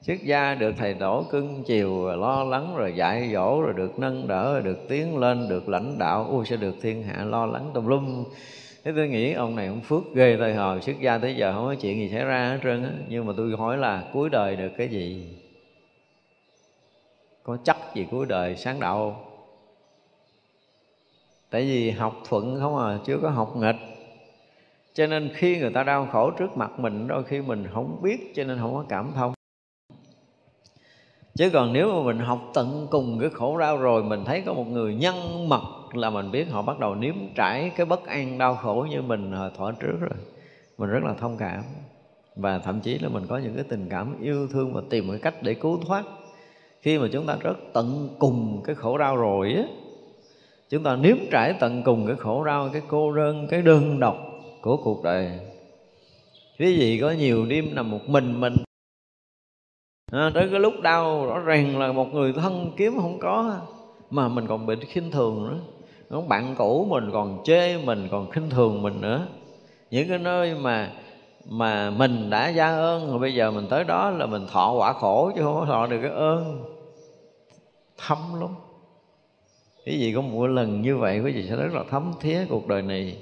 Xuất 0.00 0.22
gia 0.24 0.54
được 0.54 0.74
thầy 0.78 0.94
tổ 0.94 1.24
cưng 1.30 1.62
chiều, 1.66 2.04
rồi 2.04 2.16
lo 2.16 2.44
lắng, 2.44 2.74
rồi 2.76 2.92
dạy 2.96 3.30
dỗ, 3.32 3.62
rồi 3.62 3.72
được 3.76 3.98
nâng 3.98 4.28
đỡ, 4.28 4.52
rồi 4.52 4.62
được 4.62 4.88
tiến 4.88 5.18
lên, 5.18 5.48
được 5.48 5.68
lãnh 5.68 5.98
đạo 5.98 6.26
ui 6.30 6.46
sẽ 6.46 6.56
được 6.56 6.74
thiên 6.82 7.02
hạ 7.02 7.24
lo 7.24 7.46
lắng 7.46 7.70
tùm 7.74 7.86
lum 7.86 8.24
thế 8.84 8.92
tôi 8.96 9.08
nghĩ 9.08 9.32
ông 9.32 9.56
này 9.56 9.66
ông 9.66 9.80
phước 9.80 10.02
ghê 10.14 10.36
thời 10.36 10.54
hồi 10.54 10.80
xuất 10.80 11.00
gia 11.00 11.18
tới 11.18 11.36
giờ 11.36 11.52
không 11.52 11.66
có 11.66 11.74
chuyện 11.74 11.98
gì 11.98 12.08
xảy 12.08 12.24
ra 12.24 12.48
hết 12.48 12.58
trơn 12.62 12.82
á. 12.82 12.90
Nhưng 13.08 13.26
mà 13.26 13.32
tôi 13.36 13.56
hỏi 13.58 13.76
là 13.76 14.10
cuối 14.12 14.30
đời 14.30 14.56
được 14.56 14.70
cái 14.76 14.88
gì? 14.88 15.28
Có 17.42 17.58
chắc 17.64 17.76
gì 17.94 18.06
cuối 18.10 18.26
đời 18.26 18.56
sáng 18.56 18.80
đạo 18.80 19.24
tại 21.50 21.62
vì 21.62 21.90
học 21.90 22.16
thuận 22.28 22.60
không 22.60 22.78
à 22.78 22.98
chưa 23.04 23.18
có 23.22 23.30
học 23.30 23.56
nghịch. 23.56 23.76
Cho 24.94 25.06
nên 25.06 25.30
khi 25.34 25.58
người 25.58 25.70
ta 25.70 25.82
đau 25.82 26.08
khổ 26.12 26.30
trước 26.30 26.56
mặt 26.56 26.78
mình, 26.78 27.08
đôi 27.08 27.24
khi 27.24 27.40
mình 27.40 27.66
không 27.72 28.02
biết, 28.02 28.32
cho 28.34 28.44
nên 28.44 28.58
không 28.58 28.74
có 28.74 28.84
cảm 28.88 29.12
thông 29.14 29.37
chứ 31.38 31.50
còn 31.50 31.72
nếu 31.72 31.92
mà 31.92 32.02
mình 32.02 32.18
học 32.18 32.50
tận 32.54 32.86
cùng 32.90 33.18
cái 33.20 33.30
khổ 33.30 33.58
đau 33.58 33.76
rồi, 33.76 34.02
mình 34.02 34.24
thấy 34.24 34.42
có 34.46 34.54
một 34.54 34.66
người 34.68 34.94
nhân 34.94 35.48
mật 35.48 35.62
là 35.94 36.10
mình 36.10 36.30
biết 36.30 36.50
họ 36.50 36.62
bắt 36.62 36.78
đầu 36.78 36.94
nếm 36.94 37.14
trải 37.34 37.70
cái 37.76 37.86
bất 37.86 38.06
an 38.06 38.38
đau 38.38 38.54
khổ 38.54 38.86
như 38.90 39.02
mình 39.02 39.32
hồi 39.32 39.50
thọ 39.58 39.72
trước 39.72 39.96
rồi. 40.00 40.18
Mình 40.78 40.90
rất 40.90 41.04
là 41.04 41.14
thông 41.14 41.36
cảm. 41.36 41.62
Và 42.36 42.58
thậm 42.58 42.80
chí 42.80 42.98
là 42.98 43.08
mình 43.08 43.26
có 43.28 43.38
những 43.38 43.54
cái 43.54 43.64
tình 43.68 43.86
cảm 43.90 44.22
yêu 44.22 44.48
thương 44.52 44.72
và 44.72 44.82
tìm 44.90 45.10
cái 45.10 45.18
cách 45.18 45.42
để 45.42 45.54
cứu 45.54 45.80
thoát. 45.86 46.04
Khi 46.82 46.98
mà 46.98 47.08
chúng 47.12 47.26
ta 47.26 47.36
rất 47.40 47.58
tận 47.72 48.08
cùng 48.18 48.62
cái 48.64 48.74
khổ 48.74 48.98
đau 48.98 49.16
rồi 49.16 49.52
á, 49.52 49.62
chúng 50.70 50.82
ta 50.82 50.96
nếm 50.96 51.16
trải 51.30 51.54
tận 51.60 51.82
cùng 51.82 52.06
cái 52.06 52.16
khổ 52.16 52.44
đau, 52.44 52.68
cái 52.72 52.82
cô 52.88 53.12
đơn, 53.12 53.46
cái 53.50 53.62
đơn 53.62 54.00
độc 54.00 54.16
của 54.60 54.76
cuộc 54.76 55.04
đời. 55.04 55.30
Quý 56.58 56.78
vị 56.78 56.98
có 57.00 57.10
nhiều 57.10 57.46
đêm 57.46 57.74
nằm 57.74 57.90
một 57.90 58.08
mình 58.08 58.40
mình 58.40 58.54
à, 60.12 60.30
tới 60.34 60.48
cái 60.50 60.60
lúc 60.60 60.74
đau 60.82 61.26
rõ 61.26 61.38
ràng 61.38 61.78
là 61.78 61.92
một 61.92 62.14
người 62.14 62.32
thân 62.32 62.70
kiếm 62.76 62.96
không 63.00 63.18
có 63.18 63.60
mà 64.10 64.28
mình 64.28 64.46
còn 64.46 64.66
bị 64.66 64.74
khinh 64.88 65.10
thường 65.10 65.48
nữa. 65.48 65.58
Đúng, 66.10 66.28
bạn 66.28 66.54
cũ 66.58 66.86
mình 66.90 67.10
còn 67.12 67.38
chê 67.44 67.78
mình 67.78 68.08
còn 68.10 68.30
khinh 68.30 68.50
thường 68.50 68.82
mình 68.82 69.00
nữa. 69.00 69.26
Những 69.90 70.08
cái 70.08 70.18
nơi 70.18 70.54
mà 70.54 70.92
mà 71.48 71.90
mình 71.90 72.30
đã 72.30 72.48
gia 72.48 72.66
ơn 72.66 73.10
rồi 73.10 73.18
bây 73.18 73.34
giờ 73.34 73.50
mình 73.50 73.66
tới 73.70 73.84
đó 73.84 74.10
là 74.10 74.26
mình 74.26 74.46
thọ 74.52 74.72
quả 74.72 74.92
khổ 74.92 75.32
chứ 75.34 75.42
không 75.42 75.60
có 75.60 75.66
thọ 75.66 75.86
được 75.86 75.98
cái 76.02 76.10
ơn. 76.10 76.64
Thấm 77.98 78.18
lắm. 78.40 78.50
Cái 79.84 79.98
gì 79.98 80.12
có 80.14 80.20
một 80.20 80.46
lần 80.46 80.82
như 80.82 80.96
vậy 80.96 81.20
quý 81.20 81.32
vị 81.32 81.46
sẽ 81.48 81.56
rất 81.56 81.72
là 81.72 81.84
thấm 81.90 82.12
thía 82.20 82.46
cuộc 82.48 82.66
đời 82.66 82.82
này. 82.82 83.16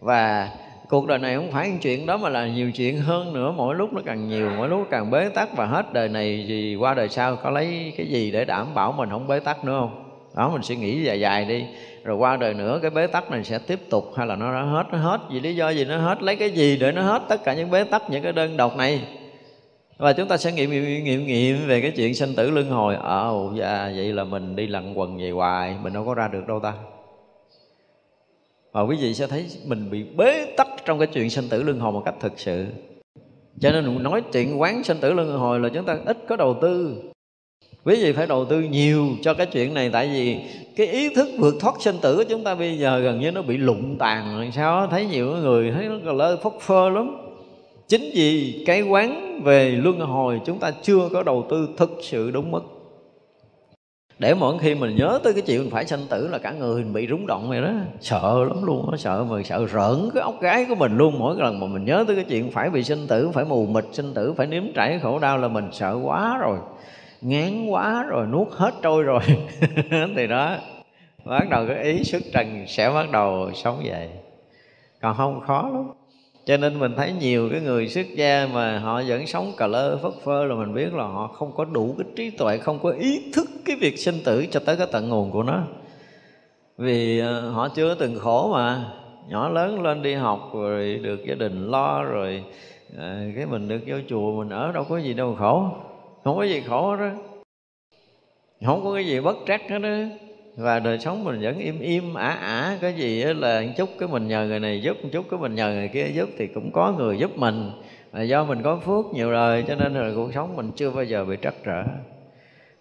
Và 0.00 0.50
cuộc 0.94 1.06
đời 1.06 1.18
này 1.18 1.36
không 1.36 1.50
phải 1.50 1.72
chuyện 1.82 2.06
đó 2.06 2.16
mà 2.16 2.28
là 2.28 2.46
nhiều 2.46 2.70
chuyện 2.70 3.00
hơn 3.00 3.32
nữa. 3.32 3.54
Mỗi 3.56 3.74
lúc 3.74 3.92
nó 3.92 4.00
càng 4.04 4.28
nhiều 4.28 4.50
mỗi 4.56 4.68
lúc 4.68 4.86
càng 4.90 5.10
bế 5.10 5.28
tắc. 5.28 5.56
Và 5.56 5.66
hết 5.66 5.92
đời 5.92 6.08
này 6.08 6.44
thì 6.48 6.76
qua 6.76 6.94
đời 6.94 7.08
sau 7.08 7.36
có 7.36 7.50
lấy 7.50 7.92
cái 7.96 8.06
gì 8.06 8.30
để 8.30 8.44
đảm 8.44 8.74
bảo 8.74 8.92
mình 8.92 9.10
không 9.10 9.28
bế 9.28 9.40
tắc 9.40 9.64
nữa 9.64 9.76
không? 9.80 10.04
Đó 10.36 10.50
mình 10.52 10.62
suy 10.62 10.76
nghĩ 10.76 11.02
dài 11.02 11.20
dài 11.20 11.44
đi. 11.44 11.64
Rồi 12.04 12.16
qua 12.16 12.36
đời 12.36 12.54
nữa 12.54 12.78
cái 12.82 12.90
bế 12.90 13.06
tắc 13.06 13.30
này 13.30 13.44
sẽ 13.44 13.58
tiếp 13.58 13.80
tục 13.90 14.12
hay 14.16 14.26
là 14.26 14.36
nó 14.36 14.52
đã 14.52 14.62
hết? 14.62 14.86
Nó 14.92 14.98
hết 14.98 15.20
vì 15.30 15.40
lý 15.40 15.56
do 15.56 15.70
gì? 15.70 15.84
Nó 15.84 15.96
hết 15.96 16.22
lấy 16.22 16.36
cái 16.36 16.50
gì 16.50 16.76
để 16.76 16.92
nó 16.92 17.02
hết 17.02 17.22
tất 17.28 17.44
cả 17.44 17.54
những 17.54 17.70
bế 17.70 17.84
tắc 17.84 18.10
những 18.10 18.22
cái 18.22 18.32
đơn 18.32 18.56
độc 18.56 18.76
này? 18.76 19.00
Và 19.98 20.12
chúng 20.12 20.28
ta 20.28 20.36
sẽ 20.36 20.52
nghiệm 20.52 20.70
nghiệm 20.70 21.04
nghiệm 21.04 21.26
nghiệm 21.26 21.66
về 21.66 21.80
cái 21.80 21.90
chuyện 21.90 22.14
sinh 22.14 22.34
tử 22.34 22.50
luân 22.50 22.70
hồi. 22.70 22.96
Ờ 23.02 23.30
à, 23.30 23.54
dạ 23.54 23.92
vậy 23.96 24.12
là 24.12 24.24
mình 24.24 24.56
đi 24.56 24.66
lặn 24.66 24.98
quần 24.98 25.18
về 25.18 25.30
hoài. 25.30 25.76
Mình 25.82 25.92
đâu 25.92 26.04
có 26.06 26.14
ra 26.14 26.28
được 26.28 26.46
đâu 26.46 26.60
ta? 26.60 26.72
Và 28.74 28.82
quý 28.82 28.96
vị 29.00 29.14
sẽ 29.14 29.26
thấy 29.26 29.46
mình 29.66 29.90
bị 29.90 30.04
bế 30.16 30.46
tắc 30.56 30.68
trong 30.84 30.98
cái 30.98 31.06
chuyện 31.06 31.30
sinh 31.30 31.48
tử 31.48 31.62
luân 31.62 31.80
hồi 31.80 31.92
một 31.92 32.02
cách 32.04 32.14
thực 32.20 32.32
sự. 32.36 32.66
Cho 33.60 33.70
nên 33.70 34.02
nói 34.02 34.22
chuyện 34.32 34.60
quán 34.60 34.84
sinh 34.84 34.96
tử 35.00 35.12
luân 35.12 35.38
hồi 35.38 35.60
là 35.60 35.68
chúng 35.68 35.84
ta 35.84 35.98
ít 36.06 36.18
có 36.28 36.36
đầu 36.36 36.56
tư. 36.62 36.96
Quý 37.84 38.04
vị 38.04 38.12
phải 38.12 38.26
đầu 38.26 38.44
tư 38.44 38.60
nhiều 38.60 39.08
cho 39.22 39.34
cái 39.34 39.46
chuyện 39.46 39.74
này, 39.74 39.90
tại 39.92 40.08
vì 40.08 40.36
cái 40.76 40.86
ý 40.86 41.14
thức 41.14 41.28
vượt 41.38 41.54
thoát 41.60 41.74
sinh 41.80 41.96
tử 42.02 42.16
của 42.16 42.24
chúng 42.28 42.44
ta 42.44 42.54
bây 42.54 42.78
giờ 42.78 42.98
gần 42.98 43.20
như 43.20 43.30
nó 43.30 43.42
bị 43.42 43.56
lụng 43.56 43.96
tàn 43.98 44.38
làm 44.38 44.52
sao 44.52 44.86
thấy 44.86 45.06
nhiều 45.06 45.26
người 45.26 45.70
thấy 45.70 45.88
nó 46.02 46.12
lơ 46.12 46.36
phất 46.36 46.52
phơ 46.60 46.90
lắm. 46.90 47.16
Chính 47.88 48.10
vì 48.14 48.62
cái 48.66 48.82
quán 48.82 49.40
về 49.44 49.70
luân 49.70 50.00
hồi 50.00 50.40
chúng 50.46 50.58
ta 50.58 50.70
chưa 50.82 51.08
có 51.12 51.22
đầu 51.22 51.46
tư 51.50 51.68
thực 51.76 51.90
sự 52.02 52.30
đúng 52.30 52.50
mức 52.50 52.73
để 54.18 54.34
mỗi 54.34 54.58
khi 54.58 54.74
mình 54.74 54.96
nhớ 54.96 55.20
tới 55.24 55.32
cái 55.32 55.42
chuyện 55.42 55.60
mình 55.60 55.70
phải 55.70 55.86
sanh 55.86 56.06
tử 56.08 56.28
là 56.28 56.38
cả 56.38 56.52
người 56.52 56.82
mình 56.82 56.92
bị 56.92 57.06
rúng 57.06 57.26
động 57.26 57.48
vậy 57.48 57.62
đó. 57.62 57.70
Sợ 58.00 58.44
lắm 58.48 58.64
luôn 58.64 58.90
đó. 58.90 58.96
sợ 58.96 59.24
mà 59.24 59.42
sợ 59.42 59.66
rỡn 59.66 60.10
cái 60.14 60.22
óc 60.22 60.40
gái 60.40 60.64
của 60.68 60.74
mình 60.74 60.96
luôn. 60.96 61.18
Mỗi 61.18 61.36
lần 61.36 61.60
mà 61.60 61.66
mình 61.66 61.84
nhớ 61.84 62.04
tới 62.06 62.16
cái 62.16 62.24
chuyện 62.24 62.50
phải 62.50 62.70
bị 62.70 62.82
sinh 62.82 63.06
tử, 63.06 63.30
phải 63.34 63.44
mù 63.44 63.66
mịt 63.66 63.84
sinh 63.92 64.14
tử, 64.14 64.32
phải 64.32 64.46
nếm 64.46 64.62
trải 64.74 64.98
khổ 64.98 65.18
đau 65.18 65.38
là 65.38 65.48
mình 65.48 65.68
sợ 65.72 65.98
quá 66.02 66.38
rồi, 66.38 66.58
ngán 67.20 67.66
quá 67.66 68.02
rồi, 68.02 68.26
nuốt 68.26 68.48
hết 68.50 68.74
trôi 68.82 69.02
rồi. 69.02 69.20
Thì 70.16 70.26
đó, 70.26 70.56
bắt 71.24 71.48
đầu 71.50 71.66
cái 71.68 71.84
ý 71.84 72.04
sức 72.04 72.22
trần 72.32 72.64
sẽ 72.68 72.90
bắt 72.90 73.10
đầu 73.10 73.50
sống 73.54 73.80
vậy. 73.84 74.08
Còn 75.00 75.16
không, 75.16 75.40
khó 75.46 75.70
lắm 75.74 76.03
cho 76.46 76.56
nên 76.56 76.78
mình 76.78 76.94
thấy 76.96 77.12
nhiều 77.12 77.48
cái 77.50 77.60
người 77.60 77.88
xuất 77.88 78.06
gia 78.14 78.48
mà 78.52 78.78
họ 78.78 79.02
vẫn 79.06 79.26
sống 79.26 79.52
cà 79.56 79.66
lơ 79.66 79.96
phất 79.96 80.12
phơ 80.24 80.44
là 80.44 80.54
mình 80.54 80.74
biết 80.74 80.94
là 80.94 81.04
họ 81.04 81.26
không 81.26 81.52
có 81.56 81.64
đủ 81.64 81.94
cái 81.98 82.06
trí 82.16 82.30
tuệ 82.30 82.58
không 82.58 82.78
có 82.78 82.90
ý 82.90 83.32
thức 83.32 83.48
cái 83.64 83.76
việc 83.76 83.98
sinh 83.98 84.14
tử 84.24 84.46
cho 84.50 84.60
tới 84.60 84.76
cái 84.76 84.86
tận 84.92 85.08
nguồn 85.08 85.30
của 85.30 85.42
nó. 85.42 85.62
Vì 86.78 87.18
ờ, 87.18 87.50
họ 87.50 87.68
chưa 87.68 87.94
từng 87.94 88.18
khổ 88.18 88.50
mà 88.52 88.92
nhỏ 89.28 89.48
lớn 89.48 89.82
lên 89.82 90.02
đi 90.02 90.14
học 90.14 90.50
rồi 90.54 91.00
được 91.02 91.24
gia 91.28 91.34
đình 91.34 91.70
lo 91.70 92.04
rồi 92.04 92.44
à, 92.98 93.26
cái 93.36 93.46
mình 93.46 93.68
được 93.68 93.80
vô 93.86 93.96
chùa 94.08 94.38
mình 94.38 94.48
ở 94.48 94.72
đâu 94.72 94.84
có 94.88 94.98
gì 94.98 95.14
đâu 95.14 95.36
khổ. 95.38 95.68
Không 96.24 96.36
có 96.36 96.42
gì 96.42 96.60
khổ 96.60 96.96
đó 96.96 97.10
không 98.64 98.84
có 98.84 98.94
cái 98.94 99.06
gì 99.06 99.20
bất 99.20 99.36
trắc 99.46 99.62
hết 99.70 99.78
đó 99.78 99.88
và 100.56 100.78
đời 100.80 100.98
sống 100.98 101.24
mình 101.24 101.40
vẫn 101.40 101.58
im 101.58 101.80
im 101.80 102.14
ả 102.14 102.28
ả 102.28 102.78
cái 102.80 102.92
gì 102.92 103.24
là 103.24 103.60
một 103.60 103.72
chút 103.76 103.88
cái 103.98 104.08
mình 104.08 104.28
nhờ 104.28 104.46
người 104.46 104.60
này 104.60 104.82
giúp 104.82 104.96
một 105.02 105.08
chút 105.12 105.26
cái 105.30 105.40
mình 105.40 105.54
nhờ 105.54 105.72
người 105.72 105.88
kia 105.88 106.06
giúp 106.14 106.28
thì 106.38 106.46
cũng 106.46 106.70
có 106.72 106.94
người 106.98 107.18
giúp 107.18 107.38
mình 107.38 107.70
là 108.12 108.22
do 108.22 108.44
mình 108.44 108.62
có 108.62 108.76
phước 108.76 109.06
nhiều 109.14 109.32
đời 109.32 109.64
cho 109.68 109.74
nên 109.74 109.94
là 109.94 110.10
cuộc 110.14 110.34
sống 110.34 110.56
mình 110.56 110.70
chưa 110.76 110.90
bao 110.90 111.04
giờ 111.04 111.24
bị 111.24 111.36
trắc 111.42 111.54
trở 111.64 111.84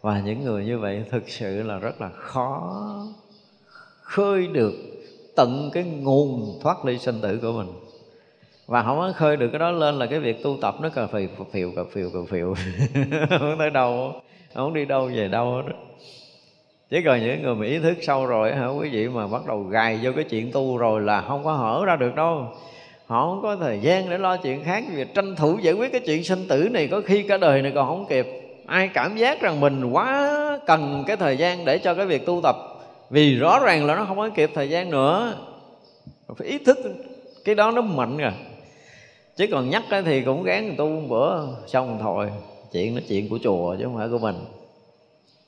và 0.02 0.22
những 0.26 0.44
người 0.44 0.66
như 0.66 0.80
vậy 0.80 1.04
thực 1.12 1.30
sự 1.30 1.64
là 1.64 1.78
rất 1.78 2.02
là 2.02 2.10
khó 2.10 2.84
khơi 4.02 4.48
được 4.48 4.74
tận 5.36 5.70
cái 5.74 5.84
nguồn 5.84 6.60
thoát 6.62 6.86
ly 6.86 6.98
sinh 6.98 7.22
tử 7.22 7.40
của 7.42 7.52
mình 7.52 7.68
và 8.68 8.84
không 8.84 8.98
có 8.98 9.14
khơi 9.16 9.38
được 9.38 9.50
cái 9.52 9.60
đó 9.60 9.72
lên 9.72 9.96
là 9.96 10.06
cái 10.06 10.20
việc 10.20 10.44
tu 10.44 10.58
tập 10.62 10.76
nó 10.82 10.90
cà 10.90 11.08
phì 11.08 11.28
phiều 11.52 11.72
cà 11.76 11.82
phiều 11.92 12.10
cà 12.10 12.20
phiều 12.30 12.56
không 13.30 13.56
tới 13.60 13.70
đâu 13.70 14.14
không 14.54 14.74
đi 14.74 14.86
đâu 14.86 15.10
về 15.14 15.28
đâu 15.28 15.62
đó 15.62 15.74
chứ 16.90 17.02
còn 17.06 17.20
những 17.20 17.42
người 17.42 17.56
mà 17.56 17.66
ý 17.66 17.80
thức 17.80 17.98
sâu 18.02 18.26
rồi 18.26 18.56
hả, 18.56 18.68
quý 18.68 18.90
vị 18.90 19.08
mà 19.08 19.28
bắt 19.28 19.42
đầu 19.48 19.64
gài 19.64 20.00
vô 20.04 20.12
cái 20.16 20.24
chuyện 20.24 20.52
tu 20.52 20.78
rồi 20.78 21.02
là 21.02 21.22
không 21.22 21.44
có 21.44 21.54
hở 21.54 21.84
ra 21.86 21.96
được 21.96 22.16
đâu. 22.16 22.48
Họ 23.06 23.26
không 23.30 23.42
có 23.42 23.56
thời 23.56 23.80
gian 23.80 24.10
để 24.10 24.18
lo 24.18 24.38
chuyện 24.38 24.64
khác. 24.64 24.84
Vì 24.96 25.06
tranh 25.16 25.36
thủ 25.36 25.58
giải 25.62 25.74
quyết 25.74 25.92
cái 25.92 26.02
chuyện 26.06 26.24
sinh 26.24 26.48
tử 26.48 26.70
này 26.72 26.88
có 26.88 27.02
khi 27.06 27.24
cả 27.24 27.38
đời 27.38 27.62
này 27.62 27.72
còn 27.76 27.88
không 27.88 28.06
kịp. 28.10 28.28
Ai 28.66 28.90
cảm 28.94 29.18
giác 29.18 29.42
rằng 29.42 29.60
mình 29.60 29.92
quá 29.92 30.60
cần 30.66 31.04
cái 31.08 31.18
thời 31.18 31.38
gian 31.38 31.66
để 31.66 31.78
cho 31.78 31.94
cái 31.94 32.06
việc 32.06 32.26
tu 32.26 32.42
tập? 32.44 32.56
Vì 33.10 33.36
rõ 33.36 33.60
ràng 33.60 33.86
là 33.86 33.96
nó 33.96 34.06
không 34.06 34.18
có 34.18 34.30
kịp 34.30 34.52
thời 34.54 34.70
gian 34.70 34.90
nữa. 34.90 35.34
Phải 36.38 36.48
ý 36.48 36.58
thức 36.58 36.78
cái 37.46 37.56
đó 37.56 37.72
nó 37.72 37.82
mạnh 37.82 38.18
rồi 38.18 38.32
chứ 39.36 39.48
còn 39.52 39.70
nhắc 39.70 39.84
thì 40.06 40.22
cũng 40.22 40.44
gán 40.44 40.76
tu 40.78 40.88
một 40.88 41.08
bữa, 41.10 41.42
xong 41.68 41.98
thôi, 42.02 42.30
chuyện 42.72 42.96
nó 42.96 43.02
chuyện 43.08 43.30
của 43.30 43.40
chùa 43.44 43.76
chứ 43.76 43.84
không 43.84 43.98
phải 43.98 44.10
của 44.10 44.20
mình 44.20 44.36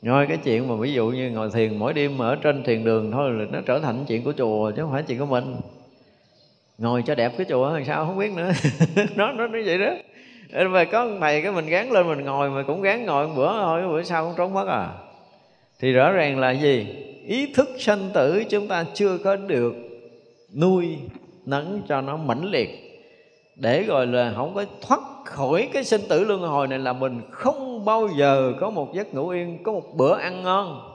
rồi 0.05 0.25
cái 0.27 0.37
chuyện 0.37 0.67
mà 0.67 0.75
ví 0.75 0.93
dụ 0.93 1.07
như 1.07 1.29
ngồi 1.29 1.49
thiền, 1.53 1.77
mỗi 1.77 1.93
đêm 1.93 2.17
ở 2.17 2.35
trên 2.35 2.63
thiền 2.63 2.83
đường 2.83 3.11
thôi 3.11 3.31
là 3.31 3.45
nó 3.51 3.59
trở 3.65 3.79
thành 3.79 4.05
chuyện 4.07 4.23
của 4.23 4.33
chùa 4.37 4.71
chứ 4.71 4.81
không 4.81 4.91
phải 4.91 5.03
chuyện 5.03 5.19
của 5.19 5.25
mình. 5.25 5.55
Ngồi 6.77 7.03
cho 7.05 7.15
đẹp 7.15 7.31
cái 7.37 7.45
chùa 7.49 7.69
làm 7.69 7.85
sao 7.85 8.05
không 8.05 8.17
biết 8.17 8.31
nữa. 8.31 8.51
Nó 9.15 9.31
nó 9.31 9.47
nó 9.47 9.59
vậy 9.65 9.77
đó. 9.77 9.91
Ờ, 10.53 10.67
mà 10.67 10.83
có 10.83 11.09
thầy 11.21 11.41
cái 11.41 11.51
mình 11.51 11.65
gán 11.65 11.89
lên 11.89 12.07
mình 12.07 12.25
ngồi 12.25 12.49
mà 12.49 12.63
cũng 12.63 12.81
gán 12.81 13.05
ngồi 13.05 13.27
một 13.27 13.33
bữa 13.35 13.51
thôi, 13.51 13.87
bữa 13.87 14.03
sau 14.03 14.25
cũng 14.25 14.33
trốn 14.37 14.53
mất 14.53 14.67
à. 14.67 14.89
Thì 15.79 15.91
rõ 15.91 16.11
ràng 16.11 16.39
là 16.39 16.51
gì? 16.51 16.87
Ý 17.27 17.53
thức 17.53 17.69
sanh 17.77 18.09
tử 18.13 18.43
chúng 18.49 18.67
ta 18.67 18.85
chưa 18.93 19.17
có 19.17 19.35
được 19.35 19.75
nuôi 20.55 20.97
nấng 21.45 21.81
cho 21.87 22.01
nó 22.01 22.17
mãnh 22.17 22.45
liệt 22.45 22.84
để 23.55 23.83
rồi 23.83 24.07
là 24.07 24.33
không 24.35 24.55
có 24.55 24.65
thoát 24.81 24.99
khỏi 25.25 25.69
cái 25.73 25.83
sinh 25.83 26.01
tử 26.09 26.23
luân 26.23 26.41
hồi 26.41 26.67
này 26.67 26.79
là 26.79 26.93
mình 26.93 27.21
không 27.31 27.85
bao 27.85 28.07
giờ 28.17 28.53
có 28.59 28.69
một 28.69 28.93
giấc 28.93 29.13
ngủ 29.13 29.29
yên 29.29 29.63
có 29.63 29.71
một 29.71 29.83
bữa 29.93 30.17
ăn 30.17 30.43
ngon. 30.43 30.91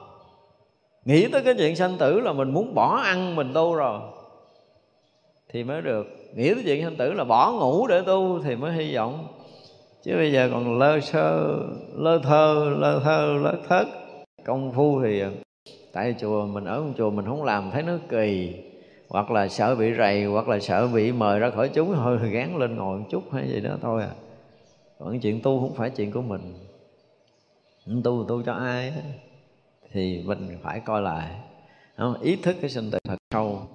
Nghĩ 1.05 1.27
tới 1.27 1.43
cái 1.43 1.53
chuyện 1.57 1.75
sanh 1.75 1.97
tử 1.97 2.19
là 2.19 2.33
mình 2.33 2.53
muốn 2.53 2.75
bỏ 2.75 2.95
ăn 2.95 3.35
mình 3.35 3.53
tu 3.53 3.75
rồi 3.75 3.99
thì 5.49 5.63
mới 5.63 5.81
được. 5.81 6.07
Nghĩ 6.35 6.53
tới 6.53 6.63
chuyện 6.65 6.83
sanh 6.83 6.95
tử 6.95 7.13
là 7.13 7.23
bỏ 7.23 7.51
ngủ 7.51 7.87
để 7.87 8.01
tu 8.05 8.39
thì 8.43 8.55
mới 8.55 8.71
hy 8.71 8.95
vọng. 8.95 9.27
Chứ 10.03 10.15
bây 10.15 10.31
giờ 10.31 10.49
còn 10.53 10.79
lơ 10.79 10.99
sơ 10.99 11.57
lơ 11.95 12.19
thơ 12.23 12.75
lơ 12.77 12.99
thơ 12.99 13.37
lơ 13.43 13.55
thất, 13.67 13.85
công 14.45 14.71
phu 14.73 15.01
thì 15.03 15.23
tại 15.93 16.15
chùa 16.21 16.45
mình 16.45 16.65
ở 16.65 16.75
trong 16.75 16.93
chùa 16.97 17.09
mình 17.09 17.25
không 17.25 17.43
làm 17.43 17.71
thấy 17.71 17.83
nó 17.83 17.93
kỳ 18.09 18.53
hoặc 19.11 19.31
là 19.31 19.47
sợ 19.47 19.75
bị 19.75 19.93
rầy, 19.97 20.25
hoặc 20.25 20.47
là 20.47 20.59
sợ 20.59 20.87
bị 20.87 21.11
mời 21.11 21.39
ra 21.39 21.49
khỏi 21.49 21.69
chúng 21.69 21.93
thôi 21.95 22.29
gán 22.31 22.57
lên 22.57 22.75
ngồi 22.75 22.99
một 22.99 23.05
chút 23.09 23.23
hay 23.31 23.47
gì 23.47 23.61
đó 23.61 23.77
thôi 23.81 24.01
à. 24.01 24.11
Còn 24.99 25.19
chuyện 25.19 25.41
tu 25.41 25.59
không 25.59 25.75
phải 25.75 25.89
chuyện 25.89 26.11
của 26.11 26.21
mình. 26.21 26.53
Tu 28.03 28.25
tu 28.27 28.43
cho 28.43 28.53
ai 28.53 28.93
thì 29.91 30.23
mình 30.25 30.57
phải 30.63 30.79
coi 30.79 31.01
lại. 31.01 31.41
Không? 31.97 32.21
ý 32.21 32.35
thức 32.35 32.55
cái 32.61 32.69
sinh 32.69 32.91
tử 32.91 32.99
thật 33.03 33.17
sâu. 33.31 33.67